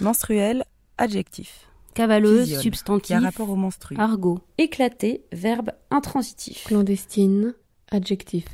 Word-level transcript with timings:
Menstruel, 0.00 0.64
adjectif. 0.98 1.66
Cavaleuse, 1.94 2.58
substantif. 2.60 3.08
Qui 3.08 3.14
a 3.14 3.20
rapport 3.20 3.50
au 3.50 3.56
menstru. 3.56 3.96
Argot. 3.98 4.40
Éclaté, 4.58 5.24
verbe 5.32 5.70
intransitif. 5.90 6.64
Clandestine, 6.64 7.54
adjectif. 7.90 8.46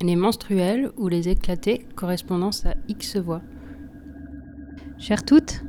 Les 0.00 0.16
menstruels 0.16 0.90
ou 0.96 1.08
les 1.08 1.28
éclatés, 1.28 1.86
correspondance 1.96 2.64
à 2.64 2.74
X 2.88 3.16
voix. 3.16 3.42
Chères 4.98 5.24
toutes, 5.24 5.62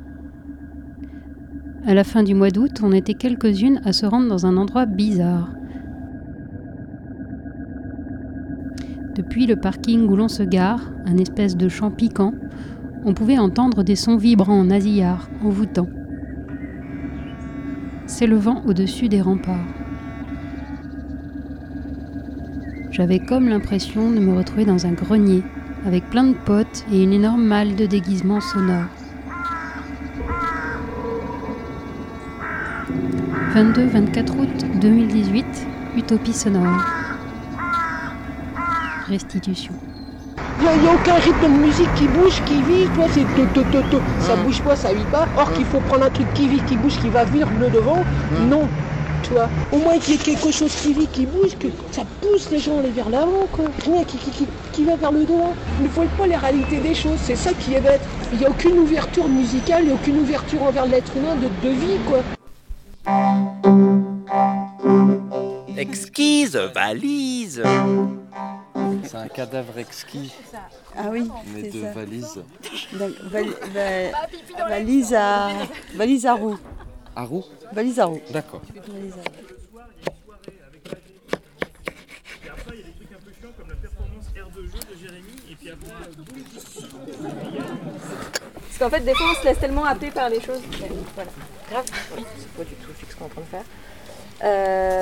à 1.86 1.94
la 1.94 2.04
fin 2.04 2.22
du 2.22 2.34
mois 2.34 2.50
d'août, 2.50 2.80
on 2.82 2.92
était 2.92 3.14
quelques-unes 3.14 3.80
à 3.84 3.92
se 3.92 4.04
rendre 4.04 4.28
dans 4.28 4.44
un 4.44 4.56
endroit 4.58 4.84
bizarre. 4.84 5.50
Depuis 9.14 9.46
le 9.46 9.56
parking 9.56 10.06
où 10.06 10.14
l'on 10.14 10.28
se 10.28 10.42
gare, 10.42 10.90
un 11.06 11.16
espèce 11.16 11.56
de 11.56 11.68
champ 11.68 11.90
piquant, 11.90 12.34
on 13.04 13.14
pouvait 13.14 13.38
entendre 13.38 13.82
des 13.82 13.96
sons 13.96 14.16
vibrants 14.16 14.64
nasillards, 14.64 15.28
envoûtants, 15.42 15.88
s'élevant 18.06 18.62
au-dessus 18.66 19.08
des 19.08 19.20
remparts. 19.20 19.66
J'avais 22.90 23.20
comme 23.20 23.48
l'impression 23.48 24.10
de 24.10 24.18
me 24.18 24.36
retrouver 24.36 24.64
dans 24.64 24.86
un 24.86 24.92
grenier, 24.92 25.42
avec 25.86 26.04
plein 26.10 26.24
de 26.24 26.34
potes 26.34 26.84
et 26.92 27.02
une 27.02 27.12
énorme 27.12 27.44
malle 27.44 27.76
de 27.76 27.86
déguisement 27.86 28.40
sonore. 28.40 28.84
22-24 33.54 34.38
août 34.38 34.64
2018, 34.80 35.44
Utopie 35.96 36.32
sonore. 36.32 36.84
Restitution. 39.08 39.74
Il 40.62 40.82
n'y 40.82 40.88
a, 40.88 40.92
aucun 40.92 41.14
rythme 41.14 41.54
de 41.54 41.58
musique 41.58 41.94
qui 41.94 42.06
bouge, 42.06 42.42
qui 42.44 42.60
vit, 42.62 42.86
toi, 42.94 43.06
c'est 43.10 43.22
to, 43.22 43.46
to, 43.54 43.62
to, 43.72 43.80
to. 43.90 44.00
ça 44.20 44.36
bouge 44.36 44.60
pas, 44.60 44.76
ça 44.76 44.92
vit 44.92 45.04
pas. 45.10 45.26
Or 45.38 45.50
qu'il 45.54 45.64
faut 45.64 45.80
prendre 45.80 46.04
un 46.04 46.10
truc 46.10 46.26
qui 46.34 46.48
vit, 46.48 46.60
qui 46.64 46.76
bouge, 46.76 46.98
qui 47.00 47.08
va 47.08 47.24
venir 47.24 47.48
le 47.58 47.70
devant, 47.70 48.04
non. 48.46 48.68
Tu 49.22 49.30
vois, 49.30 49.48
au 49.72 49.78
moins 49.78 49.98
qu'il 49.98 50.14
y 50.14 50.16
ait 50.16 50.20
quelque 50.20 50.52
chose 50.52 50.74
qui 50.74 50.92
vit, 50.92 51.06
qui 51.06 51.24
bouge, 51.24 51.56
que 51.58 51.68
ça 51.92 52.02
pousse 52.20 52.50
les 52.50 52.58
gens 52.58 52.76
à 52.76 52.80
aller 52.80 52.90
vers 52.90 53.08
l'avant, 53.08 53.46
quoi. 53.50 53.64
Rien 53.86 54.04
qui, 54.04 54.18
qui, 54.18 54.30
qui, 54.30 54.46
qui 54.72 54.84
va 54.84 54.96
vers 54.96 55.12
le 55.12 55.24
devant. 55.24 55.54
Il 55.78 55.84
ne 55.84 55.88
faut 55.88 56.04
pas 56.18 56.26
les 56.26 56.36
réalités 56.36 56.78
des 56.78 56.94
choses, 56.94 57.18
c'est 57.22 57.36
ça 57.36 57.52
qui 57.54 57.74
est 57.74 57.80
bête. 57.80 58.02
Il 58.32 58.38
n'y 58.38 58.44
a 58.44 58.50
aucune 58.50 58.78
ouverture 58.78 59.28
musicale, 59.28 59.84
il 59.84 59.86
n'y 59.86 59.92
a 59.92 59.94
aucune 59.94 60.18
ouverture 60.18 60.62
envers 60.62 60.84
l'être 60.84 61.12
humain 61.16 61.36
de, 61.36 61.48
de 61.66 61.74
vie, 61.74 61.98
quoi. 62.06 62.18
Exquise 65.78 66.60
valise 66.74 67.62
C'est 69.04 69.16
un 69.16 69.28
cadavre 69.28 69.78
exquis, 69.78 70.32
Ah 70.96 71.08
oui, 71.10 71.28
mais 71.54 71.70
c'est 71.70 71.78
de 71.78 71.82
ça. 71.82 71.92
valise. 71.92 72.42
Donc, 72.92 73.10
val- 73.22 73.54
va- 73.72 74.66
valise 74.68 75.14
à 75.14 75.48
valise 75.94 76.26
à 76.26 76.34
roue. 76.34 76.58
À 77.16 77.22
roue 77.24 77.44
Valise 77.72 77.98
à 78.00 78.06
roue. 78.06 78.20
D'accord. 78.30 78.62
Parce 88.62 88.78
qu'en 88.78 88.90
fait, 88.90 89.00
des 89.00 89.14
fois, 89.14 89.26
on 89.30 89.40
se 89.40 89.44
laisse 89.46 89.58
tellement 89.58 89.84
happer 89.84 90.10
par 90.10 90.28
les 90.28 90.40
choses. 90.40 90.60
Voilà. 91.14 91.30
Grave. 91.70 91.84
C'est 92.38 92.48
pas 92.56 92.64
du 92.64 92.74
tout 92.74 92.90
ce 93.08 93.16
qu'on 93.16 93.24
est 93.24 93.26
en 93.26 93.30
train 93.30 93.40
de 93.40 93.46
faire? 93.46 93.64
Euh, 94.42 94.99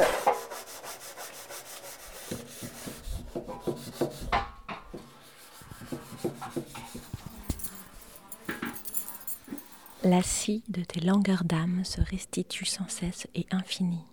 La 10.11 10.23
scie 10.23 10.65
de 10.71 10.83
tes 10.83 11.01
langueurs 11.01 11.45
d'âme 11.45 11.85
se 11.85 12.01
restitue 12.01 12.65
sans 12.65 12.89
cesse 12.89 13.27
et 13.35 13.45
infinie. 13.51 14.07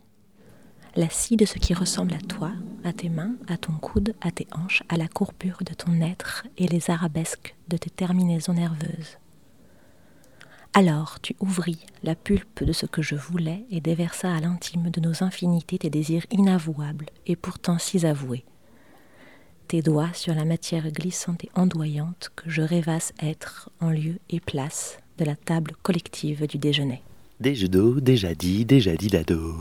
La 0.98 1.10
scie 1.10 1.38
de 1.38 1.46
ce 1.46 1.58
qui 1.58 1.74
ressemble 1.74 2.14
à 2.14 2.18
toi, 2.18 2.52
à 2.84 2.92
tes 2.92 3.08
mains, 3.08 3.36
à 3.48 3.56
ton 3.56 3.72
coude, 3.72 4.14
à 4.20 4.30
tes 4.30 4.46
hanches, 4.52 4.84
à 4.90 4.98
la 4.98 5.08
courbure 5.08 5.60
de 5.66 5.74
ton 5.74 6.02
être 6.02 6.48
et 6.58 6.68
les 6.68 6.90
arabesques 6.90 7.56
de 7.70 7.78
tes 7.78 7.90
terminaisons 7.90 8.56
nerveuses. 8.56 9.20
Alors 10.74 11.22
tu 11.22 11.34
ouvris 11.40 11.86
la 12.04 12.16
pulpe 12.16 12.66
de 12.66 12.74
ce 12.74 12.86
que 12.86 13.02
je 13.02 13.16
voulais 13.16 13.66
et 13.70 13.80
déversa 13.80 14.36
à 14.36 14.42
l'intime 14.42 14.90
de 14.90 15.00
nos 15.00 15.24
infinités 15.24 15.78
tes 15.78 15.90
désirs 15.90 16.26
inavouables 16.30 17.06
et 17.26 17.38
pourtant 17.38 17.78
si 17.78 18.06
avoués. 18.06 18.44
Tes 19.70 19.82
doigts 19.82 20.12
sur 20.12 20.36
la 20.36 20.44
matière 20.44 20.92
glissante 20.92 21.46
et 21.46 21.52
ondoyante 21.56 22.32
que 22.36 22.50
je 22.50 22.64
rêvasse 22.64 23.14
être 23.22 23.70
en 23.80 23.92
lieu 23.92 24.20
et 24.30 24.42
place 24.42 24.98
de 25.18 25.26
la 25.26 25.36
table 25.36 25.74
collective 25.82 26.48
du 26.48 26.58
déjeuner. 26.58 27.02
Do, 27.40 28.00
déjà 28.00 28.34
dit, 28.34 28.66
déjà 28.66 28.96
dit 28.96 29.08
dado. 29.08 29.56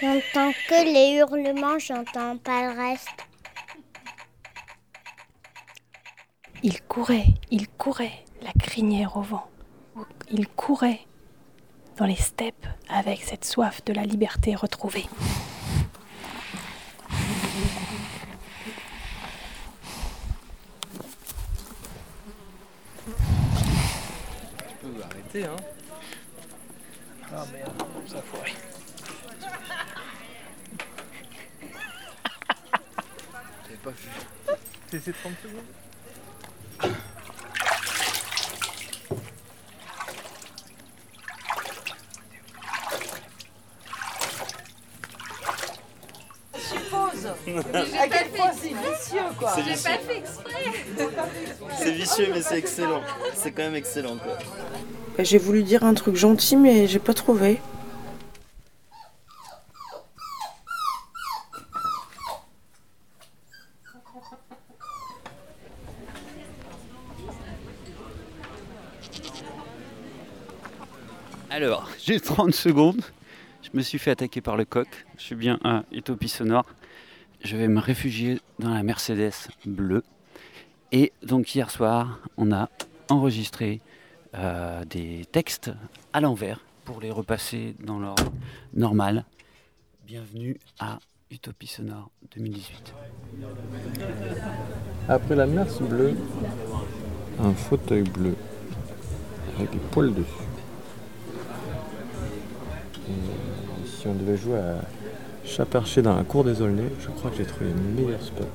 J'entends 0.00 0.52
que 0.68 0.84
les 0.84 1.16
hurlements, 1.18 1.73
j'entends 1.86 2.38
pas 2.38 2.72
le 2.72 2.80
reste. 2.80 3.08
Il 6.62 6.80
courait, 6.82 7.26
il 7.50 7.68
courait, 7.68 8.24
la 8.40 8.52
crinière 8.52 9.16
au 9.16 9.22
vent. 9.22 9.50
Il 10.30 10.48
courait 10.48 11.00
dans 11.98 12.06
les 12.06 12.16
steppes 12.16 12.66
avec 12.88 13.22
cette 13.22 13.44
soif 13.44 13.84
de 13.84 13.92
la 13.92 14.04
liberté 14.04 14.54
retrouvée. 14.54 15.04
Tu 24.68 24.74
peux 24.80 25.02
arrêter, 25.02 25.44
hein 25.44 25.56
Ah 27.30 27.44
merde, 27.52 27.82
ça 28.06 28.18
a 28.18 28.22
foiré. 28.22 28.52
J'avais 33.64 33.73
pas 33.84 33.90
vu. 33.90 34.56
C'est 34.90 35.04
ces 35.04 35.12
30 35.12 35.32
secondes 35.42 35.62
Suppose 46.56 47.26
À 48.00 48.08
quel 48.08 48.28
point 48.30 48.50
c'est 48.58 48.68
vicieux, 48.68 49.20
quoi. 49.38 49.52
C'est 49.54 49.62
vicieux. 49.62 49.90
C'est 51.78 51.92
vicieux, 51.92 52.28
mais 52.32 52.40
c'est 52.40 52.58
excellent. 52.58 53.02
C'est 53.34 53.52
quand 53.52 53.64
même 53.64 53.74
excellent, 53.74 54.16
quoi. 54.16 54.38
Bah, 55.16 55.24
J'ai 55.24 55.38
voulu 55.38 55.62
dire 55.62 55.84
un 55.84 55.94
truc 55.94 56.16
gentil, 56.16 56.56
mais 56.56 56.86
j'ai 56.86 56.98
pas 56.98 57.12
trouvé. 57.12 57.60
Alors, 71.54 71.88
j'ai 72.04 72.18
30 72.34 72.52
secondes. 72.52 73.00
Je 73.62 73.68
me 73.74 73.80
suis 73.80 73.96
fait 74.00 74.10
attaquer 74.10 74.40
par 74.40 74.56
le 74.56 74.64
coq. 74.64 74.88
Je 75.18 75.22
suis 75.22 75.36
bien 75.36 75.60
à 75.62 75.84
Utopie 75.92 76.28
Sonore. 76.28 76.66
Je 77.44 77.56
vais 77.56 77.68
me 77.68 77.78
réfugier 77.78 78.40
dans 78.58 78.70
la 78.70 78.82
Mercedes 78.82 79.30
bleue. 79.64 80.02
Et 80.90 81.12
donc 81.22 81.54
hier 81.54 81.70
soir, 81.70 82.18
on 82.36 82.50
a 82.50 82.70
enregistré 83.08 83.80
euh, 84.34 84.84
des 84.84 85.24
textes 85.30 85.70
à 86.12 86.20
l'envers 86.20 86.58
pour 86.84 87.00
les 87.00 87.12
repasser 87.12 87.76
dans 87.78 88.00
l'ordre 88.00 88.32
normal. 88.72 89.24
Bienvenue 90.04 90.58
à 90.80 90.98
Utopie 91.30 91.68
Sonore 91.68 92.10
2018. 92.34 92.94
Après 95.08 95.36
la 95.36 95.46
merce 95.46 95.80
bleue, 95.80 96.16
un 97.38 97.54
fauteuil 97.54 98.02
bleu 98.02 98.34
avec 99.56 99.70
des 99.70 99.78
poils 99.92 100.12
dessus. 100.12 100.43
Et 103.08 103.86
si 103.86 104.06
on 104.06 104.14
devait 104.14 104.36
jouer 104.36 104.58
à 104.58 104.76
Chat 105.44 105.66
perché 105.66 106.00
dans 106.00 106.16
la 106.16 106.24
cour 106.24 106.44
des 106.44 106.62
Aulnay, 106.62 106.90
je 107.00 107.08
crois 107.08 107.30
que 107.30 107.36
j'ai 107.36 107.44
trouvé 107.44 107.70
le 107.70 108.02
meilleur 108.02 108.22
spot. 108.22 108.48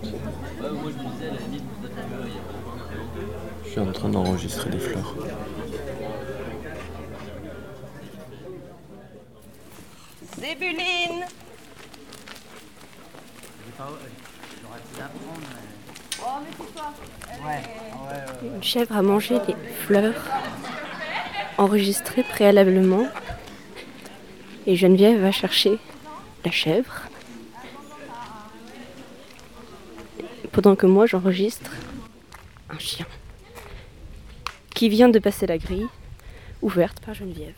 Je 3.63 3.69
suis 3.69 3.80
en 3.80 3.92
train 3.92 4.10
d'enregistrer 4.10 4.69
des 4.72 4.80
fleurs. 4.80 5.16
Zébuline 10.40 11.25
Une 18.44 18.63
chèvre 18.63 18.95
a 18.95 19.02
mangé 19.02 19.40
des 19.48 19.56
fleurs 19.86 20.13
enregistrées 21.57 22.24
préalablement. 22.24 23.07
Et 24.67 24.75
Geneviève 24.75 25.21
va 25.21 25.31
chercher 25.31 25.79
la 26.45 26.51
chèvre. 26.51 27.07
Pendant 30.51 30.75
que 30.75 30.85
moi 30.85 31.06
j'enregistre 31.06 31.71
un 32.69 32.79
chien 32.79 33.06
qui 34.73 34.89
vient 34.89 35.09
de 35.09 35.19
passer 35.19 35.45
la 35.45 35.57
grille 35.57 35.88
ouverte 36.61 37.00
par 37.01 37.13
Geneviève. 37.13 37.53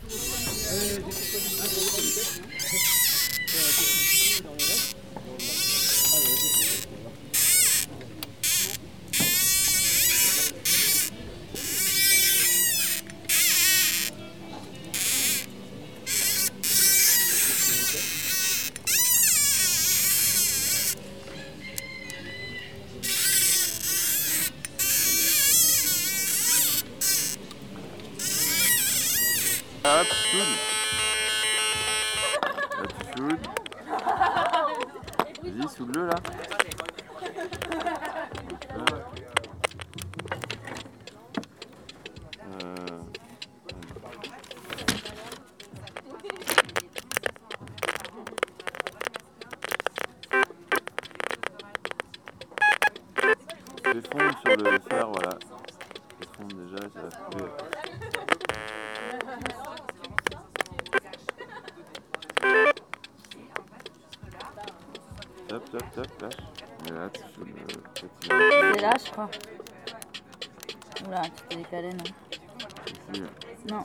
Non. 73.70 73.84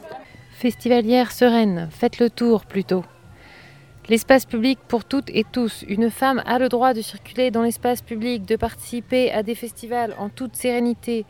Festivalière 0.52 1.32
sereine, 1.32 1.88
faites 1.90 2.19
le 2.19 2.31
tour 2.31 2.64
plutôt. 2.64 3.05
L'espace 4.08 4.46
public 4.46 4.78
pour 4.87 5.05
toutes 5.05 5.31
et 5.31 5.44
tous. 5.44 5.84
Une 5.88 6.11
femme 6.11 6.43
a 6.46 6.58
le 6.58 6.69
droit 6.69 6.94
de 6.94 7.02
circuler 7.02 7.50
dans 7.50 7.62
l'espace 7.62 8.02
public, 8.02 8.44
de 8.44 8.56
participer 8.56 9.32
à 9.32 9.43
des 9.43 9.55
festivals 9.55 10.14
en 10.19 10.28
toute 10.28 10.55
sérénité. 10.55 11.26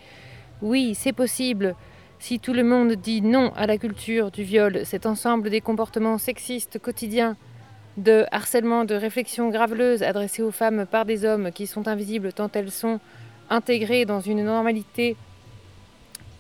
Oui, 0.61 0.95
c'est 0.95 1.15
possible. 1.15 1.75
Si 2.19 2.39
tout 2.39 2.53
le 2.53 2.65
monde 2.65 2.93
dit 2.93 3.23
non 3.23 3.53
à 3.57 3.67
la 3.67 3.79
culture 3.79 4.31
du 4.31 4.43
viol, 4.43 4.83
cet 4.85 5.07
ensemble 5.07 5.51
des 5.51 5.61
comportements 5.61 6.19
sexistes 6.19 6.79
quotidiens, 6.79 7.37
de 7.97 8.27
harcèlement, 8.31 8.85
de 8.85 8.95
réflexions 8.95 9.49
graveleuses 9.49 10.03
adressées 10.03 10.43
aux 10.43 10.51
femmes 10.51 10.87
par 10.87 11.07
des 11.07 11.25
hommes 11.25 11.51
qui 11.53 11.67
sont 11.67 11.89
invisibles 11.89 12.33
tant 12.33 12.51
elles 12.53 12.71
sont 12.71 13.01
intégrées 13.49 14.05
dans 14.05 14.21
une 14.21 14.45
normalité 14.45 15.17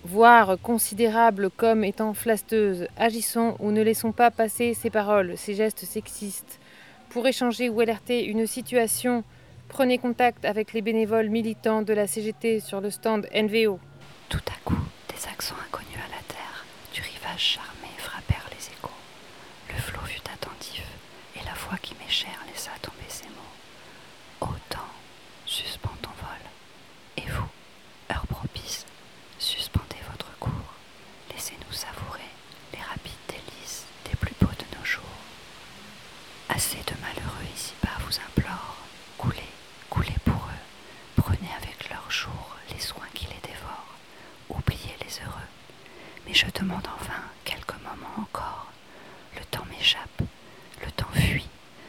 voire 0.06 0.56
considérable 0.62 1.50
comme 1.50 1.84
étant 1.84 2.14
flasteuse. 2.14 2.86
Agissons 2.96 3.56
ou 3.58 3.72
ne 3.72 3.82
laissons 3.82 4.12
pas 4.12 4.30
passer 4.30 4.72
ces 4.74 4.90
paroles, 4.90 5.36
ces 5.36 5.54
gestes 5.54 5.84
sexistes. 5.84 6.60
Pour 7.10 7.26
échanger 7.26 7.68
ou 7.68 7.80
alerter 7.80 8.24
une 8.24 8.46
situation, 8.46 9.24
prenez 9.68 9.98
contact 9.98 10.44
avec 10.44 10.72
les 10.72 10.82
bénévoles 10.82 11.28
militants 11.28 11.82
de 11.82 11.92
la 11.92 12.06
CGT 12.06 12.60
sur 12.60 12.80
le 12.80 12.90
stand 12.90 13.26
NVO. 13.34 13.78
Tout 14.28 14.40
à 14.48 14.58
coup, 14.64 14.78
des 15.08 15.26
accents 15.28 15.56
inconnus 15.68 15.98
à 15.98 16.10
la 16.10 16.22
terre, 16.28 16.64
du 16.92 17.00
rivage 17.00 17.40
charmé 17.58 17.88
frappèrent 17.98 18.48
les 18.50 18.66
échos. 18.66 18.90
Le 19.68 19.80
flot 19.80 20.00
fut 20.04 20.20
attentif, 20.32 20.84
et 21.34 21.44
la 21.44 21.54
voix 21.54 21.78
qui 21.80 21.94
m'est 21.94 22.10
chère 22.10 22.40
laissa 22.48 22.70
tomber 22.82 23.08
ces 23.08 23.26
mots. 23.26 24.48
Autant, 24.52 24.88
suspends 25.44 25.96
ton 26.02 26.10
vol. 26.20 27.24
Et 27.24 27.28
vous, 27.30 27.48
heure 28.12 28.26
propice, 28.26 28.84
suspendez 29.38 29.96
votre 30.10 30.36
cours. 30.38 30.74
Laissez-nous 31.32 31.72
savourer 31.72 32.30
les 32.72 32.80
rapides 32.80 33.12
délices 33.28 33.84
des 34.08 34.16
plus 34.16 34.34
beaux 34.40 34.52
de 34.58 34.78
nos 34.78 34.84
jours. 34.84 35.02
Assez 36.48 36.78
de 36.78 36.94
malheureux 37.00 37.46
ici-bas 37.54 37.98
vous 38.00 38.18
implore. 38.18 38.76
Coulez, 39.18 39.50
coulez 39.90 40.16
pour 40.24 40.34
eux. 40.34 40.64
Prenez 41.16 41.50
avec 41.60 41.88
leur 41.90 42.10
jour 42.10 42.56
les 42.72 42.80
soins 42.80 43.08
qui 43.14 43.26
les 43.26 43.40
dévorent. 43.48 43.94
Oubliez 44.48 44.96
les 45.00 45.20
heureux. 45.24 45.50
Mais 46.26 46.34
je 46.34 46.46
demande 46.54 46.86
enfin 46.96 47.20
quelques 47.44 47.74
moments 47.82 48.22
encore. 48.22 48.66
Le 49.36 49.44
temps 49.46 49.64
m'échappe, 49.70 50.22
le 50.84 50.90
temps 50.92 51.12
fuit. 51.12 51.48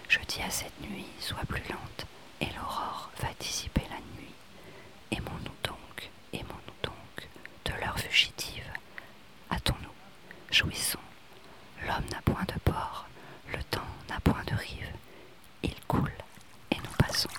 Je 0.09 0.19
dis 0.27 0.41
à 0.41 0.49
cette 0.49 0.79
nuit, 0.81 1.05
sois 1.19 1.45
plus 1.47 1.63
lente, 1.69 2.05
et 2.41 2.47
l'aurore 2.55 3.09
va 3.21 3.29
dissiper 3.39 3.81
la 3.89 3.97
nuit. 4.17 4.33
Aimons-nous 5.11 5.55
donc, 5.63 6.09
aimons-nous 6.33 6.73
donc, 6.83 7.27
de 7.65 7.71
l'heure 7.81 7.99
fugitive. 7.99 8.63
Hâtons-nous, 9.51 10.53
jouissons. 10.53 10.99
L'homme 11.85 12.05
n'a 12.11 12.21
point 12.23 12.43
de 12.47 12.59
port, 12.63 13.07
le 13.51 13.61
temps 13.63 13.81
n'a 14.09 14.19
point 14.19 14.43
de 14.47 14.55
rive. 14.55 14.91
Il 15.63 15.75
coule, 15.87 16.11
et 16.71 16.75
nous 16.77 16.95
passons. 16.97 17.29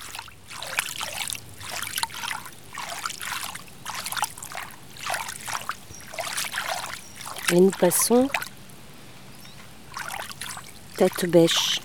Passons 7.78 8.28
tête 10.96 11.26
bêche. 11.26 11.80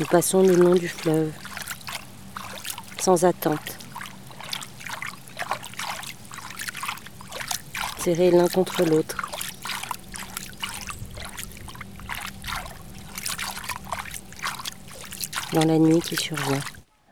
Nous 0.00 0.06
passons 0.06 0.42
le 0.42 0.56
long 0.56 0.74
du 0.74 0.88
fleuve, 0.88 1.32
sans 2.98 3.24
attente, 3.24 3.78
serrés 7.98 8.32
l'un 8.32 8.48
contre 8.48 8.84
l'autre. 8.84 9.16
Dans 15.52 15.64
la 15.64 15.78
nuit 15.78 16.00
qui 16.00 16.16
survient. 16.16 16.58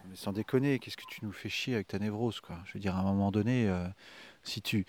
Mais 0.08 0.16
sans 0.16 0.32
déconner, 0.32 0.80
qu'est-ce 0.80 0.96
que 0.96 1.04
tu 1.08 1.24
nous 1.24 1.30
fais 1.30 1.48
chier 1.48 1.74
avec 1.74 1.86
ta 1.86 2.00
névrose, 2.00 2.40
quoi? 2.40 2.56
Je 2.64 2.72
veux 2.74 2.80
dire, 2.80 2.96
à 2.96 2.98
un 2.98 3.04
moment 3.04 3.30
donné, 3.30 3.68
euh, 3.68 3.86
si 4.42 4.62
tu. 4.62 4.84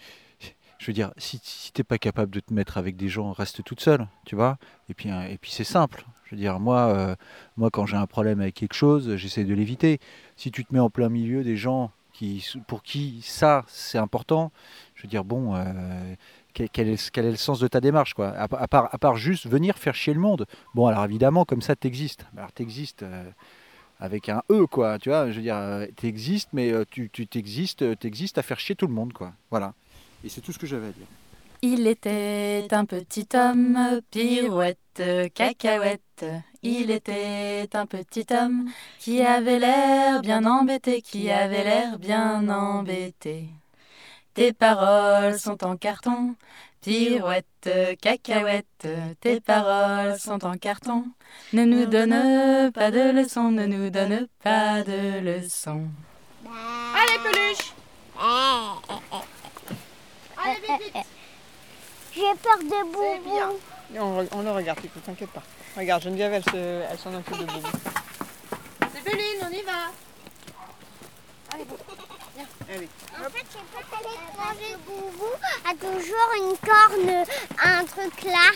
Je 0.80 0.92
veux 0.92 1.12
si, 1.18 1.72
t'es 1.74 1.84
pas 1.84 2.00
capable 2.00 2.32
de 2.32 2.40
te 2.40 2.52
mettre 2.52 2.80
avec 2.80 2.98
des 2.98 3.08
gens, 3.08 3.34
reste 3.34 3.64
toute 3.64 3.80
seule, 3.82 4.08
tu 4.26 4.36
vois 4.36 4.58
Et 4.90 4.96
puis, 4.96 5.12
euh, 5.12 5.36
puis 5.40 5.52
c'est 5.52 5.64
simple. 5.64 6.04
Je 6.26 6.36
veux 6.36 6.58
moi, 6.58 6.88
euh, 6.88 7.16
moi 7.56 7.70
quand 7.70 7.86
j'ai 7.86 7.98
un 7.98 8.08
problème 8.08 8.42
avec 8.42 8.56
quelque 8.56 8.74
chose, 8.74 9.16
j'essaie 9.16 9.44
de 9.44 9.54
l'éviter. 9.54 10.00
Si 10.38 10.50
tu 10.50 10.66
te 10.66 10.74
mets 10.74 10.80
en 10.80 10.90
plein 10.90 11.10
milieu 11.10 11.44
des 11.44 11.56
gens 11.56 11.92
qui, 12.14 12.44
pour 12.68 12.82
qui 12.82 13.22
ça, 13.22 13.64
c'est 13.68 14.00
important, 14.00 14.52
je 14.96 15.04
veux 15.04 15.08
dire, 15.08 15.24
bon, 15.24 15.54
euh, 15.54 16.16
quel, 16.56 16.90
est, 16.90 17.16
le 17.18 17.36
sens 17.36 17.60
de 17.60 17.68
ta 17.68 17.80
démarche, 17.80 18.16
quoi? 18.16 18.30
À, 18.30 18.48
part, 18.48 19.16
juste 19.18 19.46
venir 19.46 19.78
faire 19.78 19.94
chier 19.94 20.16
le 20.16 20.20
monde. 20.20 20.48
Bon, 20.74 20.88
alors 20.88 21.06
évidemment, 21.06 21.46
comme 21.46 21.62
ça, 21.62 21.76
t'existes. 21.76 22.26
Alors 22.36 22.52
t'existes 22.54 23.06
avec 24.02 24.30
un 24.30 24.42
E, 24.50 24.66
quoi, 24.66 24.98
tu 24.98 25.10
vois, 25.10 25.30
je 25.30 25.36
veux 25.38 25.44
dire, 25.44 25.56
euh, 25.56 25.86
t'existes, 25.96 26.50
mais 26.54 26.72
euh, 26.74 26.84
tu 26.90 27.10
tu 27.14 27.28
t'existes, 27.28 27.84
euh, 27.84 27.96
t'existes 27.96 28.40
à 28.40 28.42
faire 28.42 28.60
chier 28.60 28.76
tout 28.76 28.88
le 28.88 28.94
monde, 28.94 29.14
quoi. 29.14 29.32
Voilà. 29.52 29.74
Et 30.24 30.30
c'est 30.30 30.42
tout 30.42 30.52
ce 30.52 30.58
que 30.58 30.66
j'avais 30.66 30.88
à 30.88 30.92
dire. 30.92 31.06
Il 31.62 31.86
était 31.86 32.68
un 32.72 32.86
petit 32.86 33.28
homme, 33.36 34.02
pirouette, 34.10 35.04
cacahuète. 35.36 36.26
Il 36.64 36.90
était 36.90 37.70
un 37.74 37.86
petit 37.86 38.26
homme 38.32 38.72
qui 38.98 39.22
avait 39.22 39.60
l'air 39.60 40.22
bien 40.22 40.46
embêté, 40.46 41.04
qui 41.04 41.30
avait 41.30 41.64
l'air 41.64 42.00
bien 42.00 42.50
embêté. 42.50 43.46
Tes 44.34 44.54
paroles 44.54 45.38
sont 45.38 45.64
en 45.64 45.78
carton, 45.78 46.36
Pirouette, 46.82 47.70
cacahuète, 48.02 48.88
tes 49.22 49.40
paroles 49.40 50.20
sont 50.20 50.44
en 50.44 50.56
carton. 50.58 51.06
Ne 51.54 51.64
nous 51.66 51.86
donne 51.86 52.72
pas 52.72 52.90
de 52.90 53.12
leçons, 53.12 53.52
ne 53.52 53.68
nous 53.68 53.92
donne 53.92 54.28
pas 54.44 54.82
de 54.82 55.20
leçons. 55.20 55.88
Allez, 56.44 57.20
peluche 57.24 57.74
Allez, 60.38 60.56
vite, 60.56 60.82
vite 60.96 61.06
J'ai 62.16 62.22
peur 62.42 62.58
de 62.58 62.92
Boubou. 62.92 63.60
On, 64.00 64.28
on 64.32 64.42
le 64.42 64.52
regarde, 64.52 64.80
Pipo, 64.82 65.00
t'inquiète 65.02 65.30
pas. 65.30 65.44
Regarde, 65.78 66.02
Geneviève, 66.02 66.34
elle 66.34 66.44
se- 66.46 66.84
elle 66.92 66.98
s'en 66.98 67.14
occupe 67.14 67.38
de 67.38 67.46
Boubou. 67.46 67.68
C'est 68.96 69.04
Béline, 69.04 69.44
on 69.48 69.52
y 69.52 69.62
va 69.62 69.92
Allez, 71.54 71.64
Boubou. 71.66 71.84
Allez. 72.74 72.88
En 73.20 73.30
fait, 73.30 73.46
j'ai 73.52 73.60
pas 73.74 73.82
parce 74.38 74.58
que 74.58 74.78
Boubou 74.86 75.34
a 75.66 75.74
toujours 75.74 76.32
une 76.38 76.56
corne, 76.58 77.26
un 77.62 77.84
truc 77.84 78.24
là. 78.24 78.52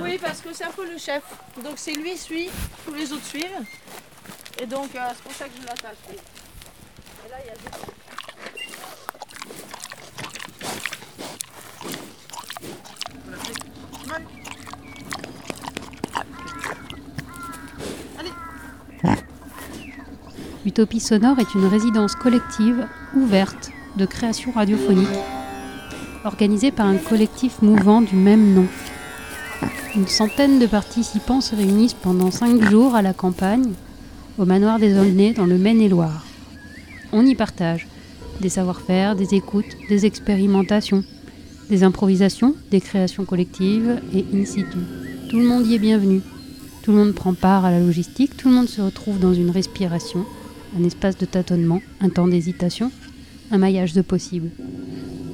Oui, 0.00 0.18
parce 0.18 0.40
que 0.40 0.52
c'est 0.52 0.64
un 0.64 0.72
peu 0.72 0.84
le 0.90 0.98
chef. 0.98 1.22
Donc 1.62 1.74
c'est 1.76 1.92
lui 1.92 2.18
suit, 2.18 2.50
tous 2.84 2.94
les 2.94 3.12
autres 3.12 3.24
suivent. 3.24 3.64
Et 4.60 4.66
donc 4.66 4.92
euh, 4.96 5.08
c'est 5.14 5.22
pour 5.22 5.32
ça 5.32 5.44
que 5.46 5.52
je 5.60 5.66
l'attache. 5.66 5.96
Et 6.10 6.16
là, 7.30 7.36
il 7.44 7.46
y 7.46 7.50
a 7.50 7.54
deux- 7.54 7.70
Utopie 20.68 21.00
sonore 21.00 21.38
est 21.38 21.54
une 21.54 21.64
résidence 21.64 22.14
collective 22.14 22.86
ouverte 23.16 23.70
de 23.96 24.04
création 24.04 24.52
radiophonique, 24.52 25.08
organisée 26.26 26.70
par 26.70 26.84
un 26.84 26.98
collectif 26.98 27.62
mouvant 27.62 28.02
du 28.02 28.14
même 28.14 28.52
nom. 28.52 28.66
Une 29.96 30.06
centaine 30.06 30.58
de 30.58 30.66
participants 30.66 31.40
se 31.40 31.56
réunissent 31.56 31.94
pendant 31.94 32.30
cinq 32.30 32.60
jours 32.68 32.94
à 32.94 33.00
la 33.00 33.14
campagne, 33.14 33.72
au 34.36 34.44
manoir 34.44 34.78
des 34.78 34.98
Aulnay 34.98 35.32
dans 35.32 35.46
le 35.46 35.56
Maine-et-Loire. 35.56 36.26
On 37.12 37.24
y 37.24 37.34
partage 37.34 37.88
des 38.42 38.50
savoir-faire, 38.50 39.16
des 39.16 39.34
écoutes, 39.34 39.74
des 39.88 40.04
expérimentations, 40.04 41.02
des 41.70 41.82
improvisations, 41.82 42.54
des 42.70 42.82
créations 42.82 43.24
collectives 43.24 44.02
et 44.12 44.26
in 44.34 44.44
situ. 44.44 44.76
Tout 45.30 45.38
le 45.38 45.46
monde 45.46 45.66
y 45.66 45.76
est 45.76 45.78
bienvenu. 45.78 46.20
Tout 46.82 46.90
le 46.90 46.98
monde 46.98 47.14
prend 47.14 47.32
part 47.32 47.64
à 47.64 47.70
la 47.70 47.80
logistique, 47.80 48.36
tout 48.36 48.50
le 48.50 48.54
monde 48.54 48.68
se 48.68 48.82
retrouve 48.82 49.18
dans 49.18 49.32
une 49.32 49.50
respiration, 49.50 50.26
un 50.76 50.84
espace 50.84 51.16
de 51.16 51.26
tâtonnement, 51.26 51.80
un 52.00 52.08
temps 52.08 52.28
d'hésitation, 52.28 52.90
un 53.50 53.58
maillage 53.58 53.92
de 53.92 54.02
possibles. 54.02 54.50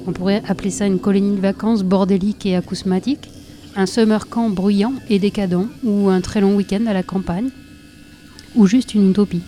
On 0.07 0.13
pourrait 0.13 0.43
appeler 0.47 0.69
ça 0.69 0.85
une 0.85 0.99
colonie 0.99 1.35
de 1.35 1.41
vacances 1.41 1.83
bordélique 1.83 2.45
et 2.45 2.55
acousmatique, 2.55 3.29
un 3.75 3.85
summer 3.85 4.29
camp 4.29 4.49
bruyant 4.49 4.93
et 5.09 5.19
décadent, 5.19 5.67
ou 5.83 6.09
un 6.09 6.21
très 6.21 6.41
long 6.41 6.55
week-end 6.55 6.85
à 6.87 6.93
la 6.93 7.03
campagne, 7.03 7.49
ou 8.55 8.67
juste 8.67 8.93
une 8.93 9.09
utopie. 9.09 9.41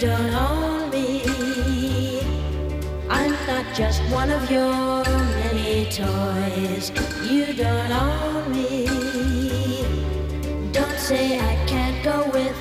Don't 0.00 0.32
own 0.32 0.90
me. 0.90 2.20
I'm 3.10 3.32
not 3.48 3.64
just 3.74 4.00
one 4.12 4.30
of 4.30 4.48
toys. 5.98 6.92
You 7.28 7.52
don't 7.54 7.90
own 7.90 8.52
me. 8.52 8.86
Don't 10.70 10.98
say 10.98 11.40
I 11.40 11.54
can't 11.66 12.04
go 12.04 12.30
with 12.30 12.56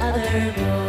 other 0.00 0.52
boys. 0.56 0.81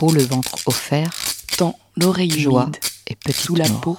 Peau 0.00 0.12
le 0.12 0.22
ventre 0.22 0.56
offert. 0.64 1.10
Dans 1.58 1.78
l'oreille 1.94 2.30
joie 2.30 2.62
humide, 2.62 2.76
et 3.06 3.16
petite 3.16 3.44
sous 3.44 3.54
la 3.54 3.68
mort. 3.68 3.80
peau, 3.82 3.98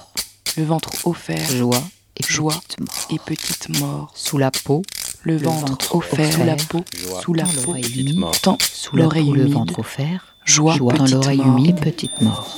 le 0.56 0.64
ventre 0.64 0.90
offert. 1.04 1.48
Joie 1.48 1.80
et 2.16 2.26
joie 2.26 2.54
petite 2.54 2.80
mort. 2.80 3.06
et 3.10 3.18
petite 3.20 3.68
mort. 3.78 4.12
Sous 4.16 4.36
la 4.36 4.50
peau, 4.50 4.82
Le 5.22 5.36
ventre 5.36 5.94
offert, 5.94 6.32
sous 6.32 6.42
la 6.42 6.56
peau, 6.56 6.84
sous 7.22 7.34
la 7.34 7.44
dans 7.44 7.50
peau, 7.52 7.66
l'oreille 7.66 8.00
humide, 8.00 8.20
dans 8.42 8.58
sous 8.60 8.96
la 8.96 9.04
l'oreille 9.04 9.26
peau, 9.26 9.34
le 9.34 9.42
humide, 9.42 9.54
ventre 9.54 9.78
offert. 9.78 10.34
joie, 10.44 10.76
dans 10.76 11.04
petite 11.04 11.14
l'oreille 11.14 11.38
humide, 11.38 11.80
petite 11.80 12.20
mort. 12.20 12.56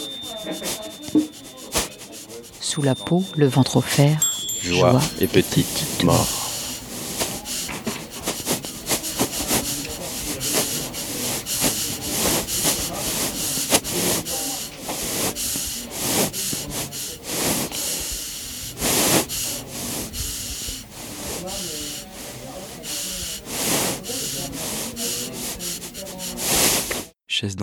Sous 2.60 2.80
la 2.80 2.94
peau, 2.94 3.22
le 3.36 3.46
ventre 3.46 3.76
offert. 3.76 4.30
Joie 4.62 5.02
et 5.20 5.26
petite 5.26 6.02
mort. 6.02 6.43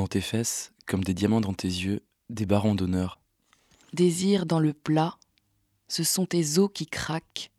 Dans 0.01 0.07
tes 0.07 0.19
fesses, 0.21 0.71
comme 0.87 1.03
des 1.03 1.13
diamants 1.13 1.41
dans 1.41 1.53
tes 1.53 1.67
yeux, 1.67 2.01
des 2.31 2.47
barons 2.47 2.73
d'honneur, 2.73 3.19
désir 3.93 4.47
dans 4.47 4.59
le 4.59 4.73
plat, 4.73 5.15
ce 5.87 6.03
sont 6.03 6.25
tes 6.25 6.57
os 6.57 6.71
qui 6.73 6.87
craquent, 6.87 7.51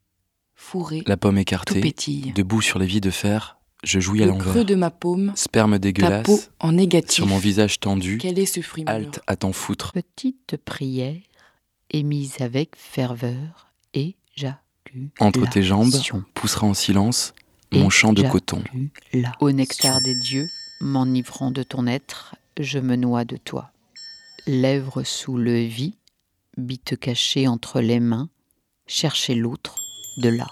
fourrés, 0.56 1.04
La 1.06 1.16
pomme 1.16 1.36
tout 1.36 1.40
écartée, 1.42 1.80
pétille. 1.80 2.32
debout 2.32 2.60
sur 2.60 2.80
les 2.80 2.86
vies 2.86 3.00
de 3.00 3.10
fer, 3.10 3.58
je 3.84 4.00
jouis 4.00 4.24
à 4.24 4.26
Le 4.26 4.32
creux 4.32 4.46
l'envers. 4.46 4.64
de 4.64 4.74
ma 4.74 4.90
paume, 4.90 5.32
Sperme 5.36 5.74
ta 5.74 5.78
dégueulasse, 5.78 6.26
peau 6.26 6.40
en 6.58 6.72
négatif. 6.72 7.12
sur 7.12 7.26
mon 7.28 7.38
visage 7.38 7.78
tendu, 7.78 8.18
Quel 8.18 8.40
est 8.40 8.46
ce 8.46 8.60
fruit 8.60 8.82
mûr 8.82 8.92
halte 8.92 9.20
à 9.28 9.36
t'en 9.36 9.52
foutre. 9.52 9.92
Petite 9.92 10.56
prière 10.64 11.20
émise 11.90 12.40
avec 12.40 12.74
ferveur 12.74 13.72
et 13.94 14.16
Entre 15.20 15.48
tes 15.48 15.62
jambes, 15.62 15.94
poussera 16.34 16.66
en 16.66 16.74
silence 16.74 17.34
mon 17.70 17.88
champ 17.88 18.12
de 18.12 18.28
coton. 18.28 18.64
Au 19.38 19.52
nectar 19.52 20.00
des 20.02 20.16
dieux, 20.16 20.48
m'enivrant 20.82 21.52
de 21.52 21.62
ton 21.62 21.86
être, 21.86 22.34
je 22.58 22.80
me 22.80 22.96
noie 22.96 23.24
de 23.24 23.36
toi. 23.36 23.70
Lèvres 24.46 25.04
sous 25.04 25.38
le 25.38 25.60
vis, 25.60 25.94
bite 26.56 26.98
cachée 26.98 27.46
entre 27.46 27.80
les 27.80 28.00
mains, 28.00 28.28
chercher 28.86 29.36
l'autre 29.36 29.76
de 30.18 30.28
là. 30.28 30.48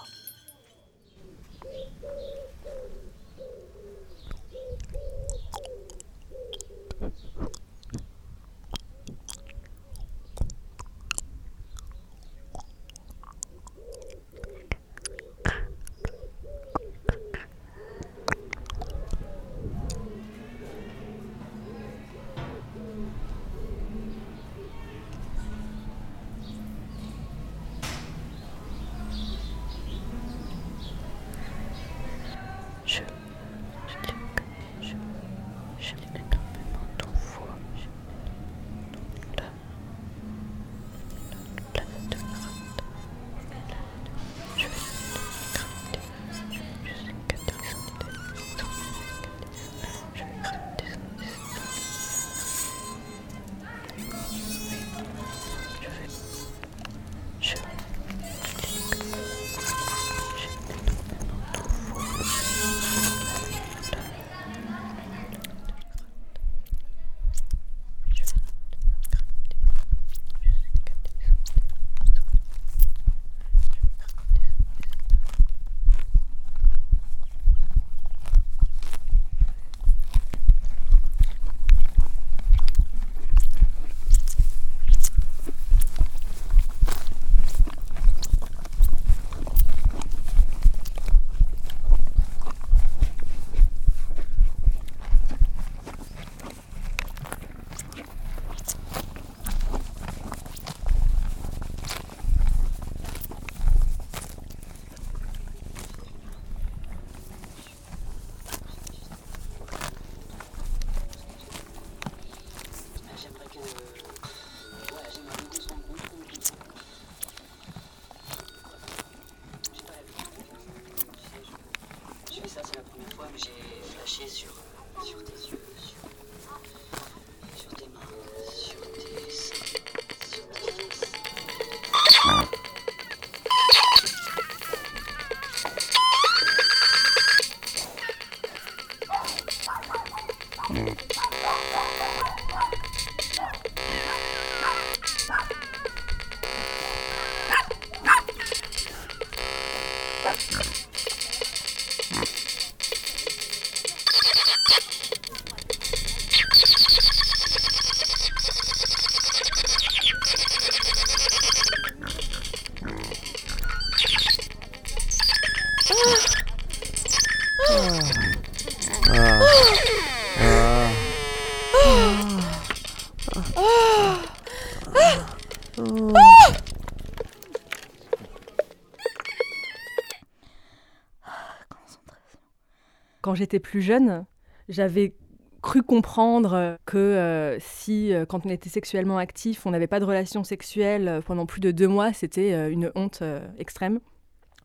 J'étais 183.41 183.59
plus 183.59 183.81
jeune, 183.81 184.25
j'avais 184.69 185.15
cru 185.61 185.81
comprendre 185.83 186.77
que 186.85 186.97
euh, 186.97 187.57
si, 187.59 188.13
euh, 188.13 188.25
quand 188.25 188.45
on 188.45 188.49
était 188.49 188.69
sexuellement 188.69 189.17
actif, 189.17 189.65
on 189.65 189.71
n'avait 189.71 189.87
pas 189.87 189.99
de 189.99 190.05
relation 190.05 190.43
sexuelle 190.43 191.07
euh, 191.07 191.21
pendant 191.21 191.45
plus 191.45 191.59
de 191.59 191.71
deux 191.71 191.87
mois, 191.87 192.13
c'était 192.13 192.71
une 192.71 192.91
honte 192.95 193.23
extrême. 193.57 193.99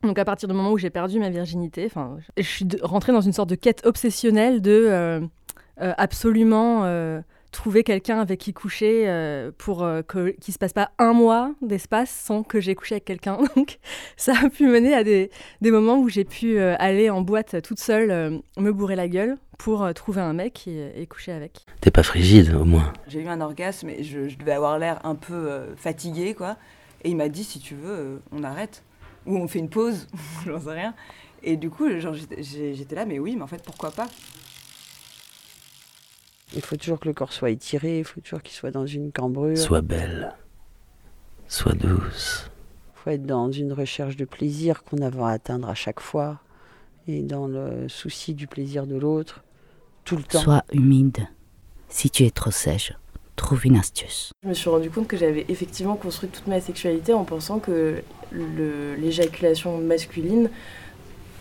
Donc 0.03 0.19
à 0.19 0.25
partir 0.25 0.47
du 0.47 0.53
moment 0.53 0.71
où 0.71 0.77
j'ai 0.77 0.91
perdu 0.91 1.19
ma 1.19 1.29
virginité, 1.29 1.89
je 2.37 2.43
suis 2.43 2.67
rentrée 2.83 3.11
dans 3.11 3.21
une 3.21 3.33
sorte 3.33 3.49
de 3.49 3.55
quête 3.55 3.83
obsessionnelle 3.85 4.61
de 4.61 5.27
absolument 5.77 6.83
trouver 7.51 7.83
quelqu'un 7.83 8.19
avec 8.19 8.39
qui 8.39 8.53
coucher 8.53 9.07
euh, 9.07 9.51
pour 9.57 9.83
euh, 9.83 10.01
que- 10.01 10.31
qu'il 10.39 10.53
se 10.53 10.59
passe 10.59 10.73
pas 10.73 10.91
un 10.99 11.13
mois 11.13 11.53
d'espace 11.61 12.09
sans 12.09 12.43
que 12.43 12.59
j'ai 12.59 12.75
couché 12.75 12.95
avec 12.95 13.05
quelqu'un. 13.05 13.37
Donc 13.55 13.79
ça 14.17 14.33
a 14.43 14.49
pu 14.49 14.67
mener 14.67 14.93
à 14.93 15.03
des, 15.03 15.31
des 15.61 15.71
moments 15.71 15.97
où 15.97 16.09
j'ai 16.09 16.25
pu 16.25 16.57
euh, 16.59 16.75
aller 16.79 17.09
en 17.09 17.21
boîte 17.21 17.61
toute 17.61 17.79
seule, 17.79 18.11
euh, 18.11 18.37
me 18.57 18.71
bourrer 18.71 18.95
la 18.95 19.07
gueule 19.07 19.37
pour 19.57 19.83
euh, 19.83 19.93
trouver 19.93 20.21
un 20.21 20.33
mec 20.33 20.67
et, 20.67 20.91
et 21.01 21.07
coucher 21.07 21.31
avec. 21.31 21.65
T'es 21.81 21.89
pas 21.91 22.03
frigide, 22.03 22.53
au 22.53 22.65
moins. 22.65 22.93
J'ai 23.07 23.21
eu 23.21 23.27
un 23.27 23.41
orgasme 23.41 23.89
et 23.89 24.03
je, 24.03 24.27
je 24.27 24.37
devais 24.37 24.51
avoir 24.53 24.77
l'air 24.77 24.99
un 25.05 25.15
peu 25.15 25.33
euh, 25.33 25.75
fatiguée, 25.75 26.33
quoi. 26.33 26.57
Et 27.03 27.09
il 27.09 27.15
m'a 27.15 27.29
dit, 27.29 27.43
si 27.43 27.59
tu 27.59 27.75
veux, 27.75 27.91
euh, 27.91 28.17
on 28.31 28.43
arrête. 28.43 28.83
Ou 29.25 29.37
on 29.37 29.47
fait 29.47 29.59
une 29.59 29.69
pause, 29.69 30.07
j'en 30.45 30.59
sais 30.59 30.71
rien. 30.71 30.93
Et 31.43 31.55
du 31.55 31.69
coup, 31.69 31.87
genre, 31.99 32.13
j'étais 32.13 32.95
là, 32.95 33.05
mais 33.05 33.19
oui, 33.19 33.35
mais 33.35 33.43
en 33.43 33.47
fait, 33.47 33.61
pourquoi 33.63 33.91
pas? 33.91 34.07
Il 36.55 36.61
faut 36.61 36.77
toujours 36.77 36.99
que 36.99 37.07
le 37.07 37.13
corps 37.13 37.33
soit 37.33 37.49
étiré, 37.49 37.99
il 37.99 38.05
faut 38.05 38.21
toujours 38.21 38.41
qu'il 38.41 38.55
soit 38.55 38.71
dans 38.71 38.85
une 38.85 39.11
cambrure. 39.11 39.57
Sois 39.57 39.81
belle. 39.81 40.33
Sois 41.47 41.73
douce. 41.73 42.49
Il 42.95 42.99
faut 43.03 43.09
être 43.09 43.25
dans 43.25 43.51
une 43.51 43.73
recherche 43.73 44.15
de 44.15 44.25
plaisir 44.25 44.83
qu'on 44.83 45.01
a 45.01 45.27
à 45.27 45.31
atteindre 45.31 45.69
à 45.69 45.75
chaque 45.75 45.99
fois. 45.99 46.39
Et 47.07 47.21
dans 47.21 47.47
le 47.47 47.87
souci 47.87 48.33
du 48.33 48.47
plaisir 48.47 48.85
de 48.85 48.95
l'autre, 48.95 49.43
tout 50.03 50.17
le 50.17 50.23
temps. 50.23 50.41
Sois 50.41 50.63
humide. 50.73 51.27
Si 51.89 52.09
tu 52.09 52.25
es 52.25 52.31
trop 52.31 52.51
sèche, 52.51 52.93
trouve 53.37 53.65
une 53.65 53.77
astuce. 53.77 54.31
Je 54.43 54.49
me 54.49 54.53
suis 54.53 54.69
rendu 54.69 54.89
compte 54.89 55.07
que 55.07 55.15
j'avais 55.15 55.45
effectivement 55.47 55.95
construit 55.95 56.29
toute 56.29 56.47
ma 56.47 56.59
sexualité 56.59 57.13
en 57.13 57.23
pensant 57.23 57.59
que 57.59 58.01
l'éjaculation 58.31 59.77
masculine 59.77 60.49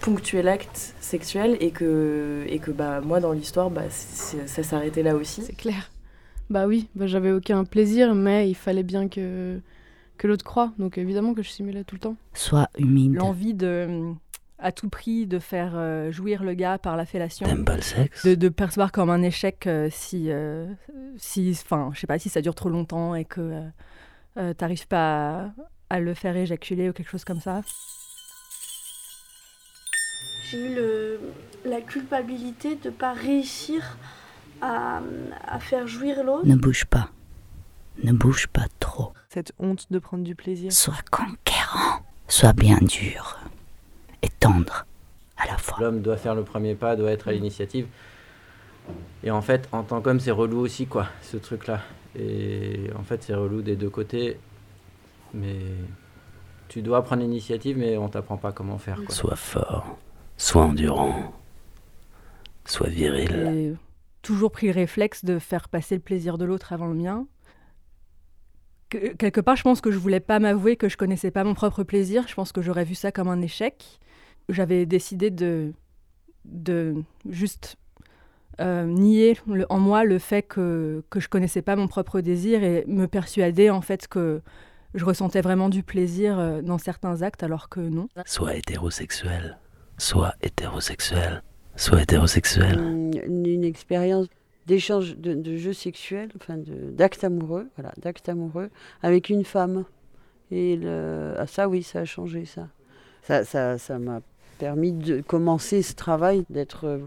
ponctuait 0.01 0.43
l'acte 0.43 0.95
sexuel 1.01 1.57
et 1.61 1.71
que, 1.71 2.45
et 2.49 2.59
que 2.59 2.71
bah, 2.71 3.01
moi 3.01 3.21
dans 3.21 3.33
l'histoire 3.33 3.71
bah, 3.71 3.83
c'est- 3.91 4.47
ça 4.47 4.63
s'arrêtait 4.63 5.03
là 5.03 5.17
aussi. 5.17 5.43
C'est 5.43 5.57
clair. 5.57 5.91
Bah 6.49 6.67
oui, 6.67 6.89
bah 6.95 7.07
j'avais 7.07 7.33
aucun 7.33 7.65
plaisir, 7.65 8.15
mais 8.15 8.49
il 8.49 8.55
fallait 8.55 8.85
bien 8.85 9.09
que, 9.09 9.59
que 10.17 10.27
l'autre 10.29 10.45
croie. 10.45 10.73
Donc 10.79 10.97
évidemment 10.99 11.35
que 11.35 11.43
je 11.43 11.51
simulais 11.51 11.83
tout 11.85 11.97
le 11.97 12.01
temps. 12.01 12.17
Sois 12.35 12.69
humide. 12.79 13.15
L'envie 13.17 13.53
de, 13.55 14.13
à 14.61 14.71
tout 14.71 14.89
prix, 14.89 15.27
de 15.27 15.41
faire 15.41 15.73
euh, 15.75 16.13
jouir 16.13 16.45
le 16.45 16.55
gars 16.55 16.79
par 16.79 16.97
la 16.97 17.05
fellation. 17.05 17.47
T'aimes 17.47 17.65
pas 17.65 17.77
le 17.77 17.83
sexe? 17.83 18.25
De, 18.25 18.37
de 18.37 18.49
percevoir 18.49 18.93
comme 18.93 19.11
un 19.11 19.23
échec 19.23 19.67
euh, 19.67 19.89
si, 19.91 20.27
euh, 20.31 20.67
si, 21.17 21.51
enfin, 21.51 21.91
je 21.95 21.99
sais 22.01 22.07
pas, 22.07 22.19
si 22.21 22.29
ça 22.29 22.41
dure 22.41 22.55
trop 22.55 22.69
longtemps 22.69 23.17
et 23.17 23.25
que 23.25 23.41
euh, 23.41 23.61
euh, 24.39 24.55
t'arrives 24.55 24.87
pas 24.87 25.47
à, 25.47 25.51
à 25.91 26.01
le 26.01 26.15
faire 26.15 26.37
éjaculer 26.37 26.89
ou 26.91 26.93
quelque 26.93 27.11
chose 27.11 27.25
comme 27.25 27.41
ça. 27.41 27.63
J'ai 30.51 30.59
eu 30.59 30.75
le, 30.75 31.21
la 31.65 31.81
culpabilité 31.81 32.77
de 32.77 32.89
ne 32.89 32.95
pas 32.95 33.13
réussir 33.13 33.97
à, 34.63 35.01
à 35.47 35.59
faire 35.59 35.87
jouir 35.87 36.23
l'autre. 36.25 36.47
Ne 36.47 36.57
bouge 36.57 36.85
pas. 36.85 37.11
Ne 38.05 38.13
bouge 38.13 38.47
pas 38.47 38.67
trop. 38.79 39.13
Cette 39.29 39.53
honte 39.59 39.91
de 39.91 39.99
prendre 39.99 40.23
du 40.23 40.35
plaisir. 40.35 40.73
Sois 40.73 40.95
conquérant. 41.11 42.01
Sois 42.29 42.53
bien 42.53 42.79
dur. 42.79 43.39
Et 44.23 44.29
tendre 44.29 44.87
à 45.37 45.47
la 45.47 45.59
fois. 45.59 45.79
L'homme 45.81 46.01
doit 46.01 46.17
faire 46.17 46.35
le 46.35 46.45
premier 46.45 46.75
pas, 46.75 46.97
doit 46.97 47.11
être 47.11 47.29
à 47.29 47.33
l'initiative. 47.33 47.87
Et 49.25 49.31
en 49.31 49.43
fait, 49.43 49.69
en 49.73 49.83
tant 49.83 50.01
qu'homme, 50.01 50.21
c'est 50.21 50.31
relou 50.31 50.61
aussi, 50.61 50.87
quoi, 50.87 51.09
ce 51.23 51.37
truc-là. 51.37 51.81
Et 52.17 52.91
en 52.99 53.03
fait, 53.03 53.23
c'est 53.23 53.35
relou 53.35 53.63
des 53.63 53.77
deux 53.77 53.91
côtés. 53.91 54.39
Mais 55.35 55.59
tu 56.69 56.83
dois 56.83 57.03
prendre 57.03 57.23
l'initiative, 57.23 57.77
mais 57.77 57.97
on 57.97 58.09
t'apprend 58.09 58.37
pas 58.37 58.53
comment 58.53 58.79
faire, 58.79 59.03
quoi. 59.05 59.15
Sois 59.15 59.37
fort. 59.37 59.99
Sois 60.37 60.65
endurant. 60.65 61.33
Sois 62.67 62.89
viril. 62.89 63.29
J'ai 63.31 63.75
toujours 64.23 64.51
pris 64.51 64.67
le 64.67 64.73
réflexe 64.73 65.25
de 65.25 65.39
faire 65.39 65.69
passer 65.69 65.95
le 65.95 66.01
plaisir 66.01 66.37
de 66.39 66.45
l'autre 66.45 66.73
avant 66.73 66.87
le 66.89 66.95
mien. 66.95 67.27
Que- 68.89 69.15
quelque 69.15 69.41
part, 69.41 69.57
je 69.57 69.63
pense 69.63 69.81
que 69.81 69.91
je 69.91 69.99
voulais 69.99 70.21
pas 70.21 70.39
m'avouer 70.39 70.77
que 70.77 70.89
je 70.89 70.97
connaissais 70.97 71.31
pas 71.31 71.45
mon 71.45 71.55
propre 71.55 71.83
plaisir. 71.85 72.27
Je 72.29 72.35
pense 72.35 72.53
que 72.53 72.61
j'aurais 72.63 72.85
vu 72.85 72.95
ça 72.95 73.13
comme 73.13 73.29
un 73.29 73.41
échec. 73.41 73.99
J'avais 74.49 74.85
décidé 74.87 75.31
de, 75.31 75.73
de 76.45 77.03
juste 77.29 77.77
euh, 78.61 78.85
nier 78.85 79.39
le- 79.47 79.67
en 79.71 79.79
moi 79.79 80.05
le 80.05 80.19
fait 80.19 80.43
que, 80.43 81.05
que 81.11 81.21
je 81.21 81.29
connaissais 81.29 81.63
pas 81.63 81.77
mon 81.77 81.89
propre 81.89 82.21
désir 82.21 82.63
et 82.63 82.85
me 82.87 83.07
persuader 83.07 83.71
en 83.71 83.81
fait 83.83 84.07
que 84.09 84.41
je 84.95 85.05
ressentais 85.05 85.41
vraiment 85.43 85.69
du 85.69 85.83
plaisir 85.83 86.39
euh, 86.39 86.63
dans 86.63 86.79
certains 86.79 87.23
actes 87.23 87.43
alors 87.43 87.69
que 87.69 87.81
non. 87.81 88.09
Sois 88.25 88.55
hétérosexuel. 88.57 89.59
Sois 89.99 90.35
hétérosexuel. 90.43 91.43
Sois 91.77 92.03
hétérosexuel. 92.03 92.79
Une, 93.27 93.65
expérience 93.65 94.27
d'échange 94.67 95.17
de, 95.17 95.57
jeux 95.57 95.73
sexuels, 95.73 96.31
enfin 96.37 96.59
d'actes 96.59 97.25
amoureux, 97.25 97.69
voilà, 97.77 97.93
amoureux 98.29 98.71
avec 99.03 99.31
une 99.31 99.45
femme. 99.45 99.85
Et 100.51 100.79
ah, 100.87 101.47
ça, 101.47 101.69
oui, 101.69 101.83
ça 101.83 102.01
a 102.01 102.05
changé 102.05 102.45
ça. 102.45 102.69
Ça, 103.23 103.45
ça, 103.45 103.79
ça 103.79 103.99
m'a 103.99 104.21
permis 104.59 104.93
de 104.93 105.21
commencer 105.21 105.83
ce 105.83 105.95
travail, 105.95 106.45
d'être 106.49 106.87
euh, 106.87 106.99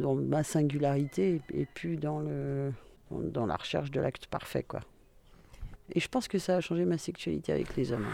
dans 0.00 0.14
ma 0.14 0.42
singularité 0.42 1.40
et, 1.52 1.60
et 1.60 1.66
plus 1.66 1.96
dans 1.96 2.18
le 2.18 2.72
la 3.46 3.56
recherche 3.56 3.90
de 3.90 4.00
l'acte 4.00 4.26
parfait, 4.26 4.64
quoi. 4.64 4.80
Et 5.94 6.00
je 6.00 6.08
pense 6.08 6.26
que 6.26 6.38
ça 6.38 6.56
a 6.56 6.60
changé 6.60 6.84
ma 6.84 6.98
sexualité 6.98 7.52
avec 7.52 7.76
les 7.76 7.92
hommes. 7.92 8.06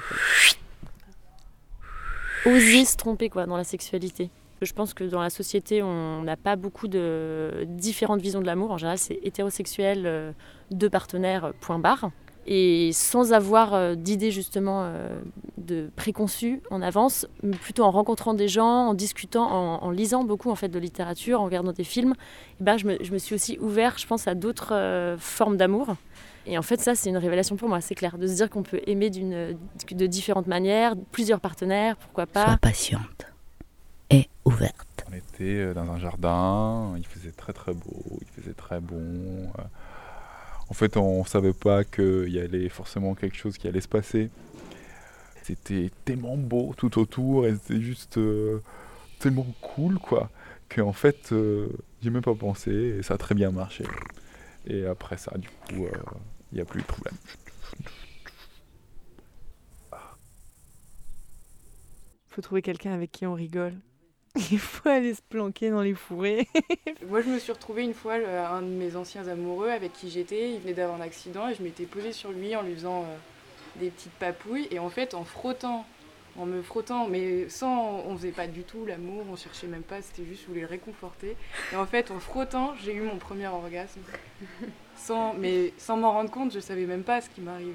Oser 2.47 2.85
se 2.85 2.97
tromper 2.97 3.29
quoi, 3.29 3.47
dans 3.47 3.57
la 3.57 3.65
sexualité. 3.65 4.31
Je 4.63 4.73
pense 4.73 4.95
que 4.95 5.05
dans 5.05 5.21
la 5.21 5.31
société, 5.31 5.83
on 5.83 6.23
n'a 6.23 6.37
pas 6.37 6.55
beaucoup 6.55 6.87
de 6.87 7.67
différentes 7.67 8.21
visions 8.21 8.41
de 8.41 8.47
l'amour. 8.47 8.71
En 8.71 8.79
général, 8.79 8.99
c'est 8.99 9.19
hétérosexuel, 9.23 10.05
euh, 10.07 10.33
deux 10.71 10.89
partenaires, 10.89 11.47
euh, 11.47 11.53
point 11.61 11.81
barre. 11.81 12.11
Et 12.47 12.91
sans 12.93 13.33
avoir 13.33 13.75
euh, 13.75 13.95
d'idées 13.95 14.31
justement 14.31 14.93
de 15.59 15.91
préconçues 15.95 16.61
en 16.71 16.83
avance, 16.83 17.27
plutôt 17.61 17.85
en 17.85 17.91
rencontrant 17.91 18.35
des 18.35 18.49
gens, 18.49 18.89
en 18.89 18.95
discutant, 18.95 19.49
en, 19.83 19.91
lisant 19.91 20.25
beaucoup 20.25 20.51
en 20.51 20.57
fait 20.57 20.69
de 20.69 20.79
littérature, 20.79 21.41
en 21.41 21.45
regardant 21.45 21.73
des 21.73 21.85
films, 21.85 22.15
eh 22.61 22.65
ben, 22.65 22.77
je, 22.77 22.87
me, 22.87 22.99
je 23.01 23.13
me 23.13 23.19
suis 23.19 23.35
aussi 23.35 23.59
ouvert, 23.61 23.97
je 23.99 24.07
pense, 24.07 24.27
à 24.27 24.35
d'autres 24.35 25.17
formes 25.19 25.57
d'amour. 25.57 25.95
Et 26.47 26.59
en 26.59 26.63
fait, 26.63 26.81
ça, 26.81 26.95
c'est 26.95 27.11
une 27.11 27.17
révélation 27.17 27.57
pour 27.57 27.69
moi, 27.69 27.81
c'est 27.81 27.95
clair, 27.95 28.19
de 28.19 28.27
se 28.27 28.35
dire 28.35 28.51
qu'on 28.51 28.63
peut 28.63 28.81
aimer 28.87 29.11
de 29.11 30.07
différentes 30.07 30.47
manières, 30.49 30.95
plusieurs 31.13 31.41
partenaires, 31.41 31.97
pourquoi 31.97 32.27
pas. 32.27 32.47
Sois 32.47 32.57
patiente. 32.57 33.27
Et 34.11 34.29
ouverte. 34.45 35.05
On 35.11 35.15
était 35.15 35.45
euh, 35.45 35.75
dans 35.75 35.91
un 35.91 35.99
jardin, 35.99 36.95
il 36.97 37.07
faisait 37.07 37.31
très 37.31 37.53
très 37.53 37.73
beau, 37.73 38.21
il 38.21 38.43
faisait 38.43 38.55
très 38.55 38.81
bon. 38.81 38.97
euh. 39.59 39.63
En 40.69 40.75
fait, 40.75 40.97
on 40.97 41.25
savait 41.25 41.53
pas 41.53 41.85
qu'il 41.85 42.31
y 42.31 42.39
allait 42.41 42.69
forcément 42.69 43.15
quelque 43.15 43.37
chose 43.37 43.59
qui 43.59 43.69
allait 43.69 43.81
se 43.81 43.89
passer. 43.89 44.31
C'était 45.43 45.91
tellement 46.05 46.37
beau 46.37 46.73
tout 46.77 46.99
autour 46.99 47.47
et 47.47 47.55
c'était 47.55 47.81
juste 47.83 48.17
euh, 48.17 48.63
tellement 49.19 49.47
cool 49.61 49.99
quoi 49.99 50.31
qu'en 50.75 50.93
fait, 50.93 51.33
euh, 51.33 51.69
j'ai 52.03 52.11
même 52.11 52.23
pas 52.23 52.35
pensé 52.35 52.71
et 52.71 53.03
ça 53.03 53.15
a 53.15 53.19
très 53.19 53.35
bien 53.35 53.51
marché. 53.51 53.85
Et 54.67 54.87
après 54.87 55.17
ça, 55.17 55.37
du 55.37 55.49
coup, 55.49 55.87
euh, 55.87 55.91
il 56.53 56.57
n'y 56.57 56.61
a 56.61 56.65
plus 56.65 56.81
de 56.83 56.87
problème. 56.87 57.17
faut 62.29 62.41
trouver 62.43 62.63
quelqu'un 62.63 62.93
avec 62.95 63.13
qui 63.13 63.27
on 63.27 63.35
rigole. 63.35 63.75
Il 64.51 64.59
faut 64.59 64.89
aller 64.89 65.15
se 65.15 65.21
planquer 65.21 65.69
dans 65.71 65.83
les 65.83 65.95
fourrés. 65.95 66.49
Moi, 67.09 67.21
je 67.21 67.29
me 67.29 67.39
suis 67.39 67.53
retrouvée 67.53 67.83
une 67.85 67.93
fois, 67.93 68.17
le- 68.17 68.27
un 68.27 68.63
de 68.63 68.67
mes 68.69 68.97
anciens 68.97 69.29
amoureux 69.29 69.69
avec 69.69 69.93
qui 69.93 70.09
j'étais, 70.11 70.53
il 70.55 70.61
venait 70.61 70.73
d'avoir 70.73 70.99
un 70.99 71.03
accident 71.05 71.49
et 71.49 71.55
je 71.55 71.63
m'étais 71.63 71.85
posée 71.85 72.13
sur 72.15 72.33
lui 72.33 72.57
en 72.57 72.63
lui 72.63 72.75
faisant 72.75 73.03
euh, 73.03 73.17
des 73.77 73.91
petites 73.91 74.13
papouilles 74.13 74.67
et 74.71 74.79
en 74.79 74.89
fait, 74.89 75.13
en 75.13 75.25
frottant, 75.25 75.85
en 76.39 76.47
me 76.47 76.63
frottant, 76.63 77.07
mais 77.09 77.51
sans, 77.51 77.99
on 78.07 78.17
faisait 78.17 78.31
pas 78.33 78.47
du 78.47 78.63
tout 78.63 78.87
l'amour, 78.87 79.27
on 79.31 79.37
cherchait 79.37 79.67
même 79.67 79.83
pas, 79.83 80.01
c'était 80.01 80.25
juste 80.25 80.43
je 80.45 80.47
voulais 80.47 80.63
le 80.63 80.67
réconforter. 80.67 81.37
Et 81.75 81.77
en 81.77 81.85
fait, 81.85 82.11
en 82.11 82.19
frottant, 82.19 82.73
j'ai 82.83 82.95
eu 82.95 83.03
mon 83.03 83.19
premier 83.19 83.49
orgasme, 83.49 84.01
sans, 85.03 85.35
mais 85.35 85.73
sans 85.79 85.97
m'en 85.97 86.13
rendre 86.13 86.31
compte, 86.31 86.53
je 86.53 86.61
savais 86.61 86.87
même 86.87 87.03
pas 87.03 87.21
ce 87.21 87.29
qui 87.31 87.41
m'arrive. 87.41 87.75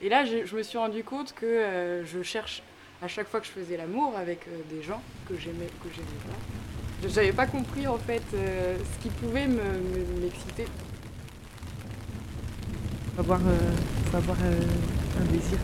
Et 0.00 0.08
là, 0.08 0.24
je, 0.24 0.44
je 0.46 0.56
me 0.56 0.62
suis 0.62 0.78
rendu 0.78 1.02
compte 1.02 1.32
que 1.34 1.46
euh, 1.46 2.04
je 2.04 2.22
cherche 2.22 2.62
à 3.02 3.08
chaque 3.08 3.28
fois 3.28 3.40
que 3.40 3.46
je 3.46 3.52
faisais 3.52 3.76
l'amour 3.76 4.14
avec 4.16 4.40
euh, 4.48 4.50
des 4.70 4.82
gens 4.82 5.00
que 5.28 5.36
j'aimais 5.36 5.66
que 5.82 5.88
j'aimais 5.94 6.06
pas. 6.26 7.08
Je 7.08 7.14
n'avais 7.14 7.32
pas 7.32 7.46
compris 7.46 7.86
en 7.86 7.98
fait 7.98 8.22
euh, 8.34 8.76
ce 8.76 9.02
qui 9.02 9.08
pouvait 9.08 9.46
me- 9.46 9.56
me- 9.56 10.20
m'exciter. 10.20 10.66
faut 13.14 13.20
avoir, 13.20 13.40
avoir 14.14 14.36
un 14.40 15.32
désir 15.32 15.58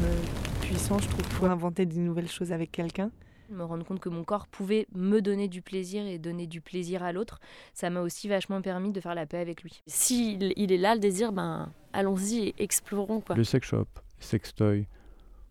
puissant, 0.60 0.98
je 0.98 1.08
trouve, 1.08 1.26
pour 1.36 1.46
inventer 1.46 1.86
des 1.86 1.98
nouvelles 2.00 2.30
choses 2.30 2.52
avec 2.52 2.72
quelqu'un. 2.72 3.10
Me 3.50 3.62
rendre 3.62 3.84
compte 3.84 4.00
que 4.00 4.08
mon 4.08 4.24
corps 4.24 4.46
pouvait 4.48 4.86
me 4.94 5.20
donner 5.20 5.48
du 5.48 5.60
plaisir 5.62 6.06
et 6.06 6.18
donner 6.18 6.46
du 6.46 6.60
plaisir 6.60 7.02
à 7.02 7.12
l'autre, 7.12 7.40
ça 7.74 7.90
m'a 7.90 8.00
aussi 8.00 8.26
vachement 8.28 8.62
permis 8.62 8.90
de 8.90 9.00
faire 9.00 9.14
la 9.14 9.26
paix 9.26 9.38
avec 9.38 9.62
lui. 9.62 9.82
S'il 9.86 10.52
il 10.56 10.72
est 10.72 10.78
là, 10.78 10.94
le 10.94 11.00
désir, 11.00 11.32
ben 11.32 11.70
allons-y 11.92 12.48
et 12.48 12.54
explorons 12.58 13.20
quoi. 13.20 13.36
Le 13.36 13.44
sex 13.44 13.66
shop, 13.66 13.86
sextoy, 14.18 14.86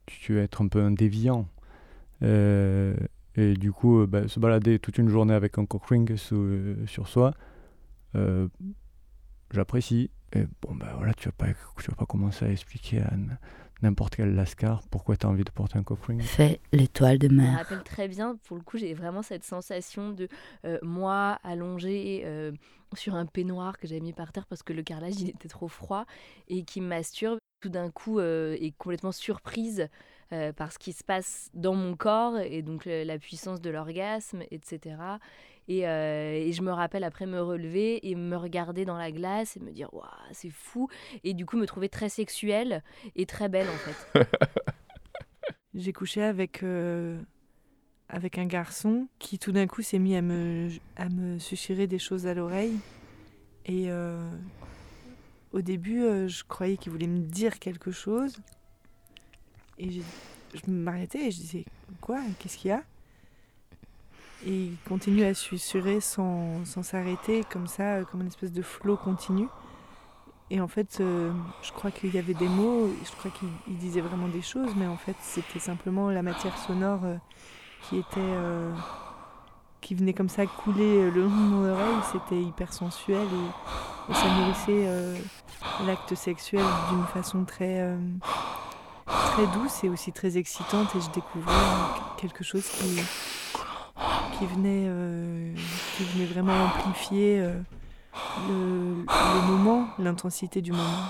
tu, 0.08 0.20
tu 0.20 0.34
veux 0.34 0.42
être 0.42 0.62
un 0.64 0.68
peu 0.68 0.82
un 0.82 0.92
déviant. 0.92 1.48
Euh, 2.24 2.96
et 3.36 3.54
du 3.54 3.72
coup, 3.72 4.02
euh, 4.02 4.08
bah, 4.08 4.28
se 4.28 4.40
balader 4.40 4.80
toute 4.80 4.98
une 4.98 5.10
journée 5.10 5.34
avec 5.34 5.58
un 5.58 5.66
cock 5.66 5.86
ring 5.86 6.16
sous- 6.16 6.36
euh, 6.36 6.86
sur 6.88 7.08
soi, 7.08 7.34
euh, 8.16 8.48
j'apprécie. 9.52 10.10
Et 10.34 10.46
bon, 10.62 10.74
bah 10.76 10.94
voilà, 10.98 11.14
tu 11.14 11.28
vas 11.28 11.32
pas, 11.34 11.48
tu 11.80 11.90
vas 11.92 11.96
pas 11.96 12.06
commencer 12.06 12.46
à 12.46 12.50
expliquer 12.50 13.02
à 13.02 13.14
n- 13.14 13.38
n'importe 13.84 14.16
quel 14.16 14.34
lascar 14.36 14.82
pourquoi 14.90 15.16
tu 15.18 15.26
as 15.26 15.30
envie 15.30 15.44
de 15.44 15.52
porter 15.52 15.78
un 15.78 15.84
cock 15.84 16.04
ring. 16.06 16.22
Fais 16.22 16.60
l'étoile 16.72 17.18
de 17.20 17.28
Je 17.28 17.34
me 17.34 17.42
mer. 17.42 17.58
rappelle 17.58 17.84
très 17.84 18.08
bien, 18.08 18.38
pour 18.48 18.58
le 18.58 18.64
coup, 18.64 18.78
j'ai 18.78 18.94
vraiment 18.94 19.22
cette 19.22 19.44
sensation 19.44 20.12
de 20.12 20.28
euh, 20.66 20.80
moi 20.82 21.40
allongée 21.44 22.24
euh, 22.26 22.52
sur 22.96 23.16
un 23.16 23.26
peignoir 23.26 23.78
que 23.78 23.88
j'avais 23.88 24.02
mis 24.02 24.14
par 24.14 24.32
terre 24.32 24.46
parce 24.48 24.64
que 24.64 24.74
le 24.74 24.84
carrelage 24.84 25.20
il 25.20 25.30
était 25.30 25.48
trop 25.50 25.68
froid 25.68 26.06
et 26.48 26.64
qui 26.64 26.82
me 26.82 26.88
masturbe. 26.88 27.38
Tout 27.62 27.70
d'un 27.70 27.90
coup, 27.92 28.20
euh, 28.20 28.58
est 28.60 28.76
complètement 28.78 29.14
surprise 29.14 29.88
euh, 30.34 30.52
par 30.52 30.74
ce 30.74 30.80
qui 30.80 30.92
se 30.92 31.02
passe 31.02 31.50
dans 31.54 31.76
mon 31.76 31.96
corps 31.96 32.38
et 32.40 32.62
donc 32.62 32.84
le- 32.84 33.04
la 33.06 33.18
puissance 33.18 33.62
de 33.62 33.70
l'orgasme, 33.70 34.44
etc. 34.52 34.96
Et, 35.68 35.88
euh, 35.88 36.34
et 36.34 36.52
je 36.52 36.62
me 36.62 36.72
rappelle 36.72 37.04
après 37.04 37.26
me 37.26 37.42
relever 37.42 38.10
et 38.10 38.16
me 38.16 38.36
regarder 38.36 38.84
dans 38.86 38.98
la 38.98 39.12
glace 39.12 39.56
et 39.56 39.60
me 39.62 39.72
dire 39.72 39.94
waouh 39.94 40.10
c'est 40.34 40.50
fou 40.50 40.90
et 41.24 41.34
du 41.34 41.46
coup 41.46 41.58
me 41.58 41.66
trouver 41.66 41.88
très 41.90 42.10
sexuelle 42.10 42.84
et 43.16 43.26
très 43.26 43.48
belle 43.48 43.68
en 43.70 44.20
fait. 44.20 44.24
J'ai 45.76 45.94
couché 45.94 46.22
avec, 46.22 46.64
euh, 46.64 47.20
avec 48.10 48.38
un 48.38 48.46
garçon 48.46 49.08
qui 49.20 49.40
tout 49.40 49.52
d'un 49.52 49.66
coup 49.66 49.82
s'est 49.82 50.00
mis 50.00 50.16
à 50.16 50.22
me, 50.22 50.70
à 50.98 51.10
me 51.10 51.38
des 51.88 52.00
choses 52.00 52.28
à 52.28 52.34
l'oreille. 52.34 52.78
Et 53.66 53.90
euh, 53.90 54.30
au 55.52 55.62
début, 55.62 56.02
je 56.28 56.44
croyais 56.44 56.78
qu'il 56.78 56.92
voulait 56.92 57.08
me 57.08 57.20
dire 57.20 57.60
quelque 57.60 57.92
chose. 57.92 58.38
Et 59.80 59.90
j'ai- 59.90 60.04
je 60.54 60.70
m'arrêtais 60.70 61.28
et 61.28 61.32
je 61.32 61.38
disais 61.38 61.66
Quoi? 62.02 62.22
Qu'est-ce 62.40 62.58
qu'il 62.58 62.70
y 62.70 62.72
a? 62.74 62.84
Et 64.46 64.52
il 64.52 64.78
continue 64.88 65.24
à 65.24 65.34
susurrer 65.34 66.02
sans 66.02 66.64
s'arrêter, 66.66 67.44
comme 67.50 67.68
ça, 67.68 67.96
euh, 67.96 68.04
comme 68.04 68.22
une 68.22 68.28
espèce 68.28 68.52
de 68.52 68.62
flot 68.62 68.98
continu. 68.98 69.48
Et 70.50 70.60
en 70.60 70.68
fait, 70.68 70.98
euh, 71.00 71.32
je 71.62 71.72
crois 71.72 71.92
qu'il 71.92 72.14
y 72.14 72.18
avait 72.18 72.34
des 72.34 72.50
mots, 72.50 72.90
je 73.04 73.12
crois 73.12 73.32
qu'il 73.32 73.78
disait 73.78 74.02
vraiment 74.02 74.28
des 74.28 74.42
choses, 74.42 74.72
mais 74.76 74.86
en 74.86 74.98
fait, 74.98 75.16
c'était 75.22 75.60
simplement 75.60 76.10
la 76.10 76.22
matière 76.22 76.58
sonore 76.58 77.00
euh, 77.06 77.16
qui 77.90 77.98
était. 77.98 78.20
Qui 79.82 79.96
venait 79.96 80.14
comme 80.14 80.30
ça 80.30 80.46
couler 80.46 81.12
le 81.12 81.24
long 81.24 81.28
de 81.28 81.34
mon 81.34 81.70
oreille. 81.70 82.02
C'était 82.10 82.42
hyper 82.42 82.72
sensuel 82.72 83.18
et, 83.18 84.12
et 84.12 84.14
ça 84.14 84.30
nourrissait 84.38 84.88
l'acte 85.86 86.16
sexuel 86.16 86.64
d'une 86.90 87.04
façon 87.08 87.44
très. 87.44 87.94
très 89.06 89.46
douce 89.48 89.84
et 89.84 89.90
aussi 89.90 90.14
très 90.14 90.38
excitante. 90.38 90.88
Et 90.96 91.02
je 91.02 91.10
découvrais 91.10 91.54
quelque 92.18 92.46
chose 92.46 92.66
qui. 92.66 93.02
Qui 94.38 94.46
venait, 94.46 94.90
qui 95.98 96.04
venait 96.04 96.26
vraiment 96.26 96.54
amplifier 96.66 97.40
le, 98.48 99.06
le 99.06 99.48
moment, 99.48 99.88
l'intensité 100.00 100.62
du 100.62 100.72
moment. 100.72 101.08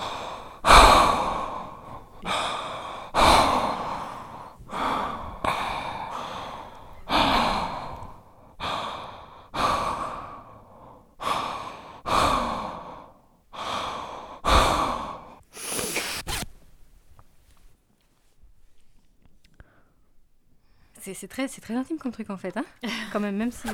C'est 21.14 21.28
très, 21.28 21.48
très 21.48 21.74
intime 21.74 21.96
comme 21.98 22.12
truc 22.12 22.30
en 22.30 22.36
fait, 22.36 22.56
hein 22.56 22.64
quand 23.12 23.20
même, 23.20 23.36
même 23.36 23.52
si... 23.52 23.68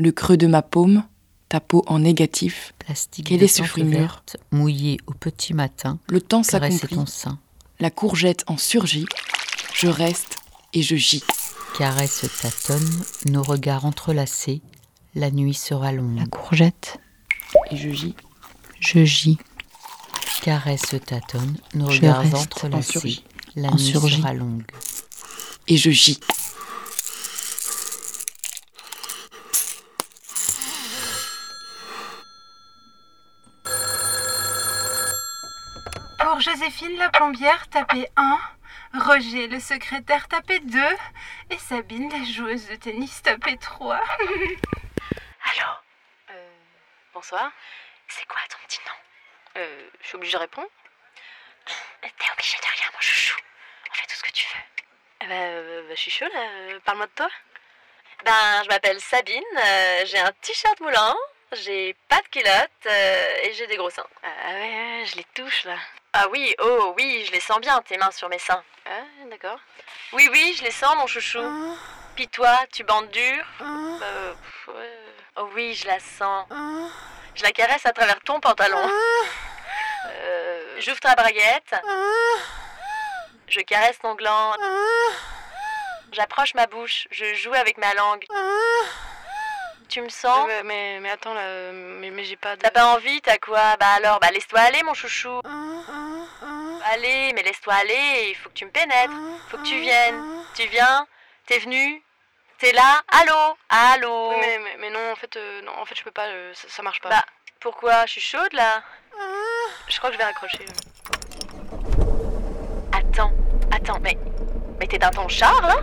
le 0.00 0.12
creux 0.12 0.36
de 0.36 0.46
ma 0.46 0.62
paume, 0.62 1.04
ta 1.48 1.60
peau 1.60 1.84
en 1.86 1.98
négatif. 1.98 2.72
Plastique 2.78 3.26
Quel 3.26 3.42
est 3.42 3.48
ce 3.48 3.62
fruit 3.62 3.84
mûr 3.84 4.22
Mouillé 4.50 4.98
au 5.06 5.12
petit 5.12 5.52
matin. 5.52 5.98
Le 6.08 6.20
temps 6.20 6.42
s'accomplit. 6.42 6.96
ton 6.96 7.06
sein. 7.06 7.38
La 7.80 7.90
courgette 7.90 8.44
en 8.46 8.56
surgit. 8.56 9.06
Je 9.74 9.88
reste 9.88 10.36
et 10.72 10.82
je 10.82 10.96
gis. 10.96 11.24
Caresse 11.76 12.24
tâtonne, 12.40 13.02
nos 13.26 13.42
regards 13.42 13.84
entrelacés. 13.84 14.62
La 15.14 15.30
nuit 15.30 15.54
sera 15.54 15.92
longue. 15.92 16.18
La 16.18 16.26
courgette 16.26 16.98
et 17.70 17.76
je 17.76 17.90
gis. 17.90 18.14
Je 18.80 19.04
gis. 19.04 19.38
Caresse 20.42 20.96
tâtonne, 21.04 21.56
nos 21.74 21.86
regards 21.86 22.34
entrelacés. 22.34 23.22
La 23.56 23.70
nuit 23.70 23.92
sera 23.92 24.32
longue. 24.32 24.64
Et 25.68 25.76
je 25.76 25.90
gis. 25.90 26.20
Joséphine 36.40 36.96
la 36.96 37.10
plombière, 37.10 37.68
tapez 37.68 38.08
1. 38.16 38.40
Roger 38.94 39.46
le 39.46 39.60
secrétaire, 39.60 40.26
tapez 40.26 40.60
2. 40.60 40.78
Et 41.50 41.58
Sabine 41.58 42.08
la 42.10 42.24
joueuse 42.24 42.66
de 42.68 42.76
tennis, 42.76 43.20
tapez 43.22 43.58
3. 43.58 43.96
Allô 44.20 45.70
euh, 46.30 46.50
Bonsoir. 47.12 47.52
C'est 48.08 48.26
quoi 48.26 48.38
ton 48.48 48.56
petit 48.66 48.78
nom? 48.86 49.09
Euh, 49.56 49.88
Je 50.00 50.06
suis 50.06 50.16
obligée 50.16 50.34
de 50.36 50.42
répondre 50.42 50.68
T'es 52.02 52.32
obligée 52.32 52.58
de 52.58 52.80
rien, 52.80 52.88
mon 52.92 53.00
chouchou. 53.00 53.38
On 53.90 53.94
fait 53.94 54.06
tout 54.06 54.16
ce 54.16 54.22
que 54.22 54.30
tu 54.30 54.46
veux. 54.46 54.62
Eh 55.22 55.26
ben, 55.26 55.40
euh, 55.40 55.82
bah, 55.88 55.94
je 55.94 56.00
suis 56.00 56.10
chaud 56.10 56.28
là. 56.32 56.40
Euh, 56.40 56.80
parle-moi 56.84 57.06
de 57.06 57.12
toi. 57.12 57.28
Ben, 58.24 58.62
je 58.64 58.68
m'appelle 58.68 59.00
Sabine. 59.00 59.42
j'ai 60.04 60.18
un 60.18 60.32
t-shirt 60.40 60.80
moulant. 60.80 61.16
J'ai 61.52 61.96
pas 62.08 62.20
de 62.20 62.28
culotte 62.28 62.86
et 62.86 63.52
j'ai 63.54 63.66
des 63.66 63.76
gros 63.76 63.90
seins. 63.90 64.06
Ah 64.22 64.52
ouais, 64.52 65.04
je 65.06 65.16
les 65.16 65.24
touche 65.34 65.64
là. 65.64 65.76
Ah 66.12 66.28
oui, 66.30 66.54
oh 66.60 66.94
oui, 66.96 67.24
je 67.26 67.32
les 67.32 67.40
sens 67.40 67.60
bien, 67.60 67.80
tes 67.82 67.96
mains 67.96 68.10
sur 68.10 68.28
mes 68.28 68.38
seins. 68.38 68.62
Ah, 68.86 69.02
d'accord. 69.30 69.58
Oui, 70.12 70.28
oui, 70.32 70.54
je 70.58 70.64
les 70.64 70.70
sens, 70.72 70.96
mon 70.96 71.06
chouchou. 71.06 71.38
Ah. 71.40 71.76
Puis 72.16 72.26
toi, 72.28 72.58
tu 72.72 72.82
bandes 72.82 73.10
dur? 73.10 73.44
Ah. 73.60 73.64
Bah, 74.00 74.72
ouais. 74.74 74.98
Oh 75.36 75.48
oui, 75.54 75.74
je 75.74 75.86
la 75.86 76.00
sens. 76.00 76.46
Je 77.40 77.44
la 77.46 77.52
caresse 77.52 77.86
à 77.86 77.92
travers 77.92 78.20
ton 78.20 78.38
pantalon. 78.38 78.86
Euh, 80.06 80.76
J'ouvre 80.80 81.00
ta 81.00 81.14
braguette. 81.14 81.74
Je 83.48 83.60
caresse 83.62 83.98
ton 83.98 84.14
gland. 84.14 84.52
J'approche 86.12 86.52
ma 86.52 86.66
bouche. 86.66 87.08
Je 87.10 87.32
joue 87.36 87.54
avec 87.54 87.78
ma 87.78 87.94
langue. 87.94 88.26
Tu 89.88 90.02
me 90.02 90.10
sens? 90.10 90.46
Mais, 90.48 90.62
mais, 90.64 91.00
mais, 91.00 91.10
attends, 91.12 91.32
là, 91.32 91.72
mais, 91.72 92.10
mais 92.10 92.24
j'ai 92.24 92.36
pas 92.36 92.56
de... 92.56 92.60
T'as 92.60 92.70
pas 92.70 92.94
envie, 92.94 93.22
t'as 93.22 93.38
quoi? 93.38 93.74
Bah 93.78 93.94
alors, 93.96 94.20
bah 94.20 94.30
laisse-toi 94.32 94.60
aller, 94.60 94.82
mon 94.82 94.92
chouchou. 94.92 95.40
Allez, 96.92 97.32
mais 97.32 97.42
laisse-toi 97.42 97.72
aller, 97.72 98.28
il 98.32 98.34
faut 98.34 98.50
que 98.50 98.54
tu 98.54 98.66
me 98.66 98.70
pénètres. 98.70 99.14
Faut 99.48 99.56
que 99.56 99.62
tu 99.66 99.80
viennes. 99.80 100.44
Tu 100.54 100.66
viens? 100.66 101.06
T'es 101.46 101.58
venu? 101.58 102.04
T'es 102.60 102.72
là? 102.72 103.00
Allô? 103.08 103.56
Allô? 103.70 104.32
Mais, 104.38 104.58
mais, 104.58 104.76
mais, 104.78 104.90
non, 104.90 105.12
en 105.12 105.16
fait, 105.16 105.34
euh, 105.36 105.62
non, 105.62 105.72
en 105.80 105.86
fait, 105.86 105.94
je 105.96 106.04
peux 106.04 106.10
pas, 106.10 106.26
euh, 106.26 106.52
ça, 106.52 106.68
ça, 106.68 106.82
marche 106.82 107.00
pas. 107.00 107.08
Bah, 107.08 107.24
pourquoi? 107.58 108.04
Je 108.04 108.12
suis 108.12 108.20
chaude, 108.20 108.52
là 108.52 108.82
Je 109.88 109.96
crois 109.96 110.10
que 110.10 110.16
je 110.16 110.18
vais 110.18 110.26
raccrocher. 110.26 110.66
Attends, 112.92 113.32
attends, 113.72 113.98
mais... 114.00 114.18
Mais 114.78 114.86
t'es 114.86 114.98
dans 114.98 115.08
ton 115.08 115.26
char, 115.26 115.62
là? 115.62 115.80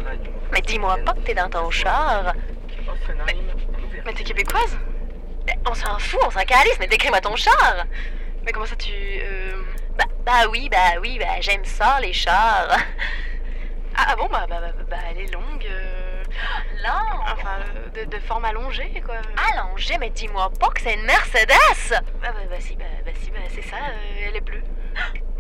Mais 0.52 0.62
dis-moi 0.62 0.98
pas 1.04 1.14
que 1.14 1.22
t'es 1.22 1.34
dans 1.34 1.50
ton 1.50 1.72
char. 1.72 2.36
Mais, 3.26 3.36
mais 4.06 4.14
t'es 4.14 4.24
québécoise? 4.24 4.78
On 5.68 5.74
s'en 5.74 5.98
fout, 5.98 6.20
on 6.28 6.30
s'en 6.30 6.46
calisse, 6.46 6.78
mais 6.80 6.88
décris-moi 6.88 7.22
ton 7.22 7.36
char 7.36 7.86
Mais 8.44 8.52
comment 8.52 8.68
ça 8.68 8.76
tu... 8.76 8.94
Euh... 8.94 9.64
Bah, 9.98 10.06
bah 10.20 10.48
oui, 10.52 10.70
bah 10.70 11.00
oui, 11.02 11.18
bah 11.18 11.42
j'aime 11.42 11.66
ça, 11.66 12.00
les 12.02 12.14
chars. 12.14 12.68
Ah, 14.00 14.10
ah 14.10 14.16
bon, 14.16 14.28
bah, 14.28 14.46
bah, 14.48 14.60
bah, 14.62 14.84
bah, 14.88 14.98
elle 15.10 15.22
est 15.22 15.34
longue. 15.34 15.66
Euh... 15.66 16.07
Longue 16.84 17.22
Enfin, 17.34 17.58
euh, 17.76 17.90
de, 17.90 18.06
de, 18.10 18.20
forme 18.20 18.46
allongée, 18.46 19.02
quoi. 19.06 19.16
Allongée 19.54 19.98
Mais 20.00 20.10
dis-moi 20.10 20.52
pas 20.60 20.70
que 20.70 20.82
c'est 20.82 20.94
une 20.94 21.04
Mercedes. 21.06 21.48
Bah, 21.90 22.00
bah, 22.22 22.32
bah 22.50 22.56
si, 22.60 22.76
bah, 22.76 22.86
bah 23.06 23.12
si, 23.22 23.32
bah 23.32 23.40
c'est 23.54 23.62
ça, 23.64 23.76
euh, 23.78 24.26
elle 24.28 24.36
est 24.36 24.42
bleue. 24.42 24.64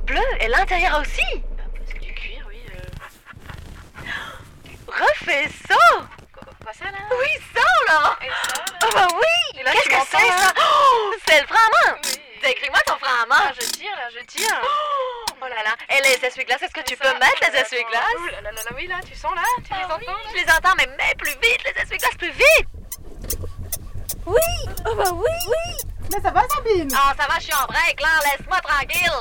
Bleue 0.03 0.21
Et 0.39 0.47
l'intérieur 0.47 0.99
aussi. 1.01 1.21
Bah, 1.57 1.63
C'est 1.85 1.99
du 1.99 2.13
cuir, 2.13 2.45
oui. 2.47 2.61
Euh... 2.75 4.01
Refais 4.87 5.49
ça. 5.67 5.75
Quoi 6.33 6.73
ça, 6.73 6.85
là? 6.85 6.97
Oui, 7.11 7.41
ça, 7.53 7.61
là. 7.87 8.17
Et 8.21 8.29
ça, 8.29 8.57
là? 8.57 8.79
Oh 8.83 8.89
bah 8.93 9.07
oui. 9.15 9.63
Qu'est-ce 9.63 9.89
que 9.89 10.05
c'est, 10.11 10.27
ça? 10.27 10.53
oh, 10.59 11.13
C'est 11.27 11.41
le 11.41 11.47
frein 11.47 11.57
à 11.57 11.91
main. 11.91 11.97
Oui. 12.03 12.11
Décris-moi 12.43 12.79
ton 12.85 12.97
frein 12.97 13.23
à 13.23 13.25
main. 13.25 13.35
Ah, 13.49 13.51
Je 13.59 13.65
tire, 13.67 13.95
là, 13.95 14.09
je 14.13 14.25
tire. 14.25 14.61
Oh, 14.63 14.67
oh 15.41 15.47
là 15.47 15.63
là. 15.63 15.75
Et 15.89 16.01
les 16.01 16.25
essuie-glaces, 16.25 16.61
est-ce 16.61 16.73
que 16.73 16.83
tu 16.83 16.97
peux 16.97 17.13
mettre 17.19 17.39
les 17.41 17.59
essuie-glaces? 17.59 18.03
Oh 18.17 18.25
là 18.31 18.41
là 18.41 18.51
là, 18.51 18.71
oui, 18.75 18.87
là, 18.87 18.95
tu 19.05 19.15
sens, 19.15 19.33
là 19.35 19.43
Tu 19.57 19.71
ah, 19.71 19.77
les 19.79 19.85
entends? 19.85 19.99
Oui, 20.07 20.31
Je 20.31 20.43
les 20.43 20.51
entends, 20.51 20.75
mais 20.77 20.87
mets 20.97 21.15
plus 21.17 21.31
vite, 21.31 21.63
les 21.65 21.81
essuie-glaces, 21.81 22.15
plus 22.17 22.31
vite! 22.31 22.67
Oui! 24.25 24.41
Oh 24.85 24.95
bah 24.95 25.11
oui! 25.13 25.31
Oui! 25.47 25.91
Mais 26.13 26.21
ça 26.21 26.31
va, 26.31 26.41
Sabine? 26.47 26.89
Ah, 26.95 27.13
ça 27.17 27.27
va, 27.27 27.35
je 27.39 27.43
suis 27.43 27.53
en 27.53 27.65
break, 27.65 28.01
là, 28.01 28.07
laisse-moi 28.25 28.59
tranquille. 28.61 29.11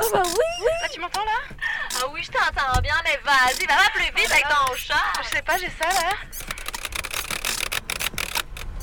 Oh 0.00 0.10
bah 0.12 0.22
oui, 0.24 0.48
oui! 0.60 0.72
Là, 0.82 0.88
tu 0.88 1.00
m'entends, 1.00 1.24
là? 1.24 1.56
Ah 2.02 2.06
oui, 2.12 2.22
je 2.22 2.30
t'entends 2.30 2.80
bien, 2.80 2.94
mais 3.04 3.18
vas-y, 3.24 3.66
va, 3.66 3.90
plus 3.94 4.04
vite 4.14 4.30
avec 4.30 4.44
ton 4.48 4.74
chat. 4.74 4.94
Je 5.22 5.28
sais 5.28 5.42
pas, 5.42 5.56
j'ai 5.56 5.70
ça, 5.70 5.88
là. 5.88 6.12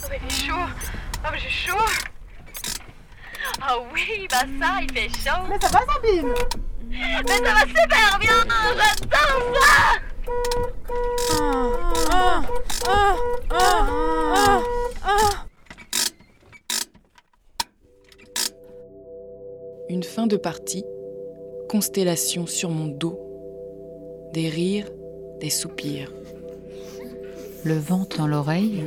Oh, 0.04 0.08
mais 0.10 0.20
il 0.24 0.32
fait 0.32 0.48
chaud. 0.48 0.56
Oh, 0.56 1.28
mais 1.32 1.40
j'ai 1.40 1.50
chaud. 1.50 1.78
Ah 3.62 3.78
oui, 3.94 4.28
bah 4.30 4.44
ça, 4.60 4.80
il 4.82 4.92
fait 4.92 5.10
chaud. 5.10 5.44
Mais 5.50 5.60
ça 5.60 5.68
va, 5.68 5.80
Sabine? 5.94 6.34
Mais 6.94 7.38
ça 7.38 7.54
va 7.54 7.62
super 7.62 8.20
bien 8.20 8.44
J'adore 8.76 9.42
ça. 9.60 10.00
Une 19.90 20.04
fin 20.04 20.28
de 20.28 20.38
partie, 20.38 20.86
constellation 21.70 22.46
sur 22.46 22.70
mon 22.70 22.88
dos, 22.88 23.20
des 24.34 24.50
rires, 24.50 24.90
des 25.40 25.50
soupirs. 25.50 26.12
Le 27.64 27.78
vent 27.78 28.08
dans 28.18 28.28
l'oreille, 28.28 28.84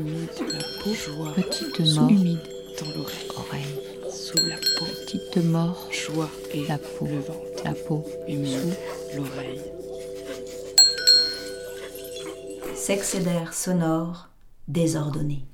petite 1.35 1.81
mort, 1.95 2.11
humide 2.11 2.38
dans 2.81 2.88
l'oreille, 2.95 3.29
oreille, 3.37 4.11
sous 4.11 4.38
la 4.47 4.57
petite 5.37 5.51
mort, 5.51 5.88
joie 5.92 6.31
et 6.53 6.66
la 6.66 6.79
peau, 6.79 7.07
le 7.07 7.18
ventre, 7.18 7.62
la 7.64 7.75
peau, 7.75 8.05
humide, 8.27 8.75
sous 9.11 9.16
l'oreille. 9.18 9.61
Sexédaire 12.75 13.53
sonore 13.53 14.31
désordonné. 14.66 15.44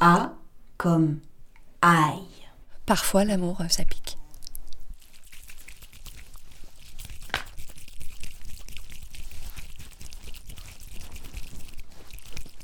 A 0.00 0.32
comme 0.78 1.20
aïe. 1.80 2.18
Parfois 2.86 3.24
l'amour, 3.24 3.58
ça 3.68 3.84
pique. 3.84 4.18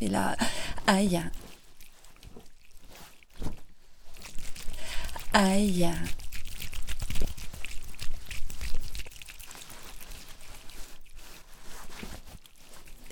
Et 0.01 0.09
là, 0.09 0.37
aïe. 0.87 1.21
Aïe. 5.41 5.89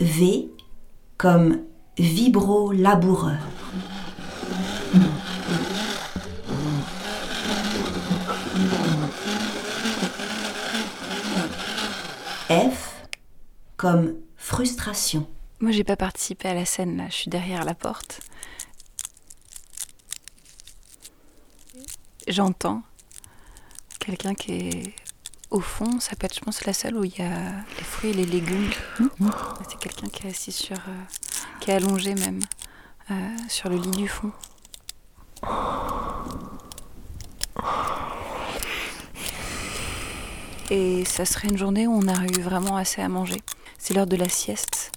V 0.01 0.51
comme 1.17 1.61
vibro-laboureur. 1.97 3.39
F 12.51 13.07
comme 13.77 14.17
frustration. 14.37 15.29
Moi, 15.61 15.71
j'ai 15.71 15.85
pas 15.85 15.95
participé 15.95 16.49
à 16.49 16.55
la 16.55 16.65
scène, 16.65 16.97
là. 16.97 17.05
Je 17.09 17.15
suis 17.15 17.31
derrière 17.31 17.65
la 17.65 17.75
porte. 17.75 18.21
J'entends 22.27 22.83
quelqu'un 24.01 24.35
qui 24.35 24.53
est 24.53 24.95
au 25.51 25.61
fond. 25.61 26.01
Ça 26.01 26.17
peut 26.17 26.27
être, 26.27 26.35
je 26.35 26.41
pense, 26.41 26.65
la 26.65 26.73
salle 26.73 26.97
où 26.97 27.05
il 27.05 27.17
y 27.17 27.23
a 27.23 27.53
les 27.79 27.85
fruits 27.85 28.11
et 28.11 28.15
les 28.15 28.27
légumes. 28.27 28.71
C'est 29.69 29.79
quelqu'un 29.79 30.09
qui 30.09 30.27
est 30.27 30.31
assis 30.31 30.53
sur. 30.53 30.77
euh, 30.77 31.03
qui 31.61 31.71
est 31.71 31.75
allongé 31.75 32.15
même, 32.15 32.41
euh, 33.11 33.37
sur 33.49 33.69
le 33.69 33.77
lit 33.77 33.91
du 33.91 34.09
fond. 34.09 34.33
Et 40.71 41.05
ça 41.05 41.25
serait 41.25 41.49
une 41.49 41.57
journée 41.59 41.87
où 41.87 41.93
on 41.93 42.09
a 42.09 42.25
eu 42.27 42.41
vraiment 42.41 42.77
assez 42.77 43.01
à 43.01 43.09
manger. 43.09 43.41
C'est 43.79 43.95
l'heure 43.95 44.07
de 44.07 44.17
la 44.17 44.29
sieste. 44.29 44.91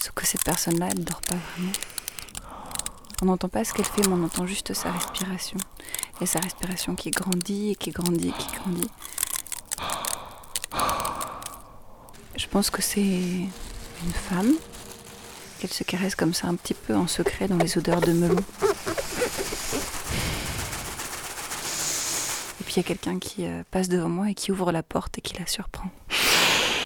Sauf 0.00 0.12
que 0.12 0.26
cette 0.26 0.44
personne-là, 0.44 0.88
elle 0.90 0.98
ne 0.98 1.04
dort 1.04 1.20
pas 1.22 1.36
vraiment. 1.56 1.72
On 3.22 3.26
n'entend 3.26 3.48
pas 3.48 3.64
ce 3.64 3.72
qu'elle 3.72 3.86
fait, 3.86 4.06
mais 4.06 4.14
on 4.14 4.24
entend 4.24 4.46
juste 4.46 4.74
sa 4.74 4.90
respiration. 4.90 5.56
Et 6.20 6.26
sa 6.26 6.40
respiration 6.40 6.94
qui 6.94 7.10
grandit 7.10 7.70
et 7.70 7.74
qui 7.76 7.90
grandit 7.90 8.28
et 8.28 8.32
qui 8.32 8.48
grandit. 8.56 8.90
Je 12.36 12.46
pense 12.48 12.70
que 12.70 12.82
c'est 12.82 13.00
une 13.00 14.12
femme 14.12 14.52
qu'elle 15.58 15.72
se 15.72 15.84
caresse 15.84 16.14
comme 16.14 16.34
ça 16.34 16.48
un 16.48 16.54
petit 16.54 16.74
peu 16.74 16.94
en 16.94 17.06
secret 17.06 17.48
dans 17.48 17.56
les 17.56 17.78
odeurs 17.78 18.00
de 18.00 18.12
melon. 18.12 18.36
Et 22.60 22.64
puis 22.64 22.74
il 22.74 22.76
y 22.76 22.80
a 22.80 22.82
quelqu'un 22.82 23.18
qui 23.18 23.46
euh, 23.46 23.62
passe 23.70 23.88
devant 23.88 24.08
moi 24.08 24.30
et 24.30 24.34
qui 24.34 24.52
ouvre 24.52 24.72
la 24.72 24.82
porte 24.82 25.18
et 25.18 25.20
qui 25.20 25.34
la 25.38 25.46
surprend. 25.46 25.90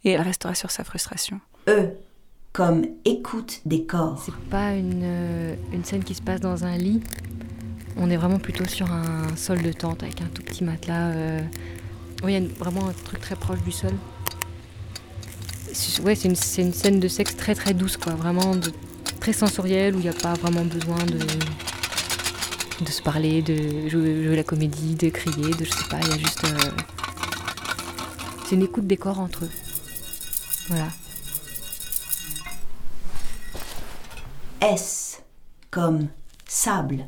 Et 0.05 0.13
elle 0.13 0.23
restera 0.23 0.55
sur 0.55 0.71
sa 0.71 0.85
frustration. 0.85 1.41
E 1.67 2.08
comme 2.53 2.85
écoute 3.05 3.61
des 3.67 3.85
corps. 3.85 4.21
C'est 4.25 4.35
pas 4.51 4.73
une, 4.75 5.03
euh, 5.05 5.55
une 5.73 5.85
scène 5.85 6.03
qui 6.03 6.15
se 6.15 6.23
passe 6.23 6.41
dans 6.41 6.65
un 6.65 6.77
lit. 6.77 7.01
On 7.97 8.11
est 8.11 8.17
vraiment 8.17 8.39
plutôt 8.39 8.65
sur 8.65 8.91
un 8.93 9.37
sol 9.37 9.63
de 9.63 9.73
tente 9.73 10.03
avec 10.03 10.21
un 10.21 10.27
tout 10.27 10.43
petit 10.43 10.65
matelas. 10.65 11.11
euh. 11.13 11.41
Oui, 12.25 12.35
il 12.35 12.43
y 12.43 12.45
a 12.45 12.49
vraiment 12.59 12.89
un 12.89 12.93
truc 13.05 13.21
très 13.21 13.37
proche 13.37 13.63
du 13.63 13.73
sol. 13.73 13.93
Ouais, 16.03 16.15
c'est 16.15 16.29
une, 16.29 16.67
une 16.67 16.73
scène 16.73 16.99
de 16.99 17.09
sexe 17.09 17.37
très 17.37 17.55
très 17.55 17.75
douce, 17.75 17.97
quoi. 17.97 18.15
Vraiment 18.15 18.55
très 19.21 19.33
sensorielle 19.33 19.95
où 19.95 19.99
il 19.99 20.03
n'y 20.03 20.09
a 20.09 20.13
pas 20.13 20.35
vraiment 20.35 20.65
besoin 20.65 20.99
de, 21.05 21.19
de 22.85 22.91
se 22.91 23.03
parler, 23.03 23.43
de 23.43 23.89
jouer, 23.89 24.25
jouer 24.25 24.37
la 24.37 24.43
comédie, 24.45 24.95
de 24.97 25.09
crier, 25.11 25.55
de 25.55 25.65
je 25.65 25.71
sais 25.71 25.89
pas. 25.89 25.99
Il 26.03 26.09
y 26.09 26.13
a 26.13 26.19
juste. 26.19 26.45
euh, 26.45 26.71
C'est 28.47 28.55
une 28.57 28.63
écoute 28.63 28.87
des 28.87 28.97
corps 28.97 29.21
entre 29.21 29.45
eux. 29.45 29.51
Voilà. 30.69 30.89
S 34.61 35.23
comme 35.71 36.09
sable. 36.47 37.07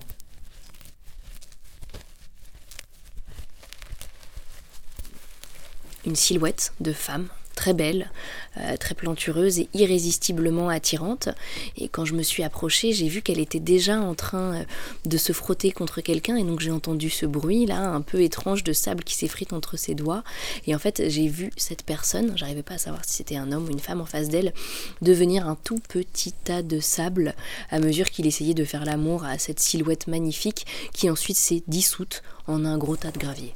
une 6.07 6.17
silhouette 6.17 6.73
de 6.81 6.93
femme 6.93 7.29
très 7.61 7.75
belle, 7.75 8.11
euh, 8.57 8.79
très 8.79 8.95
plantureuse 8.95 9.59
et 9.59 9.69
irrésistiblement 9.75 10.71
attirante. 10.71 11.29
Et 11.77 11.89
quand 11.89 12.07
je 12.07 12.15
me 12.15 12.23
suis 12.23 12.43
approchée, 12.43 12.95
j'ai 12.95 13.07
vu 13.07 13.21
qu'elle 13.21 13.39
était 13.39 13.61
déjà 13.61 14.01
en 14.01 14.15
train 14.15 14.55
euh, 14.55 14.65
de 15.05 15.19
se 15.19 15.35
frotter 15.35 15.71
contre 15.71 16.01
quelqu'un 16.01 16.37
et 16.37 16.43
donc 16.43 16.61
j'ai 16.61 16.71
entendu 16.71 17.11
ce 17.11 17.27
bruit 17.27 17.67
là 17.67 17.83
un 17.91 18.01
peu 18.01 18.23
étrange 18.23 18.65
de 18.65 18.73
sable 18.73 19.05
qui 19.05 19.15
s'effrite 19.15 19.53
entre 19.53 19.77
ses 19.77 19.95
doigts. 19.95 20.25
Et 20.67 20.75
en 20.75 20.79
fait, 20.79 21.03
j'ai 21.09 21.29
vu 21.29 21.53
cette 21.59 21.83
personne, 21.83 22.33
j'arrivais 22.35 22.63
pas 22.63 22.75
à 22.75 22.79
savoir 22.79 23.05
si 23.05 23.17
c'était 23.17 23.37
un 23.37 23.53
homme 23.53 23.67
ou 23.67 23.71
une 23.71 23.79
femme 23.79 24.01
en 24.01 24.07
face 24.07 24.31
d'elle, 24.31 24.55
devenir 25.03 25.47
un 25.47 25.59
tout 25.63 25.81
petit 25.87 26.33
tas 26.33 26.63
de 26.63 26.81
sable 26.81 27.35
à 27.69 27.79
mesure 27.79 28.09
qu'il 28.09 28.27
essayait 28.27 28.55
de 28.55 28.65
faire 28.65 28.87
l'amour 28.87 29.27
à 29.27 29.37
cette 29.37 29.61
silhouette 29.61 30.07
magnifique 30.07 30.65
qui 30.95 31.11
ensuite 31.11 31.37
s'est 31.37 31.63
dissoute 31.69 32.23
en 32.47 32.65
un 32.65 32.79
gros 32.79 32.97
tas 32.97 33.11
de 33.11 33.19
gravier. 33.19 33.53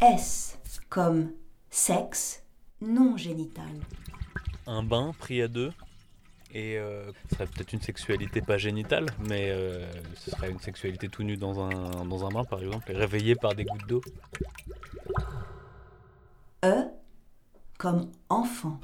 S 0.00 0.58
comme 0.88 1.32
sexe 1.70 2.44
non 2.80 3.16
génital. 3.16 3.70
un 4.66 4.82
bain 4.82 5.12
pris 5.18 5.42
à 5.42 5.48
deux. 5.48 5.72
Et 6.54 6.78
euh, 6.78 7.12
ce 7.28 7.34
serait 7.34 7.46
peut-être 7.46 7.72
une 7.74 7.82
sexualité 7.82 8.40
pas 8.40 8.56
génitale, 8.56 9.06
mais 9.28 9.50
euh, 9.50 9.86
ce 10.14 10.30
serait 10.30 10.50
une 10.50 10.60
sexualité 10.60 11.08
tout 11.08 11.22
nu 11.22 11.36
dans 11.36 11.60
un, 11.60 12.06
dans 12.06 12.24
un 12.24 12.30
bain 12.30 12.44
par 12.44 12.60
exemple, 12.60 12.90
et 12.90 12.96
réveillé 12.96 13.34
par 13.34 13.54
des 13.54 13.64
gouttes 13.64 13.86
d'eau. 13.86 14.00
E 16.64 16.84
comme 17.76 18.10
enfant. 18.30 18.80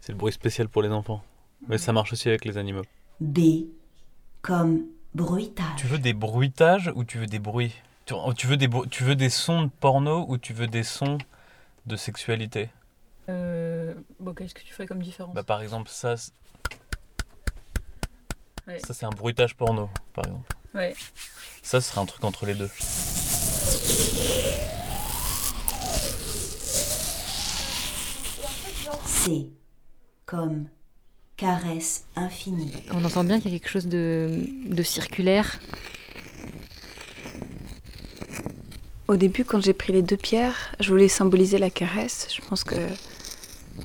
C'est 0.00 0.12
le 0.12 0.18
bruit 0.18 0.32
spécial 0.32 0.68
pour 0.68 0.82
les 0.82 0.90
enfants. 0.90 1.22
Mais 1.68 1.78
ça 1.78 1.92
marche 1.92 2.12
aussi 2.12 2.28
avec 2.28 2.44
les 2.44 2.58
animaux. 2.58 2.84
B 3.20 3.68
comme 4.42 4.86
bruitage. 5.14 5.76
Tu 5.76 5.86
veux 5.86 5.98
des 5.98 6.12
bruitages 6.12 6.90
ou 6.94 7.04
tu 7.04 7.18
veux 7.18 7.26
des 7.26 7.38
bruits? 7.38 7.74
Tu, 8.06 8.14
tu 8.36 8.46
veux 8.46 8.56
des, 8.56 8.68
tu 8.90 9.04
veux 9.04 9.14
des 9.16 9.30
sons 9.30 9.62
de 9.62 9.68
porno 9.68 10.24
ou 10.28 10.38
tu 10.38 10.52
veux 10.52 10.66
des 10.66 10.82
sons 10.82 11.18
de 11.86 11.96
sexualité? 11.96 12.70
Euh, 13.28 13.94
bon, 14.18 14.34
qu'est-ce 14.34 14.54
que 14.54 14.62
tu 14.62 14.72
ferais 14.72 14.86
comme 14.86 15.02
différence? 15.02 15.34
Bah, 15.34 15.42
Par 15.42 15.62
exemple, 15.62 15.88
ça, 15.90 16.16
c'est- 16.16 16.32
Ouais. 18.66 18.78
ça 18.80 18.94
c'est 18.94 19.06
un 19.06 19.10
bruitage 19.10 19.56
porno, 19.56 19.88
par 20.12 20.24
exemple. 20.26 20.52
Ouais. 20.74 20.94
Ça, 21.62 21.80
ce 21.80 21.90
serait 21.90 22.00
un 22.00 22.06
truc 22.06 22.24
entre 22.24 22.46
les 22.46 22.54
deux. 22.54 22.70
C 29.06 29.50
comme 30.26 30.68
caresse 31.40 32.04
infinie. 32.16 32.72
On 32.92 33.02
entend 33.04 33.24
bien 33.24 33.40
qu'il 33.40 33.50
y 33.50 33.56
a 33.56 33.58
quelque 33.58 33.70
chose 33.70 33.86
de, 33.86 34.44
de 34.66 34.82
circulaire. 34.82 35.58
Au 39.08 39.16
début, 39.16 39.44
quand 39.44 39.60
j'ai 39.60 39.72
pris 39.72 39.92
les 39.92 40.02
deux 40.02 40.18
pierres, 40.18 40.74
je 40.80 40.90
voulais 40.90 41.08
symboliser 41.08 41.58
la 41.58 41.70
caresse. 41.70 42.28
Je 42.36 42.42
pense 42.46 42.62
que 42.62 42.76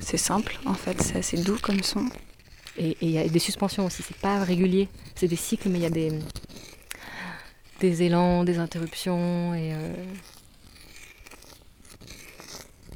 c'est 0.00 0.18
simple, 0.18 0.58
en 0.66 0.74
fait, 0.74 1.00
c'est 1.02 1.18
assez 1.18 1.38
doux 1.38 1.58
comme 1.60 1.82
son. 1.82 2.06
Et 2.76 2.90
et 2.90 2.96
il 3.00 3.10
y 3.10 3.18
a 3.18 3.26
des 3.26 3.38
suspensions 3.38 3.86
aussi, 3.86 4.02
c'est 4.02 4.20
pas 4.28 4.44
régulier. 4.44 4.88
C'est 5.14 5.28
des 5.28 5.36
cycles, 5.36 5.68
mais 5.70 5.78
il 5.78 5.82
y 5.82 5.86
a 5.86 5.90
des, 5.90 6.12
des 7.80 8.02
élans, 8.02 8.44
des 8.44 8.58
interruptions. 8.58 9.54
Et 9.54 9.72
euh, 9.72 9.94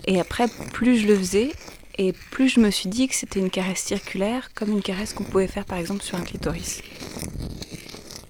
Et 0.06 0.20
après, 0.20 0.48
plus 0.72 0.98
je 0.98 1.06
le 1.06 1.16
faisais, 1.16 1.52
et 2.00 2.12
plus 2.12 2.48
je 2.48 2.60
me 2.60 2.70
suis 2.70 2.88
dit 2.88 3.08
que 3.08 3.14
c'était 3.14 3.40
une 3.40 3.50
caresse 3.50 3.80
circulaire, 3.80 4.50
comme 4.54 4.70
une 4.70 4.82
caresse 4.82 5.12
qu'on 5.12 5.24
pouvait 5.24 5.46
faire 5.46 5.66
par 5.66 5.76
exemple 5.76 6.02
sur 6.02 6.16
un 6.16 6.22
clitoris. 6.22 6.80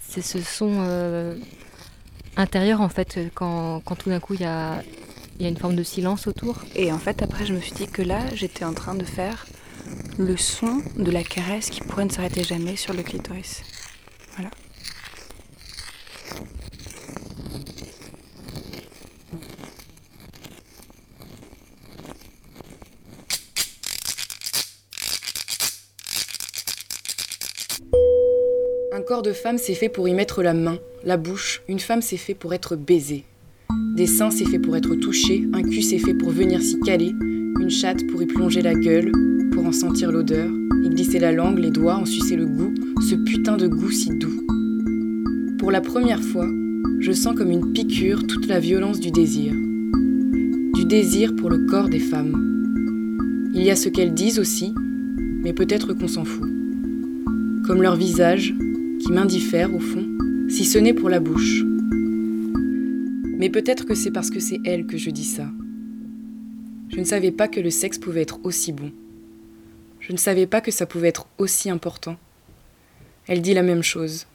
c'est 0.01 0.23
ce 0.23 0.41
son 0.41 0.79
euh, 0.81 1.37
intérieur 2.37 2.81
en 2.81 2.89
fait, 2.89 3.19
quand, 3.33 3.81
quand 3.85 3.95
tout 3.95 4.11
d'un 4.11 4.19
coup 4.19 4.35
il 4.35 4.41
y 4.41 4.45
a, 4.45 4.83
il 5.39 5.45
y 5.45 5.47
a 5.47 5.49
une 5.49 5.57
forme 5.57 5.77
de 5.77 5.83
silence 5.83 6.27
autour. 6.27 6.59
Et 6.75 6.93
en 6.93 6.99
fait, 6.99 7.23
après, 7.23 7.47
je 7.47 7.55
me 7.55 7.61
suis 7.61 7.73
dit 7.73 7.87
que 7.87 8.03
là, 8.03 8.21
j'étais 8.35 8.65
en 8.65 8.75
train 8.75 8.95
de 8.95 9.05
faire 9.05 9.47
le 10.19 10.37
son 10.37 10.83
de 10.97 11.11
la 11.11 11.23
caresse 11.23 11.71
qui 11.71 11.81
pourrait 11.81 12.05
ne 12.05 12.11
s'arrêter 12.11 12.45
jamais 12.45 12.77
sur 12.77 12.93
le 12.93 13.03
clitoris. 13.03 13.63
Voilà. 14.37 14.51
Un 28.93 29.00
corps 29.11 29.23
de 29.23 29.33
femme, 29.33 29.59
c'est 29.59 29.75
fait 29.75 29.89
pour 29.89 30.07
y 30.07 30.15
mettre 30.15 30.41
la 30.41 30.55
main, 30.55 30.79
la 31.03 31.17
bouche. 31.17 31.63
Une 31.67 31.81
femme, 31.81 32.01
c'est 32.01 32.17
fait 32.17 32.35
pour 32.35 32.55
être 32.55 32.77
baisée. 32.77 33.25
Des 33.97 34.07
seins, 34.07 34.31
c'est 34.31 34.45
fait 34.45 34.61
pour 34.61 34.77
être 34.77 34.95
touché. 34.95 35.49
Un 35.53 35.65
cul, 35.65 35.83
c'est 35.83 35.99
fait 35.99 36.15
pour 36.15 36.31
venir 36.31 36.63
s'y 36.63 36.79
caler. 36.79 37.13
Une 37.21 37.71
chatte 37.71 38.07
pour 38.07 38.23
y 38.23 38.27
plonger 38.27 38.63
la 38.63 38.73
gueule, 38.73 39.11
pour 39.53 39.67
en 39.67 39.73
sentir 39.73 40.13
l'odeur. 40.13 40.49
Y 40.85 40.91
glisser 40.91 41.19
la 41.19 41.33
langue, 41.33 41.59
les 41.59 41.73
doigts, 41.73 41.97
en 41.97 42.05
sucer 42.05 42.37
le 42.37 42.47
goût. 42.47 42.73
Ce 43.01 43.17
putain 43.17 43.57
de 43.57 43.67
goût 43.67 43.91
si 43.91 44.11
doux. 44.11 44.47
Pour 45.59 45.73
la 45.73 45.81
première 45.81 46.23
fois, 46.23 46.47
je 47.01 47.11
sens 47.11 47.35
comme 47.35 47.51
une 47.51 47.73
piqûre 47.73 48.25
toute 48.29 48.47
la 48.47 48.61
violence 48.61 49.01
du 49.01 49.11
désir. 49.11 49.53
Du 50.75 50.85
désir 50.85 51.35
pour 51.35 51.51
le 51.51 51.67
corps 51.67 51.89
des 51.89 51.99
femmes. 51.99 53.51
Il 53.57 53.65
y 53.65 53.71
a 53.71 53.75
ce 53.77 53.89
qu'elles 53.89 54.15
disent 54.15 54.39
aussi, 54.39 54.73
mais 55.43 55.53
peut-être 55.53 55.95
qu'on 55.95 56.07
s'en 56.07 56.25
fout. 56.25 56.49
Comme 57.67 57.83
leur 57.83 57.97
visage, 57.97 58.55
qui 59.01 59.13
m'indiffère 59.13 59.75
au 59.75 59.81
fond, 59.81 60.07
si 60.49 60.65
ce 60.65 60.79
n'est 60.79 60.95
pour 60.95 61.09
la 61.09 61.21
bouche. 61.21 61.63
Mais 63.39 63.49
peut-être 63.49 63.87
que 63.87 63.95
c'est 63.95 64.11
parce 64.11 64.31
que 64.31 64.41
c'est 64.41 64.59
elle 64.65 64.87
que 64.87 64.99
je 64.99 65.11
dis 65.11 65.25
ça. 65.25 65.47
Je 66.91 66.99
ne 66.99 67.05
savais 67.05 67.31
pas 67.31 67.49
que 67.49 67.61
le 67.61 67.71
sexe 67.71 67.99
pouvait 67.99 68.23
être 68.23 68.41
aussi 68.45 68.73
bon. 68.73 68.91
Je 70.01 70.13
ne 70.13 70.19
savais 70.19 70.47
pas 70.47 70.61
que 70.61 70.71
ça 70.71 70.87
pouvait 70.87 71.09
être 71.09 71.27
aussi 71.39 71.71
important. 71.71 72.17
Elle 73.27 73.43
dit 73.43 73.55
la 73.55 73.63
même 73.63 73.83
chose. 73.83 74.27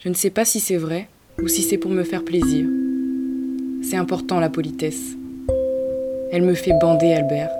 Je 0.00 0.08
ne 0.08 0.14
sais 0.14 0.30
pas 0.30 0.44
si 0.44 0.60
c'est 0.60 0.76
vrai 0.76 1.08
ou 1.40 1.48
si 1.48 1.62
c'est 1.62 1.78
pour 1.78 1.90
me 1.90 2.04
faire 2.04 2.24
plaisir. 2.24 2.66
C'est 3.82 3.96
important 3.96 4.40
la 4.40 4.50
politesse. 4.50 5.16
Elle 6.30 6.42
me 6.42 6.54
fait 6.54 6.78
bander, 6.78 7.12
Albert. 7.12 7.50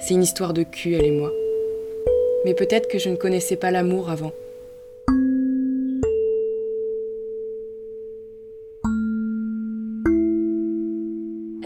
C'est 0.00 0.14
une 0.14 0.22
histoire 0.22 0.52
de 0.54 0.64
cul, 0.64 0.94
elle 0.94 1.04
et 1.04 1.10
moi. 1.10 1.30
Mais 2.44 2.54
peut-être 2.54 2.88
que 2.88 2.98
je 2.98 3.10
ne 3.10 3.16
connaissais 3.16 3.56
pas 3.56 3.70
l'amour 3.70 4.10
avant. 4.10 4.32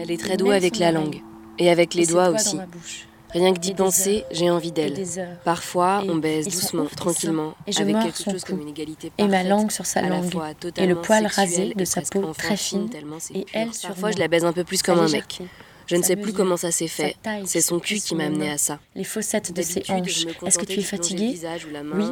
Elle 0.01 0.11
est 0.11 0.17
très 0.17 0.35
douée 0.35 0.55
avec 0.55 0.79
la 0.79 0.91
langue. 0.91 1.21
Et 1.59 1.69
avec 1.69 1.93
les 1.93 2.07
doigts 2.07 2.29
aussi. 2.29 2.57
Rien 3.33 3.53
que 3.53 3.59
d'y 3.59 3.73
penser, 3.73 4.25
j'ai 4.31 4.49
envie 4.49 4.71
d'elle. 4.71 5.05
Parfois, 5.45 6.03
on 6.07 6.15
baise 6.15 6.45
doucement, 6.45 6.85
tranquillement, 6.85 7.53
et 7.65 7.71
je 7.71 7.81
avec 7.81 7.95
quelque 7.99 8.23
chose 8.23 8.43
comme 8.43 8.59
une 8.59 8.69
égalité 8.69 9.11
et 9.17 9.23
ma 9.23 9.29
parfaite, 9.29 9.49
langue 9.49 9.71
sur 9.71 9.85
sa 9.85 10.01
langue, 10.01 10.25
et 10.75 10.85
le 10.85 10.95
poil 10.95 11.27
rasé 11.27 11.73
de 11.73 11.85
sa 11.85 12.01
peau 12.01 12.33
très 12.37 12.57
fine, 12.57 12.89
et 13.33 13.45
elle 13.53 13.73
sur 13.73 13.89
Parfois, 13.89 14.09
moi. 14.09 14.11
je 14.11 14.19
la 14.19 14.27
baise 14.27 14.43
un 14.43 14.51
peu 14.51 14.65
plus 14.65 14.81
comme 14.81 14.99
un 14.99 15.07
mec. 15.07 15.39
Je 15.91 15.97
ne 15.97 16.01
sa 16.01 16.07
sais 16.07 16.15
plus 16.15 16.31
comment 16.31 16.55
ça 16.55 16.71
s'est 16.71 16.87
fait. 16.87 17.17
C'est 17.43 17.59
son 17.59 17.79
cul 17.81 17.99
qui 17.99 18.15
m'a 18.15 18.25
amené 18.25 18.49
à 18.49 18.57
ça. 18.57 18.79
Les 18.95 19.03
fossettes 19.03 19.53
de 19.53 19.61
ses 19.61 19.83
hanches. 19.89 20.25
Est-ce 20.45 20.57
que 20.57 20.65
tu 20.65 20.79
es 20.79 20.83
fatigué 20.83 21.37
Oui. 21.93 22.05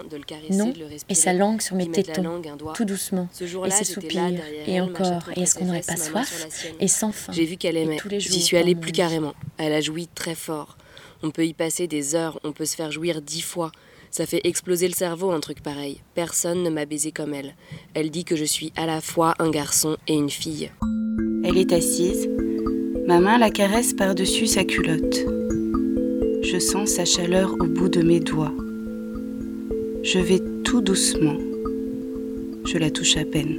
Non. 0.52 0.74
Et 1.08 1.16
sa 1.16 1.32
langue 1.32 1.62
sur 1.62 1.78
mes 1.78 1.90
tétons. 1.90 2.42
Tout 2.76 2.84
doucement. 2.84 3.30
Ce 3.32 3.46
Et 3.46 3.72
ses 3.72 3.86
soupirs. 3.86 4.34
Et 4.68 4.82
encore. 4.82 5.30
Et 5.38 5.44
est-ce 5.44 5.56
qu'on 5.56 5.66
n'aurait 5.66 5.82
pas 5.82 5.96
soif. 5.96 6.48
Et 6.82 6.90
sans 6.90 7.14
faim. 7.14 7.32
J'ai 7.32 7.46
vu 7.46 7.56
qu'elle 7.56 7.78
aimait. 7.78 8.00
J'y 8.18 8.42
suis 8.42 8.58
allée 8.58 8.76
plus 8.76 8.92
carrément. 8.92 9.34
Elle 9.58 9.72
a 9.72 9.80
joui 9.80 10.10
très 10.14 10.36
fort. 10.36 10.78
On 11.24 11.32
peut 11.32 11.46
y 11.46 11.54
passer 11.54 11.88
des 11.88 12.16
heures, 12.16 12.40
on 12.44 12.54
peut 12.54 12.66
se 12.66 12.76
faire 12.76 12.92
jouir 12.92 13.22
dix 13.22 13.42
fois. 13.42 13.72
Ça 14.10 14.26
fait 14.26 14.42
exploser 14.46 14.88
le 14.88 14.94
cerveau, 14.94 15.32
un 15.32 15.40
truc 15.40 15.62
pareil. 15.62 16.02
Personne 16.16 16.64
ne 16.64 16.70
m'a 16.70 16.86
baisé 16.86 17.12
comme 17.12 17.34
elle. 17.34 17.56
Elle 17.94 18.10
dit 18.10 18.24
que 18.24 18.36
je 18.36 18.46
suis 18.46 18.72
à 18.76 18.86
la 18.86 19.02
fois 19.02 19.36
un 19.40 19.50
garçon 19.50 19.98
et 20.08 20.14
une 20.16 20.30
fille. 20.30 20.72
Elle 21.44 21.58
est 21.58 21.74
assise. 21.74 22.30
Ma 23.10 23.20
main 23.20 23.40
la 23.40 23.50
caresse 23.50 23.94
par-dessus 23.94 24.46
sa 24.46 24.64
culotte. 24.64 25.26
Je 26.44 26.60
sens 26.60 26.90
sa 26.90 27.06
chaleur 27.06 27.56
au 27.60 27.66
bout 27.66 27.90
de 27.90 28.04
mes 28.04 28.20
doigts. 28.20 28.54
Je 30.04 30.20
vais 30.20 30.40
tout 30.64 30.82
doucement. 30.82 31.34
Je 32.66 32.78
la 32.78 32.92
touche 32.92 33.18
à 33.18 33.26
peine. 33.26 33.58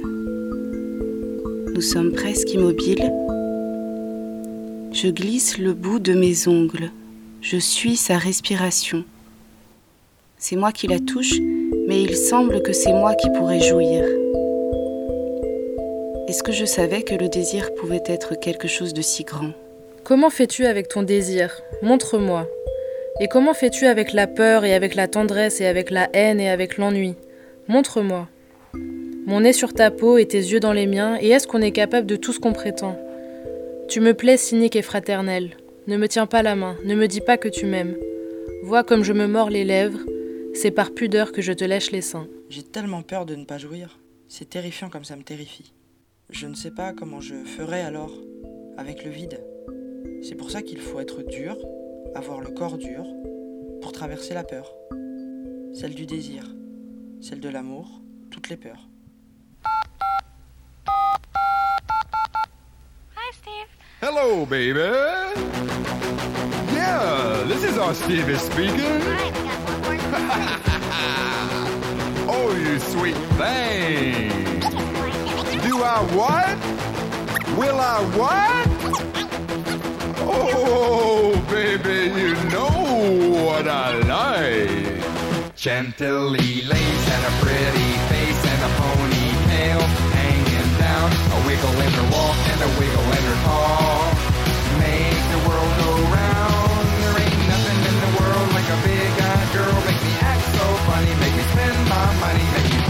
Nous 1.75 1.81
sommes 1.81 2.13
presque 2.13 2.53
immobiles. 2.53 3.11
Je 4.93 5.09
glisse 5.09 5.57
le 5.57 5.73
bout 5.73 5.99
de 5.99 6.13
mes 6.13 6.47
ongles. 6.47 6.89
Je 7.41 7.57
suis 7.57 7.97
sa 7.97 8.17
respiration. 8.17 9.03
C'est 10.37 10.55
moi 10.55 10.71
qui 10.71 10.87
la 10.87 10.99
touche, 10.99 11.41
mais 11.89 12.01
il 12.01 12.15
semble 12.15 12.61
que 12.61 12.71
c'est 12.71 12.93
moi 12.93 13.15
qui 13.15 13.27
pourrais 13.31 13.59
jouir. 13.59 14.05
Est-ce 16.31 16.43
que 16.43 16.53
je 16.53 16.63
savais 16.63 17.03
que 17.03 17.13
le 17.13 17.27
désir 17.27 17.75
pouvait 17.75 18.03
être 18.05 18.39
quelque 18.39 18.69
chose 18.69 18.93
de 18.93 19.01
si 19.01 19.25
grand? 19.25 19.51
Comment 20.05 20.29
fais-tu 20.29 20.65
avec 20.65 20.87
ton 20.87 21.03
désir? 21.03 21.61
Montre-moi. 21.81 22.47
Et 23.19 23.27
comment 23.27 23.53
fais-tu 23.53 23.85
avec 23.85 24.13
la 24.13 24.27
peur 24.27 24.63
et 24.63 24.73
avec 24.73 24.95
la 24.95 25.09
tendresse 25.09 25.59
et 25.59 25.65
avec 25.65 25.89
la 25.89 26.09
haine 26.13 26.39
et 26.39 26.49
avec 26.49 26.77
l'ennui? 26.77 27.15
Montre-moi. 27.67 28.29
Mon 29.25 29.41
nez 29.41 29.51
sur 29.51 29.73
ta 29.73 29.91
peau 29.91 30.17
et 30.17 30.25
tes 30.25 30.37
yeux 30.37 30.61
dans 30.61 30.71
les 30.71 30.87
miens, 30.87 31.17
et 31.19 31.31
est-ce 31.31 31.47
qu'on 31.47 31.61
est 31.61 31.73
capable 31.73 32.07
de 32.07 32.15
tout 32.15 32.31
ce 32.31 32.39
qu'on 32.39 32.53
prétend? 32.53 32.97
Tu 33.89 33.99
me 33.99 34.13
plais 34.13 34.37
cynique 34.37 34.77
et 34.77 34.81
fraternel. 34.81 35.57
Ne 35.87 35.97
me 35.97 36.07
tiens 36.07 36.27
pas 36.27 36.43
la 36.43 36.55
main, 36.55 36.77
ne 36.85 36.95
me 36.95 37.09
dis 37.09 37.19
pas 37.19 37.35
que 37.35 37.49
tu 37.49 37.65
m'aimes. 37.65 37.97
Vois 38.63 38.85
comme 38.85 39.03
je 39.03 39.11
me 39.11 39.27
mords 39.27 39.49
les 39.49 39.65
lèvres, 39.65 39.99
c'est 40.53 40.71
par 40.71 40.93
pudeur 40.93 41.33
que 41.33 41.41
je 41.41 41.51
te 41.51 41.65
lèche 41.65 41.91
les 41.91 41.99
seins. 41.99 42.29
J'ai 42.49 42.63
tellement 42.63 43.01
peur 43.01 43.25
de 43.25 43.35
ne 43.35 43.43
pas 43.43 43.57
jouir. 43.57 43.99
C'est 44.29 44.49
terrifiant 44.49 44.89
comme 44.89 45.03
ça 45.03 45.17
me 45.17 45.23
terrifie. 45.23 45.73
Je 46.31 46.47
ne 46.47 46.55
sais 46.55 46.71
pas 46.71 46.93
comment 46.93 47.19
je 47.19 47.35
ferai 47.43 47.81
alors 47.81 48.13
avec 48.77 49.03
le 49.03 49.11
vide. 49.11 49.43
C'est 50.23 50.35
pour 50.35 50.49
ça 50.49 50.61
qu'il 50.61 50.79
faut 50.79 51.01
être 51.01 51.23
dur, 51.23 51.57
avoir 52.15 52.39
le 52.39 52.49
corps 52.49 52.77
dur, 52.77 53.03
pour 53.81 53.91
traverser 53.91 54.33
la 54.33 54.45
peur. 54.45 54.73
Celle 55.73 55.93
du 55.93 56.05
désir, 56.05 56.45
celle 57.19 57.41
de 57.41 57.49
l'amour, 57.49 58.01
toutes 58.31 58.47
les 58.49 58.57
peurs. 58.57 58.87
Hello, 64.01 64.45
baby. 64.47 64.79
Yeah, 66.73 67.43
this 67.47 67.63
is 67.63 67.77
our 67.77 67.93
Stevie 67.93 68.37
speaking. 68.37 68.79
oh, 72.27 72.55
you 72.57 72.79
sweet 72.79 73.15
thing. 73.37 74.60
I 75.83 76.01
what? 76.13 76.57
Will 77.57 77.79
I 77.79 77.97
what? 78.13 78.67
Oh, 80.21 81.33
baby, 81.49 82.13
you 82.21 82.33
know 82.53 83.45
what 83.45 83.67
I 83.67 83.97
like. 84.05 85.01
Chantilly 85.55 86.61
lace 86.69 87.05
and 87.15 87.23
a 87.25 87.33
pretty 87.41 87.91
face 88.13 88.41
and 88.45 88.61
a 88.61 88.71
ponytail 88.77 89.81
hanging 90.13 90.71
down. 90.77 91.09
A 91.09 91.37
wiggle 91.47 91.77
in 91.81 91.91
her 91.97 92.07
walk 92.13 92.37
and 92.51 92.61
a 92.61 92.69
wiggle 92.77 93.09
in 93.17 93.23
her 93.25 93.39
talk. 93.41 94.13
Make 94.85 95.23
the 95.33 95.41
world 95.49 95.71
go 95.81 95.89
round. 96.13 96.83
There 97.01 97.17
ain't 97.25 97.41
nothing 97.49 97.79
in 97.89 97.97
the 98.05 98.11
world 98.21 98.47
like 98.53 98.69
a 98.69 98.79
big-eyed 98.85 99.49
girl. 99.53 99.77
Make 99.89 100.01
me 100.05 100.13
act 100.29 100.45
so 100.45 100.65
funny. 100.85 101.13
Make 101.25 101.35
me 101.35 101.45
spend 101.57 101.77
my 101.89 102.05
money. 102.21 102.45
Make 102.53 102.69
me 102.69 102.80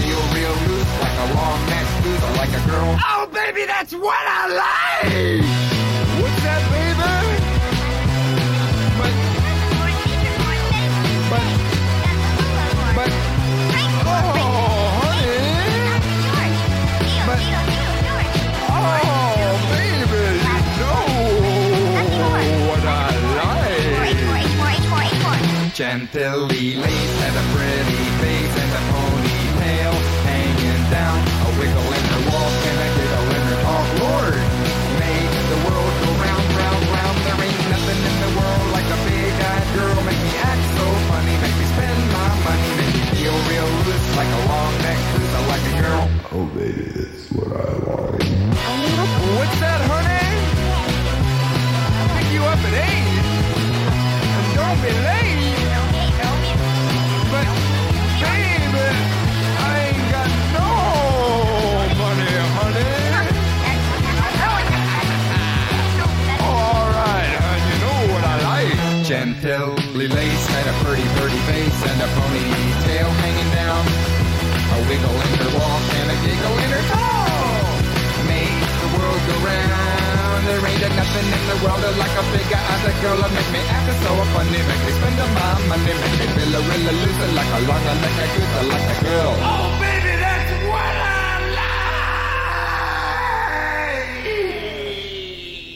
like 2.41 2.57
a 2.57 2.63
girl. 2.67 2.97
Oh, 3.05 3.29
baby, 3.31 3.65
that's 3.67 3.93
what 3.93 4.25
I 4.25 4.47
like. 4.49 5.45
What's 6.21 6.41
that, 6.41 6.61
baby? 6.73 7.13
But, 8.97 9.13
but, 11.29 11.45
but, 12.97 13.11
oh, 14.07 14.25
honey. 15.05 15.37
But, 17.27 17.41
oh, 18.73 18.89
baby, 19.69 20.01
you 20.01 20.57
know 22.25 22.57
what 22.69 22.81
I 22.81 23.13
like. 23.37 23.69
Chantilly 25.75 26.67
lace 26.73 27.15
had 27.21 27.35
a 27.37 27.45
pretty 27.53 28.01
face 28.17 28.55
and 28.63 28.71
a 28.73 28.83
ponytail 28.89 29.93
hanging 30.25 30.83
down. 30.89 31.21
A 31.45 31.49
wiggle 31.59 32.00
like 44.21 44.33
a 44.33 44.45
long 44.53 44.73
neck. 44.85 44.99
I 45.33 45.41
like 45.49 45.65
a 45.65 45.75
girl. 45.81 46.05
Oh, 46.33 46.45
baby, 46.53 46.85
that's 46.93 47.25
what 47.31 47.49
I 47.49 47.73
like. 47.89 48.21
What's 49.37 49.57
that, 49.63 49.81
honey? 49.89 50.29
Pick 52.13 52.27
you 52.29 52.43
up 52.45 52.61
at 52.69 52.75
eight. 52.85 53.09
And 54.37 54.47
don't 54.53 54.79
be 54.85 54.93
late. 55.09 55.41
But, 57.31 57.47
baby, 58.21 58.85
I 59.57 59.73
ain't 59.89 60.05
got 60.13 60.29
no 60.53 60.69
money, 61.97 62.33
honey. 62.57 62.93
Oh, 66.45 66.61
all 66.77 66.89
right, 66.93 67.33
hon, 67.41 67.59
you 67.69 67.77
know 67.81 67.99
what 68.13 68.23
I 68.23 68.37
like. 68.51 68.77
Chantilly 69.01 70.07
lace 70.07 70.45
had 70.53 70.65
a 70.69 70.75
pretty, 70.85 71.07
pretty 71.17 71.41
face 71.49 71.79
and 71.89 71.99
a 72.01 72.09
ponytail 72.13 72.51
hanging 72.51 72.61
down. 72.61 72.69
A 72.69 72.70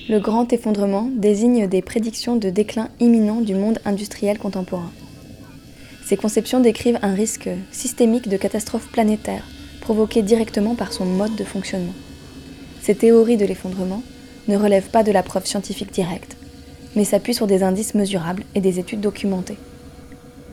Le 0.07 0.19
grand 0.19 0.51
effondrement 0.51 1.09
désigne 1.15 1.67
des 1.67 1.81
prédictions 1.81 2.35
de 2.35 2.49
déclin 2.49 2.89
imminent 2.99 3.41
du 3.41 3.55
monde 3.55 3.79
industriel 3.85 4.37
contemporain. 4.37 4.91
Ces 6.05 6.17
conceptions 6.17 6.59
décrivent 6.59 6.99
un 7.01 7.15
risque 7.15 7.49
systémique 7.71 8.29
de 8.29 8.37
catastrophe 8.37 8.87
planétaire 8.91 9.43
provoqué 9.81 10.21
directement 10.21 10.75
par 10.75 10.93
son 10.93 11.03
mode 11.03 11.35
de 11.35 11.43
fonctionnement. 11.43 11.95
Ces 12.81 12.93
théories 12.93 13.37
de 13.37 13.45
l'effondrement 13.45 14.03
ne 14.47 14.55
relèvent 14.55 14.91
pas 14.91 15.01
de 15.01 15.11
la 15.11 15.23
preuve 15.23 15.47
scientifique 15.47 15.91
directe, 15.91 16.37
mais 16.95 17.05
s'appuient 17.05 17.33
sur 17.33 17.47
des 17.47 17.63
indices 17.63 17.95
mesurables 17.95 18.43
et 18.53 18.61
des 18.61 18.77
études 18.77 19.01
documentées. 19.01 19.57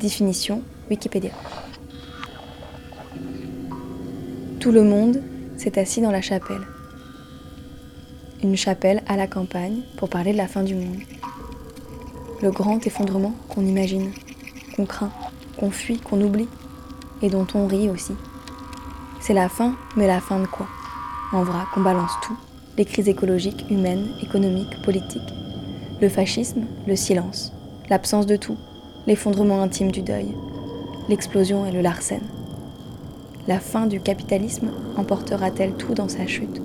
Définition 0.01 0.63
Wikipédia. 0.91 1.33
Tout 4.59 4.73
le 4.73 4.85
monde 4.85 5.23
s'est 5.59 5.79
assis 5.79 6.01
dans 6.01 6.11
la 6.11 6.23
chapelle. 6.23 6.67
Une 8.43 8.57
chapelle 8.57 9.03
à 9.07 9.19
la 9.19 9.27
campagne 9.27 9.83
pour 9.99 10.09
parler 10.09 10.33
de 10.33 10.39
la 10.39 10.49
fin 10.49 10.63
du 10.63 10.75
monde. 10.75 11.01
Le 12.41 12.51
grand 12.51 12.87
effondrement 12.87 13.35
qu'on 13.51 13.67
imagine, 13.67 14.13
qu'on 14.75 14.87
craint, 14.87 15.13
qu'on 15.63 15.71
fuit, 15.71 16.01
qu'on 16.01 16.21
oublie, 16.21 16.49
et 17.23 17.31
dont 17.31 17.47
on 17.55 17.69
rit 17.69 17.89
aussi. 17.89 18.15
C'est 19.21 19.33
la 19.33 19.49
fin, 19.49 19.77
mais 19.97 20.09
la 20.09 20.21
fin 20.21 20.41
de 20.41 20.47
quoi? 20.49 20.67
En 21.33 21.45
vrac, 21.45 21.69
on 21.77 21.83
balance 21.83 22.11
tout, 22.21 22.37
les 22.77 22.85
crises 22.85 23.09
écologiques, 23.09 23.65
humaines, 23.71 24.09
économiques, 24.21 24.83
politiques, 24.83 25.23
le 26.01 26.09
fascisme, 26.09 26.65
le 26.89 26.97
silence, 26.97 27.53
l'absence 27.91 28.27
de 28.27 28.35
tout, 28.35 28.57
l'effondrement 29.07 29.63
intime 29.63 29.93
du 29.93 30.03
deuil, 30.03 30.35
l'explosion 31.09 31.65
et 31.65 31.71
le 31.71 31.81
larcène. 31.81 32.27
La 33.47 33.61
fin 33.61 33.87
du 33.87 34.01
capitalisme 34.01 34.73
emportera-t-elle 34.97 35.75
tout 35.75 35.95
dans 35.95 36.09
sa 36.09 36.27
chute? 36.27 36.61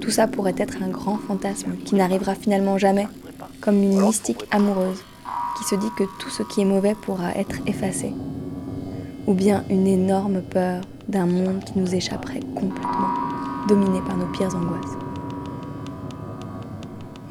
Tout 0.00 0.10
ça 0.10 0.28
pourrait 0.28 0.54
être 0.58 0.80
un 0.80 0.90
grand 0.90 1.18
fantasme 1.18 1.72
qui 1.84 1.96
n'arrivera 1.96 2.36
finalement 2.36 2.78
jamais, 2.78 3.08
comme 3.60 3.82
une 3.82 4.00
mystique 4.00 4.44
amoureuse 4.52 5.02
qui 5.56 5.64
se 5.64 5.74
dit 5.74 5.90
que 5.96 6.04
tout 6.18 6.30
ce 6.30 6.42
qui 6.42 6.62
est 6.62 6.64
mauvais 6.64 6.94
pourra 6.94 7.32
être 7.34 7.56
effacé. 7.66 8.12
Ou 9.26 9.34
bien 9.34 9.64
une 9.70 9.86
énorme 9.86 10.42
peur 10.42 10.82
d'un 11.08 11.26
monde 11.26 11.64
qui 11.64 11.78
nous 11.78 11.94
échapperait 11.94 12.40
complètement, 12.54 13.10
dominé 13.68 14.00
par 14.06 14.16
nos 14.16 14.26
pires 14.26 14.54
angoisses. 14.54 14.96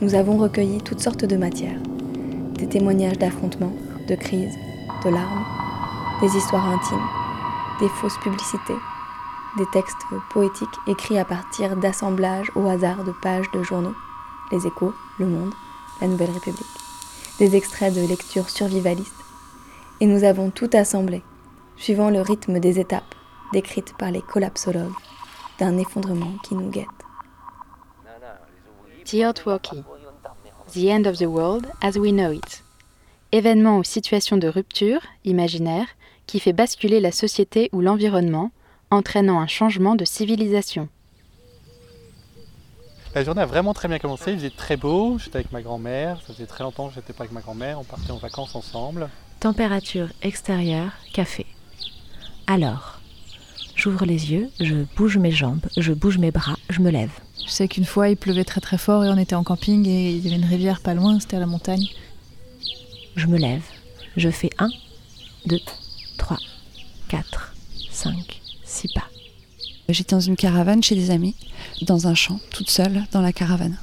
Nous 0.02 0.16
avons 0.16 0.38
recueilli 0.38 0.82
toutes 0.82 1.02
sortes 1.02 1.26
de 1.26 1.36
matières, 1.36 1.80
des 2.54 2.68
témoignages 2.68 3.18
d'affrontements, 3.18 3.74
de 4.08 4.16
crises, 4.16 4.56
de 5.04 5.10
larmes, 5.10 5.46
des 6.22 6.36
histoires 6.38 6.70
intimes, 6.70 7.08
des 7.80 7.90
fausses 7.90 8.18
publicités, 8.20 8.78
des 9.58 9.66
textes 9.74 9.98
poétiques 10.30 10.68
écrits 10.88 11.18
à 11.18 11.26
partir 11.26 11.76
d'assemblages 11.76 12.52
au 12.56 12.68
hasard 12.68 13.04
de 13.04 13.12
pages 13.12 13.50
de 13.52 13.64
journaux, 13.64 13.96
Les 14.52 14.68
Échos, 14.68 14.94
Le 15.18 15.26
Monde, 15.26 15.54
La 16.02 16.08
Nouvelle 16.08 16.32
République, 16.32 16.66
des 17.40 17.56
extraits 17.56 17.94
de 17.94 18.06
lectures 18.06 18.50
survivalistes, 18.50 19.14
et 20.02 20.06
nous 20.06 20.24
avons 20.24 20.50
tout 20.50 20.70
assemblé, 20.74 21.22
suivant 21.78 22.10
le 22.10 22.22
rythme 22.22 22.60
des 22.60 22.80
étapes 22.80 23.16
décrites 23.54 23.94
par 23.98 24.12
les 24.12 24.22
collapsologues 24.22 24.94
d'un 25.58 25.78
effondrement 25.78 26.34
qui 26.44 26.56
nous 26.56 26.70
guette. 26.70 26.88
The 29.06 29.46
Walkie. 29.46 29.84
The 30.72 30.86
End 30.92 31.06
of 31.06 31.18
the 31.18 31.26
World 31.26 31.68
as 31.82 31.98
We 31.98 32.12
Know 32.12 32.32
It. 32.32 32.64
Événement 33.32 33.78
ou 33.78 33.84
situation 33.84 34.38
de 34.38 34.48
rupture, 34.48 35.02
imaginaire, 35.26 35.88
qui 36.28 36.40
fait 36.40 36.54
basculer 36.54 37.00
la 37.00 37.12
société 37.12 37.70
ou 37.74 37.82
l'environnement, 37.82 38.52
entraînant 38.92 39.40
un 39.40 39.48
changement 39.48 39.96
de 39.96 40.06
civilisation. 40.06 40.90
La 43.16 43.24
journée 43.24 43.42
a 43.42 43.48
vraiment 43.48 43.74
très 43.74 43.88
bien 43.88 43.98
commencé, 43.98 44.32
il 44.32 44.38
faisait 44.38 44.52
très 44.52 44.78
beau, 44.78 45.18
j'étais 45.18 45.38
avec 45.38 45.52
ma 45.52 45.64
grand-mère, 45.64 46.22
ça 46.22 46.32
faisait 46.32 46.46
très 46.46 46.64
longtemps 46.64 46.90
que 46.90 46.94
j'étais 46.94 47.12
pas 47.12 47.24
avec 47.24 47.34
ma 47.34 47.42
grand-mère, 47.42 47.80
on 47.80 47.84
partait 47.84 48.12
en 48.12 48.18
vacances 48.18 48.54
ensemble. 48.54 49.10
Température 49.40 50.10
extérieure, 50.22 50.92
café. 51.12 51.48
Alors, 52.46 53.00
j'ouvre 53.76 54.06
les 54.06 54.32
yeux, 54.32 54.52
je 54.60 54.76
bouge 54.96 55.18
mes 55.18 55.32
jambes, 55.32 55.66
je 55.76 55.92
bouge 55.92 56.20
mes 56.20 56.30
bras, 56.30 56.56
je 56.70 56.82
me 56.82 56.92
lève. 56.92 57.12
Je 57.48 57.50
sais 57.50 57.68
qu'une 57.68 57.86
fois 57.86 58.10
il 58.10 58.16
pleuvait 58.16 58.44
très 58.44 58.62
très 58.62 58.78
fort 58.78 59.04
et 59.04 59.10
on 59.10 59.18
était 59.18 59.34
en 59.34 59.44
camping 59.44 59.88
et 59.88 60.12
il 60.12 60.24
y 60.24 60.28
avait 60.28 60.36
une 60.36 60.48
rivière 60.48 60.80
pas 60.80 60.94
loin, 60.94 61.20
c'était 61.20 61.38
à 61.38 61.40
la 61.40 61.48
montagne. 61.48 61.88
Je 63.16 63.26
me 63.26 63.40
lève, 63.40 63.64
je 64.18 64.30
fais 64.30 64.52
1, 64.60 64.70
2, 65.48 65.58
3, 66.20 66.38
4, 67.08 67.56
5, 67.90 68.42
6 68.64 68.88
pas. 68.94 69.10
J'étais 69.92 70.16
dans 70.16 70.20
une 70.20 70.36
caravane 70.36 70.84
chez 70.84 70.94
des 70.94 71.10
amis, 71.10 71.36
dans 71.82 72.06
un 72.06 72.14
champ, 72.14 72.40
toute 72.52 72.70
seule, 72.70 73.06
dans 73.12 73.22
la 73.22 73.34
caravane. 73.34 73.76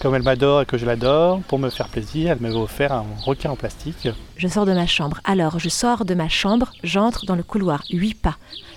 Comme 0.00 0.14
elle 0.14 0.22
m'adore 0.22 0.62
et 0.62 0.66
que 0.66 0.78
je 0.78 0.86
l'adore, 0.86 1.40
pour 1.42 1.58
me 1.58 1.68
faire 1.68 1.88
plaisir, 1.88 2.32
elle 2.32 2.40
m'avait 2.40 2.54
offert 2.54 2.92
un 2.92 3.04
requin 3.24 3.50
en 3.50 3.56
plastique. 3.56 4.08
Je 4.38 4.48
sors 4.48 4.64
de 4.64 4.72
ma 4.72 4.86
chambre. 4.86 5.20
Alors, 5.22 5.58
je 5.58 5.68
sors 5.68 6.06
de 6.06 6.14
ma 6.14 6.30
chambre, 6.30 6.72
j'entre 6.82 7.26
dans 7.26 7.36
le 7.36 7.42
couloir, 7.42 7.84
8 7.92 8.14
pas. 8.14 8.36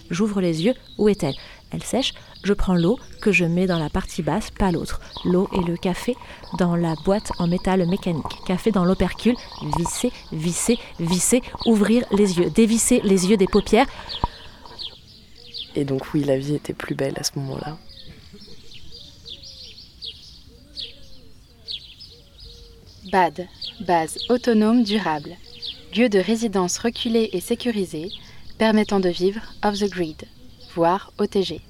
J'ouvre 0.10 0.42
les 0.42 0.66
yeux, 0.66 0.74
où 0.98 1.08
est-elle? 1.08 1.36
Elle 1.72 1.84
sèche, 1.84 2.14
je 2.44 2.54
prends 2.54 2.76
l'eau 2.76 3.00
que 3.22 3.32
je 3.32 3.46
mets 3.46 3.66
dans 3.66 3.80
la 3.80 3.90
partie 3.90 4.22
basse, 4.22 4.52
pas 4.52 4.72
l'autre. 4.72 5.00
L'eau 5.26 5.50
et 5.54 5.64
le 5.64 5.78
café 5.78 6.16
dans 6.60 6.76
la 6.76 6.96
boîte 7.06 7.32
en 7.40 7.48
métal 7.48 7.86
mécanique. 7.88 8.24
Café 8.46 8.72
dans 8.72 8.86
l'opercule, 8.86 9.36
visser, 9.78 10.12
visser, 10.34 10.78
visser, 11.00 11.42
ouvrir 11.66 12.04
les 12.12 12.40
yeux, 12.40 12.50
dévisser 12.50 13.02
les 13.04 13.30
yeux 13.30 13.38
des 13.38 13.48
paupières. 13.48 13.88
Et 15.78 15.86
donc 15.86 16.12
oui, 16.12 16.24
la 16.24 16.40
vie 16.40 16.56
était 16.56 16.74
plus 16.74 16.96
belle 16.96 17.14
à 17.18 17.24
ce 17.24 17.38
moment-là. 17.38 17.78
BAD, 23.12 23.48
base 23.86 24.18
autonome 24.28 24.84
durable, 24.84 25.38
lieu 25.96 26.10
de 26.10 26.18
résidence 26.18 26.80
reculé 26.80 27.30
et 27.32 27.40
sécurisé, 27.40 28.10
permettant 28.58 29.00
de 29.00 29.10
vivre 29.10 29.42
off 29.64 29.78
the 29.78 29.88
grid, 29.88 30.24
voire 30.74 31.14
OTG. 31.20 31.62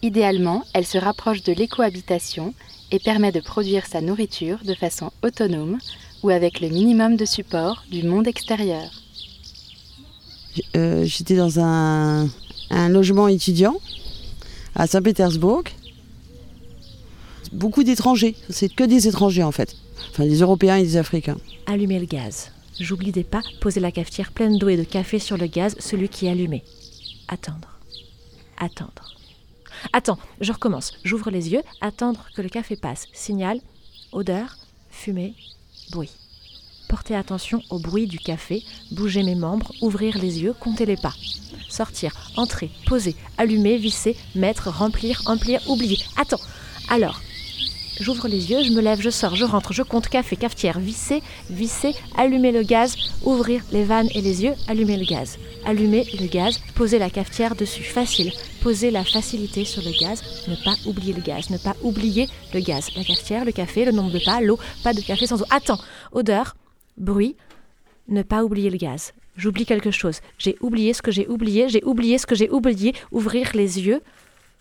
Idéalement, 0.00 0.64
elle 0.72 0.86
se 0.86 0.96
rapproche 0.96 1.42
de 1.42 1.52
l'écohabitation 1.52 2.54
et 2.92 2.98
permet 2.98 3.30
de 3.30 3.40
produire 3.40 3.84
sa 3.84 4.00
nourriture 4.00 4.64
de 4.64 4.72
façon 4.72 5.12
autonome 5.22 5.76
ou 6.22 6.30
avec 6.30 6.60
le 6.60 6.70
minimum 6.70 7.16
de 7.16 7.26
support 7.26 7.84
du 7.90 8.04
monde 8.04 8.26
extérieur. 8.26 8.90
Euh, 10.76 11.04
J'étais 11.04 11.36
dans 11.36 11.60
un, 11.60 12.28
un 12.70 12.88
logement 12.88 13.28
étudiant 13.28 13.76
à 14.74 14.86
Saint-Pétersbourg. 14.86 15.64
Beaucoup 17.52 17.84
d'étrangers, 17.84 18.34
c'est 18.50 18.68
que 18.68 18.84
des 18.84 19.06
étrangers 19.06 19.42
en 19.42 19.52
fait. 19.52 19.76
Enfin 20.10 20.24
des 20.24 20.40
Européens 20.40 20.76
et 20.76 20.82
des 20.82 20.96
Africains. 20.96 21.38
Allumer 21.66 21.98
le 22.00 22.06
gaz. 22.06 22.50
J'oublie 22.80 23.12
des 23.12 23.22
pas, 23.22 23.42
poser 23.60 23.80
la 23.80 23.92
cafetière 23.92 24.32
pleine 24.32 24.58
d'eau 24.58 24.68
et 24.68 24.76
de 24.76 24.82
café 24.82 25.20
sur 25.20 25.36
le 25.36 25.46
gaz, 25.46 25.76
celui 25.78 26.08
qui 26.08 26.26
est 26.26 26.30
allumé. 26.30 26.64
Attendre. 27.28 27.78
Attendre. 28.58 29.14
Attends, 29.92 30.18
je 30.40 30.52
recommence. 30.52 30.92
J'ouvre 31.04 31.30
les 31.30 31.52
yeux, 31.52 31.62
attendre 31.80 32.26
que 32.34 32.42
le 32.42 32.48
café 32.48 32.74
passe. 32.74 33.06
Signal, 33.12 33.60
odeur, 34.12 34.56
fumée, 34.90 35.34
bruit. 35.92 36.10
Porter 36.94 37.16
attention 37.16 37.60
au 37.70 37.80
bruit 37.80 38.06
du 38.06 38.20
café, 38.20 38.62
bouger 38.92 39.24
mes 39.24 39.34
membres, 39.34 39.72
ouvrir 39.80 40.16
les 40.16 40.44
yeux, 40.44 40.52
compter 40.52 40.86
les 40.86 40.96
pas. 40.96 41.12
Sortir, 41.68 42.14
entrer, 42.36 42.70
poser, 42.86 43.16
allumer, 43.36 43.78
visser, 43.78 44.16
mettre, 44.36 44.68
remplir, 44.68 45.20
emplir, 45.26 45.60
oublier. 45.68 45.98
Attends. 46.16 46.40
Alors, 46.88 47.20
J'ouvre 48.00 48.26
les 48.26 48.50
yeux, 48.50 48.62
je 48.64 48.70
me 48.70 48.80
lève, 48.80 49.00
je 49.00 49.10
sors, 49.10 49.36
je 49.36 49.44
rentre, 49.44 49.72
je 49.72 49.82
compte 49.82 50.08
café, 50.08 50.34
cafetière, 50.34 50.80
visser, 50.80 51.22
visser, 51.48 51.94
allumer 52.16 52.50
le 52.50 52.62
gaz, 52.62 52.96
ouvrir 53.22 53.62
les 53.70 53.84
vannes 53.84 54.08
et 54.14 54.20
les 54.20 54.42
yeux, 54.42 54.54
allumer 54.66 54.96
le 54.96 55.04
gaz. 55.04 55.38
Allumer 55.64 56.04
le 56.20 56.26
gaz, 56.26 56.60
poser 56.74 56.98
la 56.98 57.08
cafetière 57.08 57.54
dessus, 57.54 57.84
facile. 57.84 58.32
Poser 58.62 58.90
la 58.90 59.04
facilité 59.04 59.64
sur 59.64 59.82
le 59.82 59.92
gaz, 60.00 60.22
ne 60.48 60.56
pas 60.64 60.74
oublier 60.86 61.12
le 61.12 61.22
gaz, 61.22 61.50
ne 61.50 61.58
pas 61.58 61.74
oublier 61.82 62.28
le 62.52 62.60
gaz. 62.60 62.90
La 62.96 63.04
cafetière, 63.04 63.44
le 63.44 63.52
café, 63.52 63.84
le 63.84 63.92
nombre 63.92 64.12
de 64.12 64.24
pas, 64.24 64.40
l'eau, 64.40 64.58
pas 64.82 64.92
de 64.92 65.00
café 65.00 65.28
sans 65.28 65.42
eau. 65.42 65.46
Attends, 65.50 65.78
odeur, 66.12 66.56
bruit, 66.96 67.36
ne 68.08 68.22
pas 68.22 68.44
oublier 68.44 68.70
le 68.70 68.76
gaz. 68.76 69.12
J'oublie 69.36 69.66
quelque 69.66 69.90
chose. 69.90 70.20
J'ai 70.38 70.56
oublié 70.60 70.92
ce 70.92 71.02
que 71.02 71.10
j'ai 71.10 71.26
oublié, 71.26 71.68
j'ai 71.68 71.82
oublié 71.84 72.18
ce 72.18 72.26
que 72.26 72.34
j'ai 72.34 72.50
oublié. 72.50 72.94
Ouvrir 73.10 73.50
les 73.54 73.80
yeux, 73.80 74.00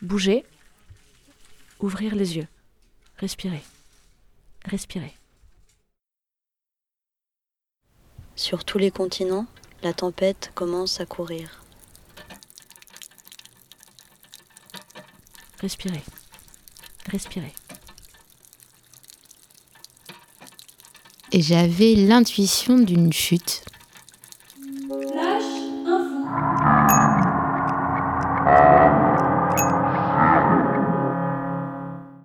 bouger, 0.01 0.45
ouvrir 1.79 2.15
les 2.15 2.37
yeux. 2.37 2.47
Respirez. 3.17 3.61
Respirez. 4.65 5.13
Sur 8.35 8.65
tous 8.65 8.79
les 8.79 8.89
continents, 8.89 9.45
la 9.83 9.93
tempête 9.93 10.51
commence 10.55 10.99
à 10.99 11.05
courir. 11.05 11.63
Respirez. 15.61 16.03
Respirez. 17.09 17.53
Et 21.35 21.41
j'avais 21.41 21.95
l'intuition 21.95 22.77
d'une 22.77 23.11
chute. 23.11 23.65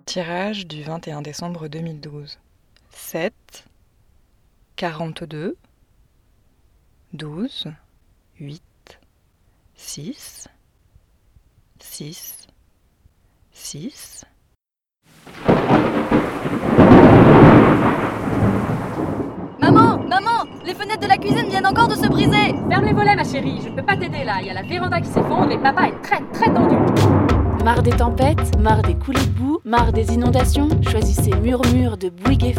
Tirage 0.05 0.67
du 0.67 0.83
21 0.83 1.23
décembre 1.23 1.67
2012. 1.67 2.37
7, 2.91 3.33
42, 4.75 5.57
12, 7.13 7.65
8, 8.39 8.61
6, 9.75 10.47
6, 11.79 12.47
6. 13.53 14.25
Maman 20.09 20.49
Les 20.65 20.73
fenêtres 20.73 21.01
de 21.01 21.07
la 21.07 21.17
cuisine 21.17 21.47
viennent 21.49 21.67
encore 21.67 21.87
de 21.87 21.93
se 21.93 22.07
briser 22.07 22.55
Ferme 22.67 22.85
les 22.85 22.93
volets, 22.93 23.15
ma 23.15 23.23
chérie, 23.23 23.59
je 23.63 23.69
ne 23.69 23.75
peux 23.75 23.83
pas 23.83 23.95
t'aider 23.95 24.23
là. 24.23 24.37
Il 24.41 24.47
y 24.47 24.49
a 24.49 24.53
la 24.55 24.63
véranda 24.63 24.99
qui 24.99 25.07
s'effondre 25.07 25.51
et 25.51 25.57
papa 25.59 25.87
est 25.87 26.01
très 26.01 26.19
très 26.33 26.51
tendu. 26.51 26.75
Marre 27.63 27.83
des 27.83 27.91
tempêtes, 27.91 28.57
marre 28.59 28.81
des 28.81 28.95
coulées 28.95 29.19
de 29.19 29.39
boue, 29.39 29.59
marre 29.65 29.93
des 29.93 30.11
inondations 30.13 30.67
Choisissez 30.81 31.31
Murmure 31.43 31.97
de 31.97 32.09
Bouygues. 32.09 32.55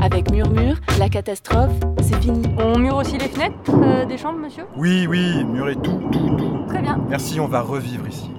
Avec 0.00 0.30
Murmure, 0.30 0.76
la 1.00 1.08
catastrophe, 1.08 1.72
c'est 2.00 2.22
fini. 2.22 2.42
On 2.58 2.78
mure 2.78 2.96
aussi 2.96 3.18
les 3.18 3.28
fenêtres 3.28 3.56
euh, 3.68 4.04
des 4.04 4.16
chambres, 4.16 4.38
monsieur? 4.38 4.64
Oui, 4.76 5.08
oui, 5.08 5.42
murez 5.44 5.74
tout, 5.74 6.00
tout, 6.12 6.36
tout. 6.36 6.58
Très 6.68 6.82
bien. 6.82 7.00
Merci, 7.08 7.40
on 7.40 7.48
va 7.48 7.62
revivre 7.62 8.06
ici. 8.06 8.30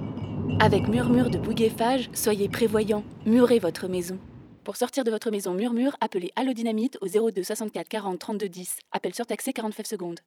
Avec 0.60 0.88
Murmure 0.88 1.28
de 1.28 1.36
Bouygues 1.36 1.70
soyez 2.14 2.48
prévoyants, 2.48 3.02
murez 3.26 3.58
votre 3.58 3.88
maison. 3.88 4.16
Pour 4.68 4.76
sortir 4.76 5.02
de 5.02 5.10
votre 5.10 5.30
maison 5.30 5.54
Murmure, 5.54 5.96
appelez 6.02 6.30
Allo 6.36 6.52
Dynamite 6.52 6.98
au 7.00 7.06
02 7.06 7.42
64 7.42 7.88
40 7.88 8.18
32 8.18 8.50
10. 8.50 8.76
Appel 8.92 9.14
surtaxé 9.14 9.54
49 9.54 9.86
secondes. 9.86 10.20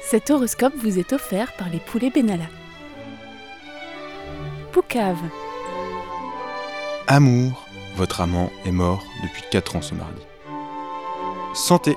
Cet 0.00 0.30
horoscope 0.30 0.74
vous 0.76 1.00
est 1.00 1.12
offert 1.12 1.52
par 1.56 1.68
les 1.68 1.80
poulets 1.80 2.10
Benalla. 2.10 2.44
Poucave. 4.70 5.18
Amour, 7.08 7.66
votre 7.96 8.20
amant 8.20 8.52
est 8.64 8.70
mort 8.70 9.02
depuis 9.24 9.42
4 9.50 9.74
ans 9.74 9.82
ce 9.82 9.96
mardi. 9.96 10.22
Santé, 11.54 11.96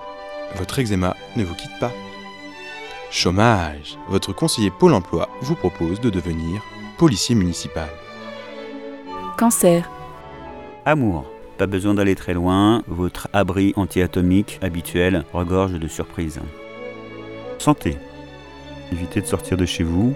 votre 0.55 0.79
eczéma 0.79 1.15
ne 1.35 1.43
vous 1.43 1.53
quitte 1.53 1.77
pas. 1.79 1.91
Chômage, 3.11 3.99
votre 4.07 4.33
conseiller 4.33 4.71
Pôle 4.71 4.95
emploi 4.95 5.29
vous 5.41 5.55
propose 5.55 6.01
de 6.01 6.09
devenir 6.09 6.63
policier 6.97 7.35
municipal. 7.35 7.89
Cancer. 9.37 9.89
Amour. 10.85 11.25
Pas 11.57 11.67
besoin 11.67 11.93
d'aller 11.93 12.15
très 12.15 12.33
loin, 12.33 12.81
votre 12.87 13.27
abri 13.33 13.73
anti-atomique 13.75 14.59
habituel 14.61 15.25
regorge 15.33 15.73
de 15.73 15.87
surprises. 15.87 16.39
Santé. 17.59 17.97
Évitez 18.91 19.21
de 19.21 19.27
sortir 19.27 19.57
de 19.57 19.65
chez 19.65 19.83
vous, 19.83 20.15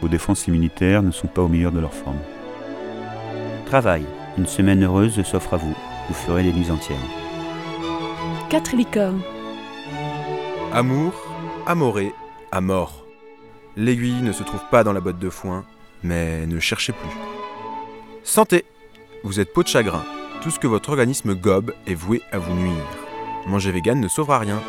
vos 0.00 0.08
défenses 0.08 0.46
immunitaires 0.46 1.02
ne 1.02 1.10
sont 1.10 1.26
pas 1.26 1.42
au 1.42 1.48
meilleur 1.48 1.72
de 1.72 1.80
leur 1.80 1.92
forme. 1.92 2.18
Travail. 3.66 4.04
Une 4.38 4.46
semaine 4.46 4.84
heureuse 4.84 5.22
s'offre 5.22 5.54
à 5.54 5.56
vous, 5.56 5.74
vous 6.08 6.14
ferez 6.14 6.42
des 6.42 6.52
nuits 6.52 6.70
entières. 6.70 6.96
4 8.50 8.76
licornes. 8.76 9.22
Amour, 10.72 11.12
amoré, 11.66 12.12
à 12.52 12.60
mort. 12.60 13.06
L'aiguille 13.76 14.22
ne 14.22 14.32
se 14.32 14.42
trouve 14.42 14.62
pas 14.70 14.84
dans 14.84 14.92
la 14.92 15.00
botte 15.00 15.18
de 15.18 15.30
foin, 15.30 15.64
mais 16.04 16.46
ne 16.46 16.60
cherchez 16.60 16.92
plus. 16.92 17.35
Santé 18.26 18.64
Vous 19.22 19.38
êtes 19.38 19.52
peau 19.52 19.62
de 19.62 19.68
chagrin. 19.68 20.04
Tout 20.42 20.50
ce 20.50 20.58
que 20.58 20.66
votre 20.66 20.90
organisme 20.90 21.34
gobe 21.36 21.72
est 21.86 21.94
voué 21.94 22.22
à 22.32 22.38
vous 22.38 22.52
nuire. 22.54 22.84
Manger 23.46 23.70
vegan 23.70 24.00
ne 24.00 24.08
sauvera 24.08 24.40
rien. 24.40 24.60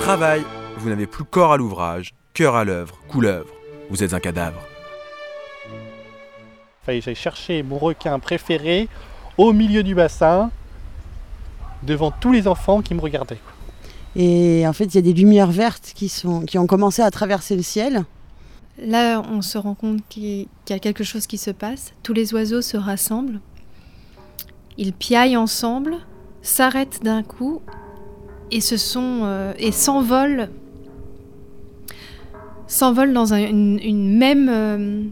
Travail 0.00 0.42
Vous 0.78 0.88
n'avez 0.88 1.06
plus 1.06 1.24
corps 1.24 1.52
à 1.52 1.58
l'ouvrage, 1.58 2.14
cœur 2.32 2.56
à 2.56 2.64
l'œuvre, 2.64 2.98
couleuvre. 3.08 3.52
Vous 3.90 4.02
êtes 4.02 4.14
un 4.14 4.20
cadavre. 4.20 4.58
Fallait 6.82 7.00
que 7.00 7.04
j'aille 7.04 7.14
chercher 7.14 7.62
mon 7.62 7.76
requin 7.76 8.18
préféré 8.18 8.88
au 9.36 9.52
milieu 9.52 9.82
du 9.82 9.94
bassin, 9.94 10.50
devant 11.82 12.10
tous 12.10 12.32
les 12.32 12.48
enfants 12.48 12.80
qui 12.80 12.94
me 12.94 13.00
regardaient. 13.00 13.40
Et 14.16 14.66
en 14.66 14.72
fait, 14.72 14.86
il 14.86 14.94
y 14.94 14.98
a 14.98 15.02
des 15.02 15.12
lumières 15.12 15.50
vertes 15.50 15.92
qui, 15.94 16.08
sont, 16.08 16.40
qui 16.40 16.56
ont 16.56 16.66
commencé 16.66 17.02
à 17.02 17.10
traverser 17.10 17.54
le 17.54 17.62
ciel. 17.62 18.06
Là, 18.78 19.22
on 19.30 19.40
se 19.40 19.56
rend 19.56 19.74
compte 19.74 20.00
qu'il 20.08 20.48
y 20.68 20.72
a 20.72 20.78
quelque 20.78 21.04
chose 21.04 21.26
qui 21.26 21.38
se 21.38 21.50
passe. 21.50 21.92
Tous 22.02 22.12
les 22.12 22.34
oiseaux 22.34 22.62
se 22.62 22.76
rassemblent. 22.76 23.40
Ils 24.78 24.92
piaillent 24.92 25.36
ensemble, 25.36 25.96
s'arrêtent 26.42 27.00
d'un 27.02 27.22
coup 27.22 27.62
et 28.50 28.60
se 28.60 28.76
sont 28.76 29.20
euh, 29.22 29.52
et 29.58 29.70
s'envolent 29.70 30.48
s'envolent 32.66 33.12
dans 33.12 33.32
un, 33.34 33.52
même 33.52 34.48
euh, 34.48 35.02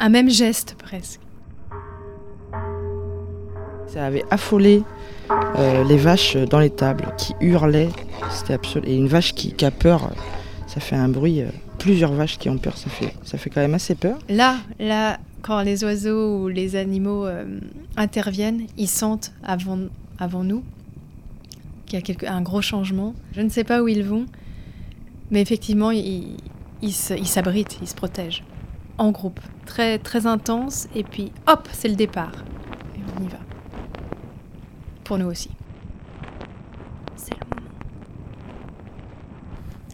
un 0.00 0.08
même 0.08 0.28
geste 0.28 0.74
presque. 0.82 1.20
Ça 3.86 4.06
avait 4.06 4.24
affolé 4.30 4.82
euh, 5.56 5.84
les 5.84 5.96
vaches 5.96 6.36
dans 6.36 6.58
l'étable 6.58 7.14
qui 7.16 7.34
hurlaient. 7.40 7.90
C'était 8.30 8.54
absolu. 8.54 8.88
Et 8.88 8.96
une 8.96 9.06
vache 9.06 9.34
qui, 9.34 9.54
a 9.64 9.70
peur, 9.70 10.10
ça 10.66 10.80
fait 10.80 10.96
un 10.96 11.08
bruit. 11.08 11.44
Plusieurs 11.84 12.12
vaches 12.14 12.38
qui 12.38 12.48
ont 12.48 12.56
peur, 12.56 12.76
ça 12.78 12.88
fait, 12.88 13.14
ça 13.24 13.36
fait 13.36 13.50
quand 13.50 13.60
même 13.60 13.74
assez 13.74 13.94
peur. 13.94 14.18
Là, 14.30 14.56
là, 14.78 15.18
quand 15.42 15.60
les 15.60 15.84
oiseaux 15.84 16.38
ou 16.44 16.48
les 16.48 16.76
animaux 16.76 17.26
euh, 17.26 17.60
interviennent, 17.98 18.66
ils 18.78 18.88
sentent 18.88 19.32
avant, 19.42 19.78
avant 20.18 20.44
nous 20.44 20.62
qu'il 21.84 21.98
y 21.98 22.02
a 22.02 22.02
quelque- 22.02 22.26
un 22.26 22.40
gros 22.40 22.62
changement. 22.62 23.14
Je 23.36 23.42
ne 23.42 23.50
sais 23.50 23.64
pas 23.64 23.82
où 23.82 23.88
ils 23.88 24.02
vont, 24.02 24.24
mais 25.30 25.42
effectivement, 25.42 25.90
ils 25.90 26.36
ils 26.80 26.92
s'abritent, 27.26 27.78
ils 27.82 27.88
se 27.88 27.94
protègent. 27.94 28.42
En 28.96 29.10
groupe, 29.10 29.40
très, 29.66 29.98
très 29.98 30.26
intense, 30.26 30.86
et 30.94 31.02
puis 31.04 31.32
hop, 31.46 31.68
c'est 31.72 31.88
le 31.88 31.96
départ. 31.96 32.32
Et 32.96 33.00
on 33.18 33.24
y 33.24 33.28
va. 33.28 33.38
Pour 35.04 35.18
nous 35.18 35.26
aussi. 35.26 35.50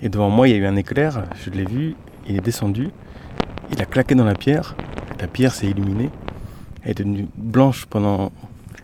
Et 0.03 0.09
devant 0.09 0.30
moi, 0.30 0.48
il 0.48 0.53
y 0.53 0.55
a 0.55 0.59
eu 0.59 0.66
un 0.66 0.76
éclair, 0.76 1.24
je 1.44 1.51
l'ai 1.51 1.64
vu, 1.64 1.94
il 2.26 2.36
est 2.36 2.40
descendu, 2.40 2.88
il 3.70 3.82
a 3.82 3.84
claqué 3.84 4.14
dans 4.14 4.24
la 4.24 4.34
pierre, 4.34 4.74
la 5.20 5.26
pierre 5.26 5.55
s'est 5.55 5.66
illuminée, 5.66 6.11
elle 6.82 6.92
est 6.92 6.94
devenue 6.94 7.28
blanche 7.36 7.84
pendant 7.84 8.32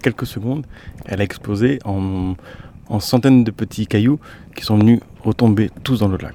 quelques 0.03 0.27
secondes, 0.27 0.67
elle 1.07 1.23
a 1.23 1.25
explosé 1.25 1.79
en, 1.87 2.35
en 2.89 3.01
centaines 3.01 3.45
de 3.45 3.51
petits 3.51 3.87
cailloux 3.87 4.21
qui 4.55 4.63
sont 4.63 4.77
venus 4.77 5.01
retomber 5.23 5.71
tous 5.83 6.01
dans 6.01 6.09
le 6.09 6.19
lac. 6.19 6.35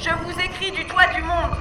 Je 0.00 0.10
vous 0.24 0.40
écris 0.40 0.72
du 0.72 0.84
toit 0.86 1.06
du 1.14 1.22
monde. 1.22 1.56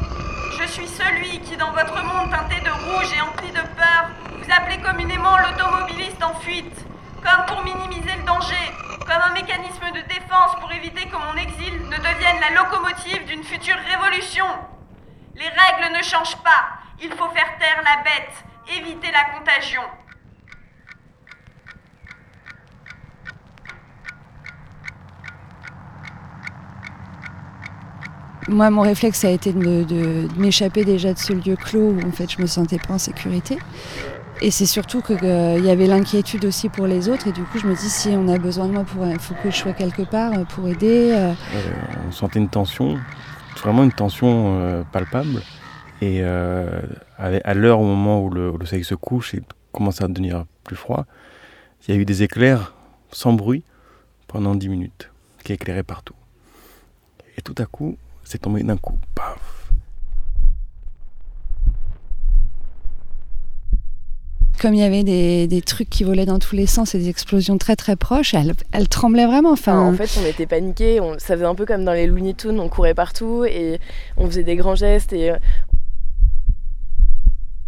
Je 0.60 0.68
suis 0.68 0.88
celui 0.88 1.40
qui, 1.42 1.56
dans 1.56 1.72
votre 1.72 2.04
monde 2.04 2.32
teinté 2.32 2.56
de 2.62 2.70
rouge 2.70 3.14
et 3.16 3.22
empli 3.22 3.50
de 3.50 3.62
peur, 3.76 4.10
vous 4.38 4.52
appelez 4.52 4.82
communément 4.82 5.38
l'automobiliste 5.38 6.24
en 6.24 6.34
fuite. 6.40 6.89
Comme 7.22 7.46
pour 7.48 7.64
minimiser 7.64 8.16
le 8.18 8.26
danger, 8.26 8.72
comme 9.00 9.22
un 9.22 9.34
mécanisme 9.34 9.92
de 9.94 10.02
défense 10.08 10.56
pour 10.60 10.72
éviter 10.72 11.06
que 11.08 11.16
mon 11.16 11.36
exil 11.36 11.74
ne 11.90 11.98
devienne 11.98 12.40
la 12.40 12.56
locomotive 12.62 13.26
d'une 13.26 13.44
future 13.44 13.76
révolution. 13.92 14.46
Les 15.36 15.48
règles 15.48 15.98
ne 15.98 16.04
changent 16.04 16.42
pas. 16.44 16.80
Il 17.02 17.10
faut 17.12 17.30
faire 17.30 17.58
taire 17.60 17.82
la 17.84 18.04
bête, 18.04 18.34
éviter 18.78 19.12
la 19.12 19.38
contagion. 19.38 19.82
Moi, 28.48 28.70
mon 28.72 28.82
réflexe 28.82 29.24
a 29.26 29.30
été 29.30 29.54
de, 29.54 30.28
m'échapper 30.38 30.84
déjà 30.84 31.14
de 31.14 31.20
ce 31.20 31.34
lieu 31.34 31.56
clos 31.56 31.92
où 31.92 32.00
en 32.08 32.12
fait 32.12 32.32
je 32.32 32.42
me 32.42 32.48
sentais 32.48 32.80
pas 32.80 32.96
en 32.96 32.98
sécurité. 32.98 33.60
Et 34.42 34.52
c'est 34.52 34.66
surtout 34.66 35.02
qu'il 35.02 35.18
y 35.66 35.70
avait 35.70 35.88
l'inquiétude 35.88 36.46
aussi 36.46 36.70
pour 36.70 36.88
les 36.88 37.10
autres. 37.10 37.28
Et 37.28 37.32
du 37.34 37.44
coup, 37.44 37.60
je 37.60 37.68
me 37.68 37.76
dis 37.76 37.90
si 37.90 38.10
on 38.10 38.28
a 38.30 38.38
besoin 38.38 38.68
de 38.68 38.72
moi, 38.72 38.86
il 39.12 39.20
faut 39.20 39.36
que 39.44 39.52
je 39.52 39.56
sois 39.58 39.74
quelque 39.74 40.04
part 40.04 40.32
euh, 40.34 40.46
pour 40.46 40.68
aider. 40.70 41.12
euh. 41.12 41.32
Euh, 41.56 41.72
on 42.08 42.12
sentait 42.12 42.40
une 42.40 42.48
tension, 42.50 42.98
vraiment 43.62 43.84
une 43.84 43.92
tension 43.92 44.60
euh, 44.60 44.84
palpable. 44.92 45.42
Et 46.02 46.20
euh, 46.22 46.82
à, 47.18 47.26
à 47.44 47.54
l'heure 47.54 47.82
au 47.82 47.86
moment 47.86 48.24
où 48.24 48.30
le, 48.30 48.50
où 48.52 48.58
le 48.58 48.66
soleil 48.66 48.86
se 48.86 48.96
couche 48.96 49.34
et 49.34 49.42
commence 49.74 50.02
à 50.02 50.08
devenir 50.08 50.46
plus 50.64 50.78
froid, 50.78 51.06
il 51.88 51.94
y 51.94 51.98
a 51.98 52.00
eu 52.00 52.06
des 52.06 52.24
éclairs 52.24 52.74
sans 53.12 53.34
bruit 53.34 53.64
pendant 54.28 54.56
10 54.56 54.70
minutes, 54.70 55.10
qui 55.44 55.52
éclairaient 55.54 55.84
partout. 55.84 56.16
Et 57.38 57.42
tout 57.42 57.56
à 57.58 57.66
coup, 57.66 57.98
c'est 58.24 58.38
tombé 58.38 58.64
d'un 58.64 58.78
coup. 58.78 58.98
Paf 59.16 59.59
Comme 64.62 64.74
il 64.74 64.82
y 64.82 64.84
avait 64.84 65.04
des, 65.06 65.48
des 65.48 65.62
trucs 65.62 65.90
qui 65.90 66.04
volaient 66.04 66.26
dans 66.26 66.40
tous 66.40 66.54
les 66.56 66.68
sens 66.68 66.94
et 66.94 67.00
des 67.00 67.08
explosions 67.08 67.58
très 67.58 67.78
très 67.78 67.96
proches, 67.96 68.34
elle, 68.34 68.54
elle 68.74 68.90
tremblait 68.90 69.26
vraiment. 69.26 69.52
Enfin, 69.54 69.94
En 69.94 69.96
fait, 69.96 70.20
on 70.22 70.26
était 70.26 70.46
paniqués, 70.48 71.00
on- 71.00 71.18
ça 71.18 71.36
faisait 71.36 71.46
un 71.46 71.56
peu 71.56 71.66
comme 71.66 71.86
dans 71.86 71.94
les 71.94 72.08
Looney 72.08 72.34
Tunes, 72.34 72.60
on 72.60 72.68
courait 72.68 72.94
partout 72.94 73.46
et 73.46 73.80
on 74.18 74.26
faisait 74.28 74.44
des 74.44 74.58
grands 74.58 74.76
gestes 74.76 75.14
et 75.14 75.32
euh, 75.32 75.38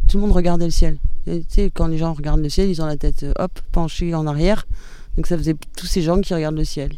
Tout 0.10 0.18
le 0.18 0.22
monde 0.22 0.34
regardait 0.34 0.66
le 0.66 0.72
ciel. 0.72 0.98
Et, 1.28 1.40
tu 1.40 1.46
sais, 1.50 1.72
quand 1.74 1.88
les 1.88 1.98
gens 1.98 2.12
regardent 2.12 2.42
le 2.42 2.50
ciel, 2.50 2.70
ils 2.70 2.82
ont 2.82 2.86
la 2.86 2.98
tête 2.98 3.24
euh, 3.24 3.32
hop 3.40 3.58
penchée 3.72 4.14
en 4.14 4.28
arrière. 4.28 4.68
Donc 5.16 5.28
ça 5.28 5.38
faisait 5.38 5.56
tous 5.78 5.86
ces 5.86 6.02
gens 6.02 6.20
qui 6.20 6.34
regardent 6.34 6.58
le 6.58 6.66
ciel. 6.66 6.92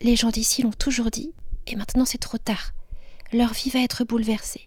Les 0.00 0.16
gens 0.16 0.30
d'ici 0.30 0.62
l'ont 0.62 0.70
toujours 0.70 1.10
dit, 1.10 1.32
Et 1.66 1.76
maintenant 1.76 2.04
c'est 2.06 2.16
trop 2.18 2.38
tard. 2.38 2.72
Leur 3.32 3.52
vie 3.52 3.68
va 3.70 3.80
être 3.80 4.04
bouleversée. 4.04 4.65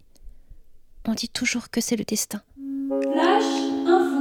On 1.07 1.13
dit 1.13 1.29
toujours 1.29 1.69
que 1.69 1.81
c'est 1.81 1.95
le 1.95 2.03
destin. 2.03 2.41
Flash 3.01 3.43
info. 3.87 4.19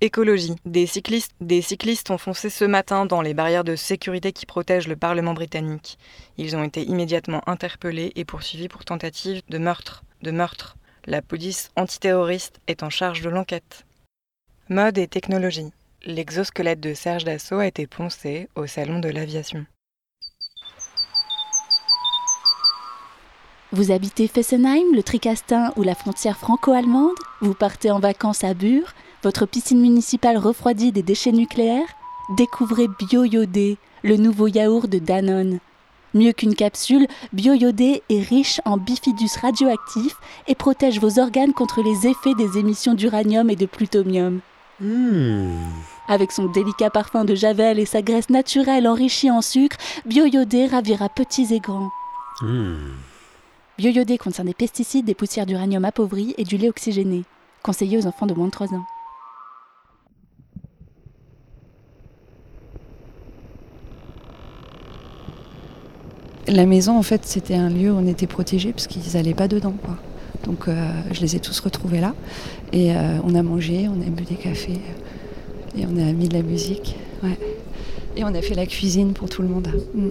Écologie. 0.00 0.54
Des 0.64 0.86
cyclistes, 0.86 1.32
des 1.40 1.60
cyclistes 1.60 2.10
ont 2.10 2.18
foncé 2.18 2.50
ce 2.50 2.64
matin 2.64 3.04
dans 3.04 3.20
les 3.20 3.34
barrières 3.34 3.64
de 3.64 3.74
sécurité 3.74 4.32
qui 4.32 4.46
protègent 4.46 4.86
le 4.86 4.94
Parlement 4.94 5.34
britannique. 5.34 5.98
Ils 6.36 6.54
ont 6.54 6.62
été 6.62 6.82
immédiatement 6.82 7.42
interpellés 7.48 8.12
et 8.14 8.24
poursuivis 8.24 8.68
pour 8.68 8.84
tentative 8.84 9.42
de 9.48 9.58
meurtre. 9.58 10.04
De 10.22 10.30
meurtre. 10.30 10.76
La 11.06 11.22
police 11.22 11.70
antiterroriste 11.74 12.60
est 12.68 12.82
en 12.84 12.90
charge 12.90 13.22
de 13.22 13.30
l'enquête. 13.30 13.86
Mode 14.68 14.98
et 14.98 15.08
technologie. 15.08 15.72
L'exosquelette 16.04 16.80
de 16.80 16.94
Serge 16.94 17.24
Dassault 17.24 17.58
a 17.58 17.66
été 17.66 17.86
poncé 17.86 18.48
au 18.54 18.66
salon 18.66 19.00
de 19.00 19.08
l'aviation. 19.08 19.66
Vous 23.70 23.90
habitez 23.92 24.28
Fessenheim, 24.28 24.94
le 24.94 25.02
Tricastin 25.02 25.72
ou 25.76 25.82
la 25.82 25.94
frontière 25.94 26.38
franco-allemande? 26.38 27.12
Vous 27.42 27.52
partez 27.52 27.90
en 27.90 28.00
vacances 28.00 28.42
à 28.42 28.54
Bure 28.54 28.94
Votre 29.22 29.44
piscine 29.44 29.82
municipale 29.82 30.38
refroidit 30.38 30.90
des 30.90 31.02
déchets 31.02 31.32
nucléaires? 31.32 31.86
Découvrez 32.38 32.86
BioYodé, 32.98 33.76
le 34.02 34.16
nouveau 34.16 34.46
yaourt 34.46 34.88
de 34.88 34.98
Danone. 34.98 35.58
Mieux 36.14 36.32
qu'une 36.32 36.54
capsule, 36.54 37.06
BioYodé 37.34 38.02
est 38.08 38.22
riche 38.22 38.62
en 38.64 38.78
bifidus 38.78 39.36
radioactifs 39.42 40.16
et 40.46 40.54
protège 40.54 40.98
vos 40.98 41.18
organes 41.18 41.52
contre 41.52 41.82
les 41.82 42.08
effets 42.08 42.34
des 42.38 42.58
émissions 42.58 42.94
d'uranium 42.94 43.50
et 43.50 43.56
de 43.56 43.66
plutonium. 43.66 44.40
Avec 46.08 46.32
son 46.32 46.46
délicat 46.46 46.88
parfum 46.88 47.26
de 47.26 47.34
javel 47.34 47.78
et 47.78 47.84
sa 47.84 48.00
graisse 48.00 48.30
naturelle 48.30 48.88
enrichie 48.88 49.30
en 49.30 49.42
sucre, 49.42 49.76
BioYodé 50.06 50.68
ravira 50.68 51.10
petits 51.10 51.52
et 51.52 51.60
grands. 51.60 51.90
BioYodé 53.78 54.18
contient 54.18 54.44
des 54.44 54.54
pesticides, 54.54 55.06
des 55.06 55.14
poussières 55.14 55.46
d'uranium 55.46 55.84
appauvries 55.84 56.34
et 56.36 56.42
du 56.42 56.56
lait 56.56 56.68
oxygéné. 56.68 57.22
Conseillé 57.62 57.96
aux 57.96 58.08
enfants 58.08 58.26
de 58.26 58.34
moins 58.34 58.46
de 58.46 58.50
3 58.50 58.74
ans. 58.74 58.84
La 66.48 66.66
maison, 66.66 66.98
en 66.98 67.02
fait, 67.04 67.24
c'était 67.24 67.54
un 67.54 67.70
lieu 67.70 67.92
où 67.92 67.96
on 67.96 68.06
était 68.08 68.26
protégés 68.26 68.72
parce 68.72 68.88
qu'ils 68.88 69.12
n'allaient 69.14 69.32
pas 69.32 69.46
dedans. 69.46 69.74
Quoi. 69.84 69.96
Donc, 70.42 70.66
euh, 70.66 70.90
je 71.12 71.20
les 71.20 71.36
ai 71.36 71.38
tous 71.38 71.60
retrouvés 71.60 72.00
là. 72.00 72.16
Et 72.72 72.96
euh, 72.96 73.20
on 73.22 73.36
a 73.36 73.44
mangé, 73.44 73.86
on 73.88 74.00
a 74.00 74.10
bu 74.10 74.24
des 74.24 74.34
cafés. 74.34 74.80
Et 75.76 75.84
on 75.86 75.96
a 75.98 76.12
mis 76.12 76.28
de 76.28 76.34
la 76.34 76.42
musique. 76.42 76.96
Ouais. 77.22 77.38
Et 78.16 78.24
on 78.24 78.34
a 78.34 78.42
fait 78.42 78.54
la 78.54 78.66
cuisine 78.66 79.12
pour 79.12 79.28
tout 79.28 79.42
le 79.42 79.48
monde. 79.48 79.68
Mm. 79.94 80.08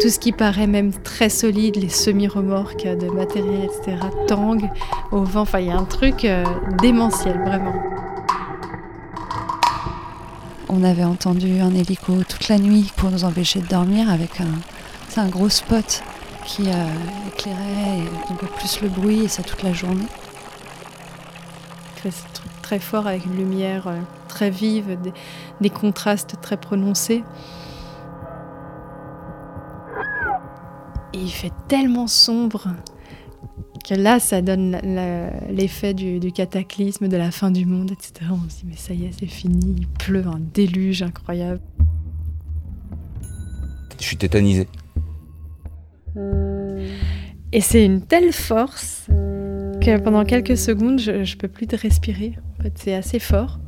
Tout 0.00 0.08
ce 0.08 0.18
qui 0.18 0.32
paraît 0.32 0.66
même 0.66 0.92
très 0.92 1.28
solide, 1.28 1.76
les 1.76 1.90
semi-remorques 1.90 2.86
de 2.86 3.10
matériel, 3.10 3.64
etc., 3.64 3.98
tangue 4.26 4.70
au 5.12 5.24
vent, 5.24 5.42
enfin 5.42 5.58
il 5.58 5.66
y 5.66 5.70
a 5.70 5.76
un 5.76 5.84
truc 5.84 6.24
euh, 6.24 6.42
démentiel, 6.80 7.38
vraiment. 7.44 7.74
On 10.70 10.82
avait 10.84 11.04
entendu 11.04 11.60
un 11.60 11.74
hélico 11.74 12.14
toute 12.26 12.48
la 12.48 12.58
nuit 12.58 12.90
pour 12.96 13.10
nous 13.10 13.24
empêcher 13.24 13.60
de 13.60 13.66
dormir 13.66 14.10
avec 14.10 14.40
un, 14.40 15.28
gros 15.28 15.50
spot 15.50 16.02
qui 16.46 16.62
euh, 16.68 16.88
éclairait 17.28 17.98
et 17.98 18.28
donc 18.30 18.50
plus 18.56 18.80
le 18.80 18.88
bruit 18.88 19.24
et 19.24 19.28
ça 19.28 19.42
toute 19.42 19.62
la 19.62 19.74
journée. 19.74 20.06
C'est 22.02 22.08
un 22.08 22.32
truc 22.32 22.62
très 22.62 22.78
fort 22.78 23.06
avec 23.06 23.26
une 23.26 23.36
lumière 23.36 23.86
euh, 23.86 23.98
très 24.28 24.48
vive, 24.48 24.98
des, 25.02 25.12
des 25.60 25.70
contrastes 25.70 26.36
très 26.40 26.56
prononcés. 26.56 27.22
Et 31.14 31.18
il 31.18 31.30
fait 31.30 31.52
tellement 31.68 32.06
sombre 32.06 32.68
que 33.88 33.94
là, 33.94 34.20
ça 34.20 34.42
donne 34.42 34.78
l'effet 35.50 35.94
du, 35.94 36.20
du 36.20 36.32
cataclysme, 36.32 37.08
de 37.08 37.16
la 37.16 37.30
fin 37.30 37.50
du 37.50 37.66
monde, 37.66 37.90
etc. 37.92 38.30
On 38.30 38.48
se 38.48 38.60
dit, 38.60 38.66
mais 38.66 38.76
ça 38.76 38.94
y 38.94 39.06
est, 39.06 39.12
c'est 39.18 39.26
fini, 39.26 39.76
il 39.78 39.86
pleut 39.88 40.26
un 40.26 40.40
déluge 40.54 41.02
incroyable. 41.02 41.60
Je 43.98 44.04
suis 44.04 44.16
tétanisé. 44.16 44.68
Et 47.52 47.60
c'est 47.60 47.84
une 47.84 48.02
telle 48.02 48.32
force 48.32 49.06
que 49.80 49.98
pendant 49.98 50.24
quelques 50.24 50.56
secondes, 50.56 51.00
je, 51.00 51.24
je 51.24 51.36
peux 51.36 51.48
plus 51.48 51.66
de 51.66 51.76
respirer. 51.76 52.34
En 52.58 52.62
fait, 52.62 52.72
c'est 52.76 52.94
assez 52.94 53.18
fort. 53.18 53.58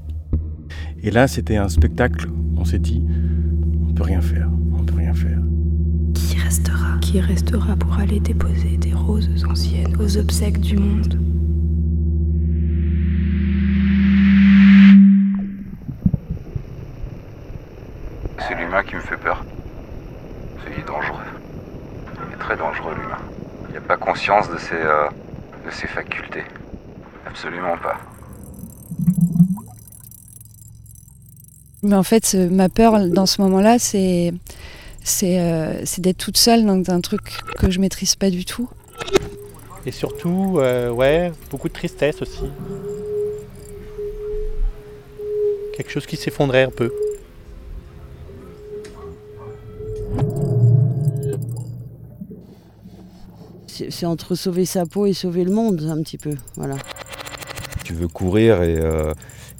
Et 1.02 1.10
là, 1.10 1.26
c'était 1.26 1.56
un 1.56 1.68
spectacle. 1.68 2.28
On 2.56 2.64
s'est 2.64 2.78
dit, 2.78 3.02
on 3.88 3.92
peut 3.92 4.04
rien 4.04 4.20
faire, 4.20 4.48
on 4.78 4.84
peut 4.84 4.94
rien 4.94 5.12
faire. 5.12 5.38
Qui 6.14 6.38
restera 6.38 6.98
Qui 7.12 7.20
restera 7.20 7.76
pour 7.76 7.92
aller 7.98 8.20
déposer 8.20 8.78
des 8.78 8.94
roses 8.94 9.44
anciennes 9.44 9.94
aux 10.00 10.16
obsèques 10.16 10.58
du 10.60 10.78
monde 10.78 11.18
C'est 18.38 18.54
l'humain 18.54 18.82
qui 18.82 18.94
me 18.96 19.00
fait 19.00 19.16
peur. 19.16 19.44
C'est 20.64 20.86
dangereux. 20.86 21.18
Il 22.28 22.34
est 22.34 22.38
très 22.38 22.56
dangereux 22.56 22.94
l'humain. 22.94 23.18
Il 23.68 23.74
n'a 23.74 23.80
pas 23.80 23.96
conscience 23.96 24.48
de 24.50 24.58
ses, 24.58 24.74
euh, 24.74 25.08
de 25.66 25.70
ses 25.70 25.86
facultés. 25.86 26.44
Absolument 27.26 27.76
pas. 27.82 27.98
Mais 31.82 31.94
en 31.96 32.02
fait, 32.02 32.24
ce- 32.26 32.48
ma 32.48 32.68
peur 32.68 33.08
dans 33.08 33.26
ce 33.26 33.42
moment-là, 33.42 33.78
c'est 33.78 34.32
c'est 35.04 35.40
euh, 35.40 35.84
c'est 35.84 36.00
d'être 36.00 36.18
toute 36.18 36.36
seule 36.36 36.64
dans 36.64 36.82
un 36.88 37.00
truc 37.00 37.40
que 37.58 37.70
je 37.70 37.80
maîtrise 37.80 38.16
pas 38.16 38.30
du 38.30 38.44
tout. 38.44 38.68
Et 39.84 39.90
surtout, 39.90 40.58
euh, 40.58 40.90
ouais, 40.90 41.32
beaucoup 41.50 41.68
de 41.68 41.72
tristesse 41.72 42.22
aussi. 42.22 42.44
Quelque 45.76 45.90
chose 45.90 46.06
qui 46.06 46.16
s'effondrait 46.16 46.64
un 46.64 46.70
peu. 46.70 46.92
C'est 53.66 54.06
entre 54.06 54.36
sauver 54.36 54.64
sa 54.64 54.86
peau 54.86 55.06
et 55.06 55.12
sauver 55.12 55.44
le 55.44 55.50
monde, 55.50 55.82
un 55.82 56.00
petit 56.02 56.18
peu. 56.18 56.34
Voilà. 56.56 56.76
Tu 57.84 57.94
veux 57.94 58.06
courir 58.06 58.62
et, 58.62 58.76
euh, 58.78 59.12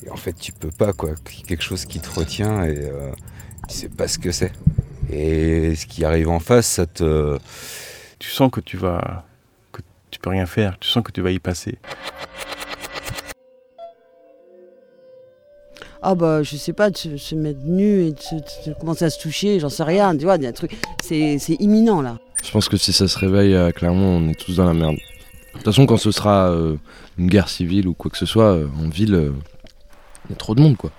et 0.04 0.10
en 0.10 0.16
fait 0.16 0.34
tu 0.34 0.52
peux 0.52 0.70
pas 0.70 0.92
quoi. 0.92 1.10
Quelque 1.46 1.62
chose 1.62 1.86
qui 1.86 1.98
te 1.98 2.08
retient 2.10 2.62
et 2.64 2.78
euh, 2.78 3.10
tu 3.68 3.74
sais 3.74 3.88
pas 3.88 4.06
ce 4.06 4.18
que 4.18 4.30
c'est. 4.30 4.52
Et 5.12 5.74
ce 5.76 5.86
qui 5.86 6.04
arrive 6.04 6.28
en 6.28 6.40
face, 6.40 6.66
ça 6.66 6.86
te. 6.86 7.38
Tu 8.18 8.30
sens 8.30 8.50
que 8.50 8.60
tu 8.60 8.76
vas. 8.76 9.24
que 9.72 9.82
tu 10.10 10.18
peux 10.18 10.30
rien 10.30 10.46
faire, 10.46 10.78
tu 10.78 10.88
sens 10.88 11.02
que 11.04 11.12
tu 11.12 11.20
vas 11.20 11.30
y 11.30 11.38
passer. 11.38 11.78
Ah 16.04 16.14
bah 16.16 16.42
je 16.42 16.56
sais 16.56 16.72
pas, 16.72 16.90
de 16.90 16.96
se, 16.96 17.16
se 17.16 17.34
mettre 17.36 17.60
nu 17.64 18.06
et 18.06 18.12
de, 18.12 18.18
se- 18.20 18.68
de 18.70 18.74
commencer 18.74 19.04
à 19.04 19.10
se 19.10 19.20
toucher, 19.20 19.60
j'en 19.60 19.68
sais 19.68 19.84
rien, 19.84 20.16
tu 20.16 20.24
vois, 20.24 20.34
il 20.36 20.42
y 20.42 20.46
a 20.46 20.48
un 20.48 20.52
truc. 20.52 20.76
C'est 21.00 21.38
c'est 21.38 21.54
imminent 21.60 22.02
là. 22.02 22.18
Je 22.42 22.50
pense 22.50 22.68
que 22.68 22.76
si 22.76 22.92
ça 22.92 23.06
se 23.06 23.16
réveille 23.18 23.54
à 23.56 23.70
Clermont, 23.70 24.16
on 24.18 24.28
est 24.28 24.34
tous 24.34 24.56
dans 24.56 24.64
la 24.64 24.74
merde. 24.74 24.96
De 24.96 25.58
toute 25.58 25.64
façon, 25.64 25.86
quand 25.86 25.98
ce 25.98 26.10
sera 26.10 26.50
euh, 26.50 26.76
une 27.18 27.28
guerre 27.28 27.48
civile 27.48 27.86
ou 27.86 27.94
quoi 27.94 28.10
que 28.10 28.16
ce 28.18 28.26
soit, 28.26 28.52
euh, 28.54 28.66
en 28.84 28.88
ville, 28.88 29.14
euh, 29.14 29.32
il 30.24 30.30
y 30.30 30.34
a 30.34 30.36
trop 30.36 30.56
de 30.56 30.60
monde, 30.60 30.76
quoi. 30.76 30.90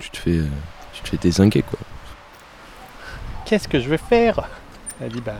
Tu 0.00 0.10
te 0.10 0.16
fais, 0.16 0.38
euh, 0.38 0.46
tu 0.94 1.02
te 1.02 1.08
fais 1.10 1.16
désinguer, 1.18 1.62
quoi. 1.62 1.78
Qu'est-ce 3.48 3.66
que 3.66 3.80
je 3.80 3.88
vais 3.88 3.96
faire 3.96 4.46
Elle 5.00 5.10
dit, 5.10 5.22
bah, 5.22 5.32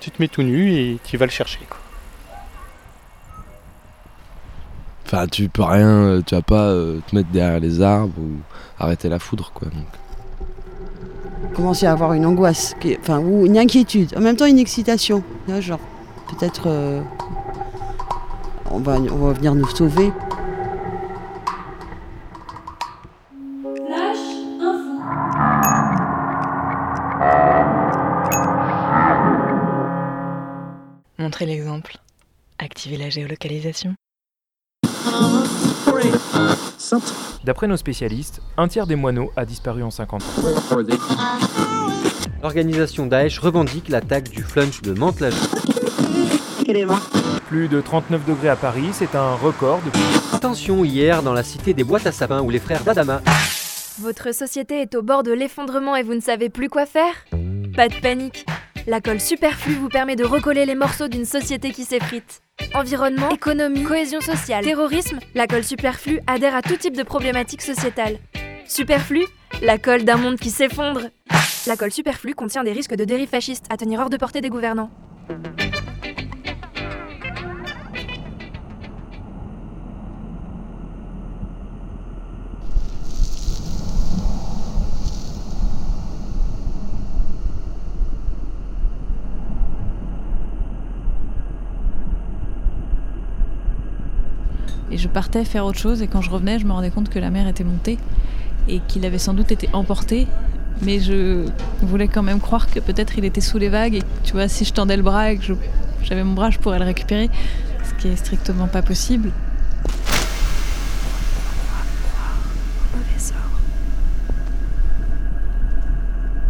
tu 0.00 0.10
te 0.10 0.20
mets 0.20 0.28
tout 0.28 0.42
nu 0.42 0.70
et 0.74 0.98
tu 1.02 1.16
vas 1.16 1.24
le 1.24 1.30
chercher. 1.30 1.60
Quoi. 1.66 1.78
Enfin, 5.06 5.26
tu 5.28 5.48
peux 5.48 5.62
rien, 5.62 5.88
euh, 5.88 6.20
tu 6.20 6.34
vas 6.34 6.42
pas 6.42 6.66
euh, 6.66 7.00
te 7.08 7.16
mettre 7.16 7.30
derrière 7.30 7.58
les 7.58 7.80
arbres 7.80 8.12
ou 8.18 8.32
arrêter 8.78 9.08
la 9.08 9.18
foudre, 9.18 9.50
quoi. 9.54 9.68
Donc. 9.68 11.54
Commencer 11.54 11.86
à 11.86 11.92
avoir 11.92 12.12
une 12.12 12.26
angoisse, 12.26 12.74
qui 12.80 12.98
enfin, 13.00 13.18
ou 13.18 13.46
une 13.46 13.56
inquiétude, 13.56 14.12
en 14.14 14.20
même 14.20 14.36
temps 14.36 14.44
une 14.44 14.58
excitation. 14.58 15.24
vois, 15.46 15.62
genre, 15.62 15.80
peut-être 16.28 16.64
euh, 16.66 17.00
on, 18.70 18.80
va, 18.80 18.98
on 18.98 19.26
va 19.26 19.32
venir 19.32 19.54
nous 19.54 19.68
sauver. 19.68 20.12
La 32.90 33.10
géolocalisation. 33.10 33.94
D'après 37.44 37.68
nos 37.68 37.76
spécialistes, 37.76 38.42
un 38.56 38.66
tiers 38.66 38.88
des 38.88 38.96
moineaux 38.96 39.30
a 39.36 39.44
disparu 39.44 39.84
en 39.84 39.90
50 39.90 40.22
ans. 40.22 40.26
L'organisation 42.42 43.06
Daesh 43.06 43.38
revendique 43.38 43.88
l'attaque 43.88 44.30
du 44.30 44.42
flunch 44.42 44.82
de 44.82 44.94
Mantes-la-Jolie. 44.94 46.86
Plus 47.46 47.68
de 47.68 47.80
39 47.80 48.26
degrés 48.26 48.48
à 48.48 48.56
Paris, 48.56 48.88
c'est 48.92 49.14
un 49.14 49.34
record 49.36 49.80
depuis... 49.84 50.02
Attention 50.32 50.84
hier 50.84 51.22
dans 51.22 51.32
la 51.32 51.44
cité 51.44 51.74
des 51.74 51.84
boîtes 51.84 52.06
à 52.06 52.12
sapin 52.12 52.40
où 52.42 52.50
les 52.50 52.58
frères 52.58 52.82
d'Adama. 52.82 53.22
Votre 54.00 54.34
société 54.34 54.80
est 54.80 54.96
au 54.96 55.02
bord 55.02 55.22
de 55.22 55.32
l'effondrement 55.32 55.94
et 55.94 56.02
vous 56.02 56.14
ne 56.14 56.20
savez 56.20 56.48
plus 56.48 56.68
quoi 56.68 56.86
faire? 56.86 57.14
Pas 57.76 57.88
de 57.88 58.00
panique. 58.00 58.44
La 58.88 59.00
colle 59.00 59.20
superflue 59.20 59.74
vous 59.74 59.88
permet 59.88 60.16
de 60.16 60.24
recoller 60.24 60.66
les 60.66 60.74
morceaux 60.74 61.06
d'une 61.06 61.24
société 61.24 61.70
qui 61.70 61.84
s'effrite. 61.84 62.42
Environnement, 62.74 63.30
économie, 63.30 63.84
cohésion 63.84 64.20
sociale, 64.20 64.64
terrorisme, 64.64 65.20
la 65.36 65.46
colle 65.46 65.62
superflue 65.62 66.20
adhère 66.26 66.56
à 66.56 66.62
tout 66.62 66.76
type 66.76 66.96
de 66.96 67.04
problématiques 67.04 67.62
sociétales. 67.62 68.18
Superflu, 68.66 69.24
la 69.62 69.78
colle 69.78 70.04
d'un 70.04 70.16
monde 70.16 70.36
qui 70.36 70.50
s'effondre. 70.50 71.02
La 71.68 71.76
colle 71.76 71.92
superflue 71.92 72.34
contient 72.34 72.64
des 72.64 72.72
risques 72.72 72.96
de 72.96 73.04
dérive 73.04 73.28
fasciste 73.28 73.66
à 73.70 73.76
tenir 73.76 74.00
hors 74.00 74.10
de 74.10 74.16
portée 74.16 74.40
des 74.40 74.50
gouvernants. 74.50 74.90
Et 94.92 94.98
je 94.98 95.08
partais 95.08 95.44
faire 95.44 95.64
autre 95.64 95.78
chose 95.78 96.02
et 96.02 96.06
quand 96.06 96.20
je 96.20 96.30
revenais, 96.30 96.58
je 96.58 96.66
me 96.66 96.72
rendais 96.72 96.90
compte 96.90 97.08
que 97.08 97.18
la 97.18 97.30
mer 97.30 97.48
était 97.48 97.64
montée 97.64 97.98
et 98.68 98.80
qu'il 98.88 99.06
avait 99.06 99.18
sans 99.18 99.32
doute 99.32 99.50
été 99.50 99.68
emporté. 99.72 100.26
Mais 100.82 101.00
je 101.00 101.46
voulais 101.80 102.08
quand 102.08 102.22
même 102.22 102.40
croire 102.40 102.70
que 102.70 102.78
peut-être 102.78 103.16
il 103.16 103.24
était 103.24 103.40
sous 103.40 103.56
les 103.56 103.70
vagues 103.70 103.94
et 103.94 104.02
tu 104.22 104.32
vois, 104.32 104.48
si 104.48 104.66
je 104.66 104.72
tendais 104.72 104.96
le 104.96 105.02
bras 105.02 105.32
et 105.32 105.38
que 105.38 105.54
j'avais 106.02 106.24
mon 106.24 106.34
bras, 106.34 106.50
je 106.50 106.58
pourrais 106.58 106.78
le 106.78 106.84
récupérer, 106.84 107.30
ce 107.84 107.94
qui 108.02 108.08
est 108.08 108.16
strictement 108.16 108.66
pas 108.66 108.82
possible. 108.82 109.30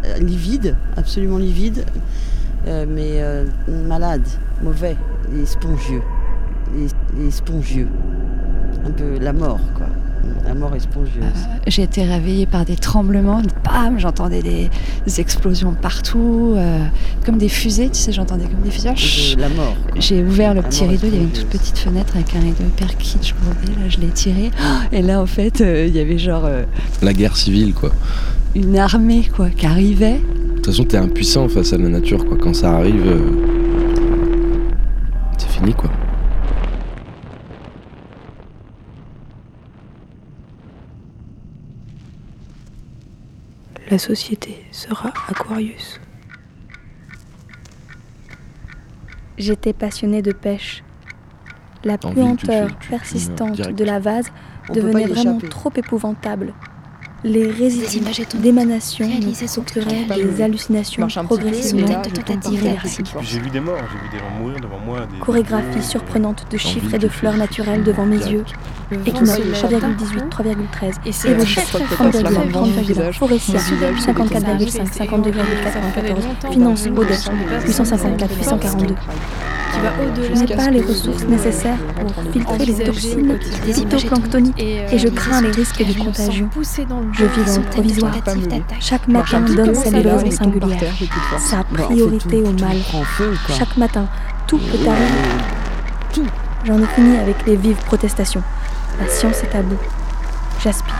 Euh, 0.04 0.18
livide, 0.18 0.76
absolument 0.96 1.38
livide, 1.38 1.84
euh, 2.66 2.86
mais 2.88 3.22
euh, 3.22 3.44
malade, 3.68 4.26
mauvais, 4.62 4.96
et 5.36 5.46
spongieux. 5.46 6.02
Et, 6.76 7.26
et 7.26 7.30
spongieux. 7.30 7.88
Un 8.86 8.90
peu 8.90 9.18
la 9.20 9.32
mort, 9.32 9.60
quoi. 9.76 9.86
La 10.46 10.54
mort 10.54 10.74
est 10.74 10.80
spongieuse. 10.80 11.24
J'ai 11.66 11.82
été 11.82 12.04
réveillée 12.04 12.46
par 12.46 12.64
des 12.64 12.76
tremblements, 12.76 13.42
bam, 13.64 13.98
j'entendais 13.98 14.40
des, 14.40 14.70
des 15.04 15.20
explosions 15.20 15.74
partout, 15.74 16.54
euh, 16.56 16.78
comme 17.26 17.38
des 17.38 17.48
fusées, 17.48 17.88
tu 17.88 17.98
sais, 17.98 18.12
j'entendais 18.12 18.44
comme 18.44 18.60
des 18.62 18.70
fusées. 18.70 18.90
De 19.36 19.40
la 19.40 19.48
mort. 19.48 19.74
J'ai 19.96 20.22
ouvert 20.22 20.54
le 20.54 20.60
La 20.62 20.68
petit 20.68 20.84
rideau, 20.84 21.06
il 21.08 21.12
y 21.12 21.16
avait 21.16 21.24
une 21.24 21.30
toute 21.30 21.48
petite 21.48 21.76
fenêtre 21.78 22.14
avec 22.14 22.34
un 22.36 22.40
rideau 22.40 22.62
hyper 22.64 22.96
kitsch 22.98 23.34
là 23.34 23.88
je 23.88 23.98
l'ai 23.98 24.08
tiré, 24.08 24.50
et 24.92 25.02
là 25.02 25.20
en 25.20 25.26
fait 25.26 25.60
euh, 25.60 25.86
il 25.88 25.94
y 25.94 26.00
avait 26.00 26.18
genre 26.18 26.44
euh, 26.44 26.64
La 27.02 27.12
guerre 27.12 27.36
civile, 27.36 27.74
quoi. 27.74 27.90
une 28.54 28.78
armée 28.78 29.28
quoi 29.34 29.50
qui 29.50 29.66
arrivait. 29.66 30.20
De 30.20 30.54
toute 30.56 30.66
façon, 30.66 30.84
t'es 30.84 30.98
impuissant 30.98 31.48
face 31.48 31.72
à 31.72 31.78
la 31.78 31.88
nature, 31.88 32.24
quoi. 32.24 32.36
Quand 32.40 32.54
ça 32.54 32.76
arrive, 32.76 33.04
euh, 33.06 33.18
c'est 35.36 35.48
fini, 35.48 35.74
quoi. 35.74 35.90
La 43.92 43.98
société 43.98 44.64
sera 44.70 45.12
Aquarius. 45.28 46.00
J'étais 49.36 49.74
passionnée 49.74 50.22
de 50.22 50.32
pêche. 50.32 50.82
La 51.84 51.98
puanteur 51.98 52.74
persistante 52.88 53.60
de 53.60 53.84
la 53.84 53.98
vase 53.98 54.32
devenait 54.72 55.04
vraiment 55.04 55.38
trop 55.40 55.70
épouvantable. 55.76 56.54
Les 57.24 57.50
résidus 57.50 58.00
d'émanation 58.34 59.08
procuraient 59.54 60.06
des 60.06 60.42
hallucinations 60.42 61.06
progressivement 61.06 62.02
irréversibles. 62.50 63.08
J'ai 63.22 63.38
vu 63.38 63.50
des 63.50 63.60
morts, 63.60 63.78
j'ai 63.92 63.98
vu 63.98 64.12
des 64.12 64.18
gens 64.18 64.30
mourir 64.40 64.60
devant 64.60 64.78
moi. 64.78 65.06
Des 65.06 65.18
Chorégraphie 65.18 65.82
surprenante 65.82 66.46
de 66.50 66.56
chiffres 66.56 66.94
et 66.94 66.98
de 66.98 67.08
fleurs 67.08 67.36
naturelles 67.36 67.84
devant 67.84 68.06
mes 68.06 68.16
yeux. 68.16 68.44
Équinoxe 69.06 69.36
se 69.54 69.66
lève 69.68 69.84
3,18, 69.84 70.28
3,13. 70.30 70.94
Et 71.06 71.12
c'est 71.12 71.30
Évolution 71.30 71.62
très, 71.62 71.84
très 71.84 72.10
30,1, 72.10 72.50
fort. 72.50 72.66
30,1. 72.66 73.12
Forestia 73.12 73.60
Mon 73.60 73.76
visage, 73.76 73.94
c'est 74.00 74.12
54,5, 74.12 74.58
des 74.58 74.66
52,94. 74.66 76.52
Finance, 76.52 76.86
Audet 76.86 77.14
854, 77.66 78.36
842. 78.36 78.94
Qui 79.72 79.80
va 79.80 79.92
au-delà 80.02 80.34
Je 80.34 80.40
n'ai 80.40 80.56
pas 80.56 80.70
les 80.70 80.80
ressources 80.80 81.24
nécessaires 81.24 81.78
pour 82.00 82.32
filtrer 82.32 82.64
les 82.66 82.84
toxines 82.84 83.38
des 83.66 83.72
phytoplanctoniques 83.72 84.60
Et, 84.60 84.80
euh, 84.80 84.88
et 84.90 84.98
je 84.98 85.08
crains 85.08 85.42
les 85.42 85.50
risques 85.50 85.84
de 85.84 85.98
contagion. 85.98 86.48
Je 86.54 86.60
vis 86.62 86.86
dans 86.86 87.00
le 87.00 87.70
provisoire. 87.70 88.14
Chaque 88.80 89.08
matin 89.08 89.40
donne 89.40 89.74
sa 89.74 89.90
par 89.90 90.32
singulière. 90.32 90.94
Sa 91.38 91.64
priorité 91.64 92.42
au 92.42 92.52
mal. 92.52 92.76
Chaque 93.48 93.76
matin, 93.76 94.06
tout 94.46 94.58
peut 94.58 94.88
arriver. 94.88 96.28
J'en 96.64 96.78
ai 96.78 96.86
fini 96.86 97.16
avec 97.16 97.44
les 97.46 97.56
vives 97.56 97.82
protestations. 97.86 98.42
La 99.00 99.08
science 99.08 99.42
est 99.42 99.56
à 99.56 99.62
bout. 99.62 99.78
J'aspire 100.62 100.94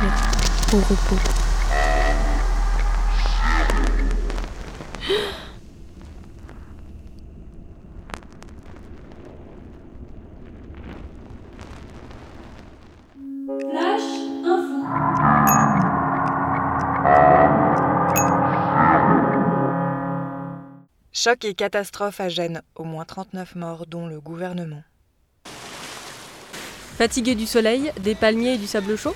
au 0.73 0.77
repos. 0.79 1.42
Choc 21.23 21.45
et 21.45 21.55
catastrophe 21.55 22.21
à 22.21 22.29
Gênes, 22.29 22.63
au 22.75 22.83
moins 22.83 23.05
39 23.05 23.55
morts, 23.55 23.87
dont 23.87 24.09
le 24.09 24.19
gouvernement. 24.19 24.83
Fatigué 26.99 27.37
du 27.37 27.47
soleil, 27.47 27.93
des 28.01 28.17
palmiers 28.17 28.55
et 28.55 28.59
du 28.59 28.67
sable 28.67 28.97
chaud 28.97 29.15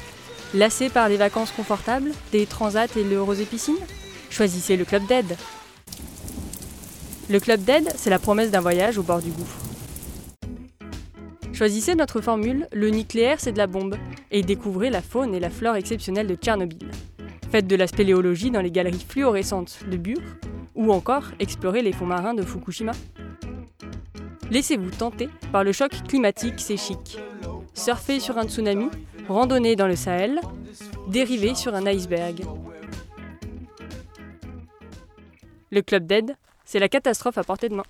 Lassé 0.54 0.88
par 0.88 1.08
les 1.08 1.16
vacances 1.16 1.50
confortables, 1.50 2.12
des 2.30 2.46
transats 2.46 2.86
et 2.94 3.02
le 3.02 3.20
rosé 3.20 3.44
piscine 3.44 3.74
Choisissez 4.30 4.76
le 4.76 4.84
Club 4.84 5.04
d'Aide. 5.08 5.36
Le 7.28 7.40
Club 7.40 7.64
d'Aide, 7.64 7.88
c'est 7.96 8.10
la 8.10 8.20
promesse 8.20 8.52
d'un 8.52 8.60
voyage 8.60 8.98
au 8.98 9.02
bord 9.02 9.20
du 9.20 9.32
gouffre. 9.32 9.58
Choisissez 11.52 11.96
notre 11.96 12.20
formule, 12.20 12.68
le 12.72 12.90
nucléaire 12.90 13.40
c'est 13.40 13.50
de 13.50 13.58
la 13.58 13.66
bombe, 13.66 13.96
et 14.30 14.42
découvrez 14.42 14.90
la 14.90 15.02
faune 15.02 15.34
et 15.34 15.40
la 15.40 15.50
flore 15.50 15.74
exceptionnelle 15.74 16.28
de 16.28 16.36
Tchernobyl. 16.36 16.88
Faites 17.50 17.66
de 17.66 17.74
la 17.74 17.88
spéléologie 17.88 18.52
dans 18.52 18.62
les 18.62 18.70
galeries 18.70 19.04
fluorescentes 19.08 19.80
de 19.90 19.96
Bure, 19.96 20.22
ou 20.76 20.92
encore 20.92 21.24
explorez 21.40 21.82
les 21.82 21.92
fonds 21.92 22.06
marins 22.06 22.34
de 22.34 22.42
Fukushima. 22.42 22.92
Laissez-vous 24.50 24.90
tenter 24.90 25.28
par 25.50 25.64
le 25.64 25.72
choc 25.72 25.90
climatique, 26.06 26.54
c'est 26.58 26.76
chic. 26.76 27.18
Surfez 27.74 28.20
sur 28.20 28.38
un 28.38 28.44
tsunami, 28.44 28.88
randonnez 29.28 29.74
dans 29.74 29.88
le 29.88 29.96
Sahel, 29.96 30.40
dérivez 31.08 31.54
sur 31.54 31.74
un 31.74 31.84
iceberg. 31.86 32.44
Le 35.72 35.82
club 35.82 36.06
d'aide, 36.06 36.36
c'est 36.64 36.78
la 36.78 36.88
catastrophe 36.88 37.38
à 37.38 37.44
portée 37.44 37.68
de 37.68 37.74
main. 37.74 37.82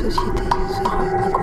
Société 0.00 0.42
sera 0.72 1.39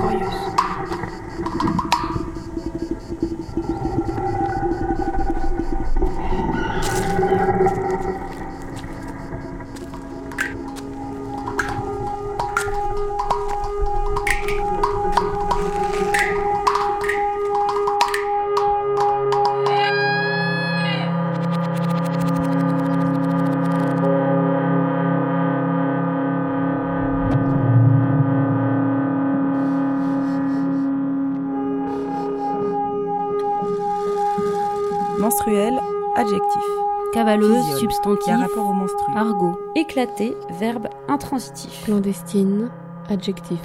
Cavaleuse, 37.38 37.66
Physiole, 37.66 37.80
substantif. 37.80 38.24
qui 38.24 38.32
a 38.32 38.38
rapport 38.38 38.68
au 38.70 38.74
menstru. 38.74 39.14
Argot. 39.16 39.60
Éclaté, 39.76 40.36
verbe 40.60 40.88
intransitif. 41.08 41.84
Clandestine, 41.86 42.70
adjectif. 43.10 43.60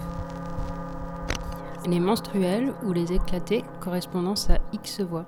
Les 1.87 1.99
menstruels 1.99 2.73
ou 2.85 2.93
les 2.93 3.13
éclatés, 3.13 3.65
correspondance 3.81 4.51
à 4.51 4.59
X 4.73 5.01
voix. 5.01 5.25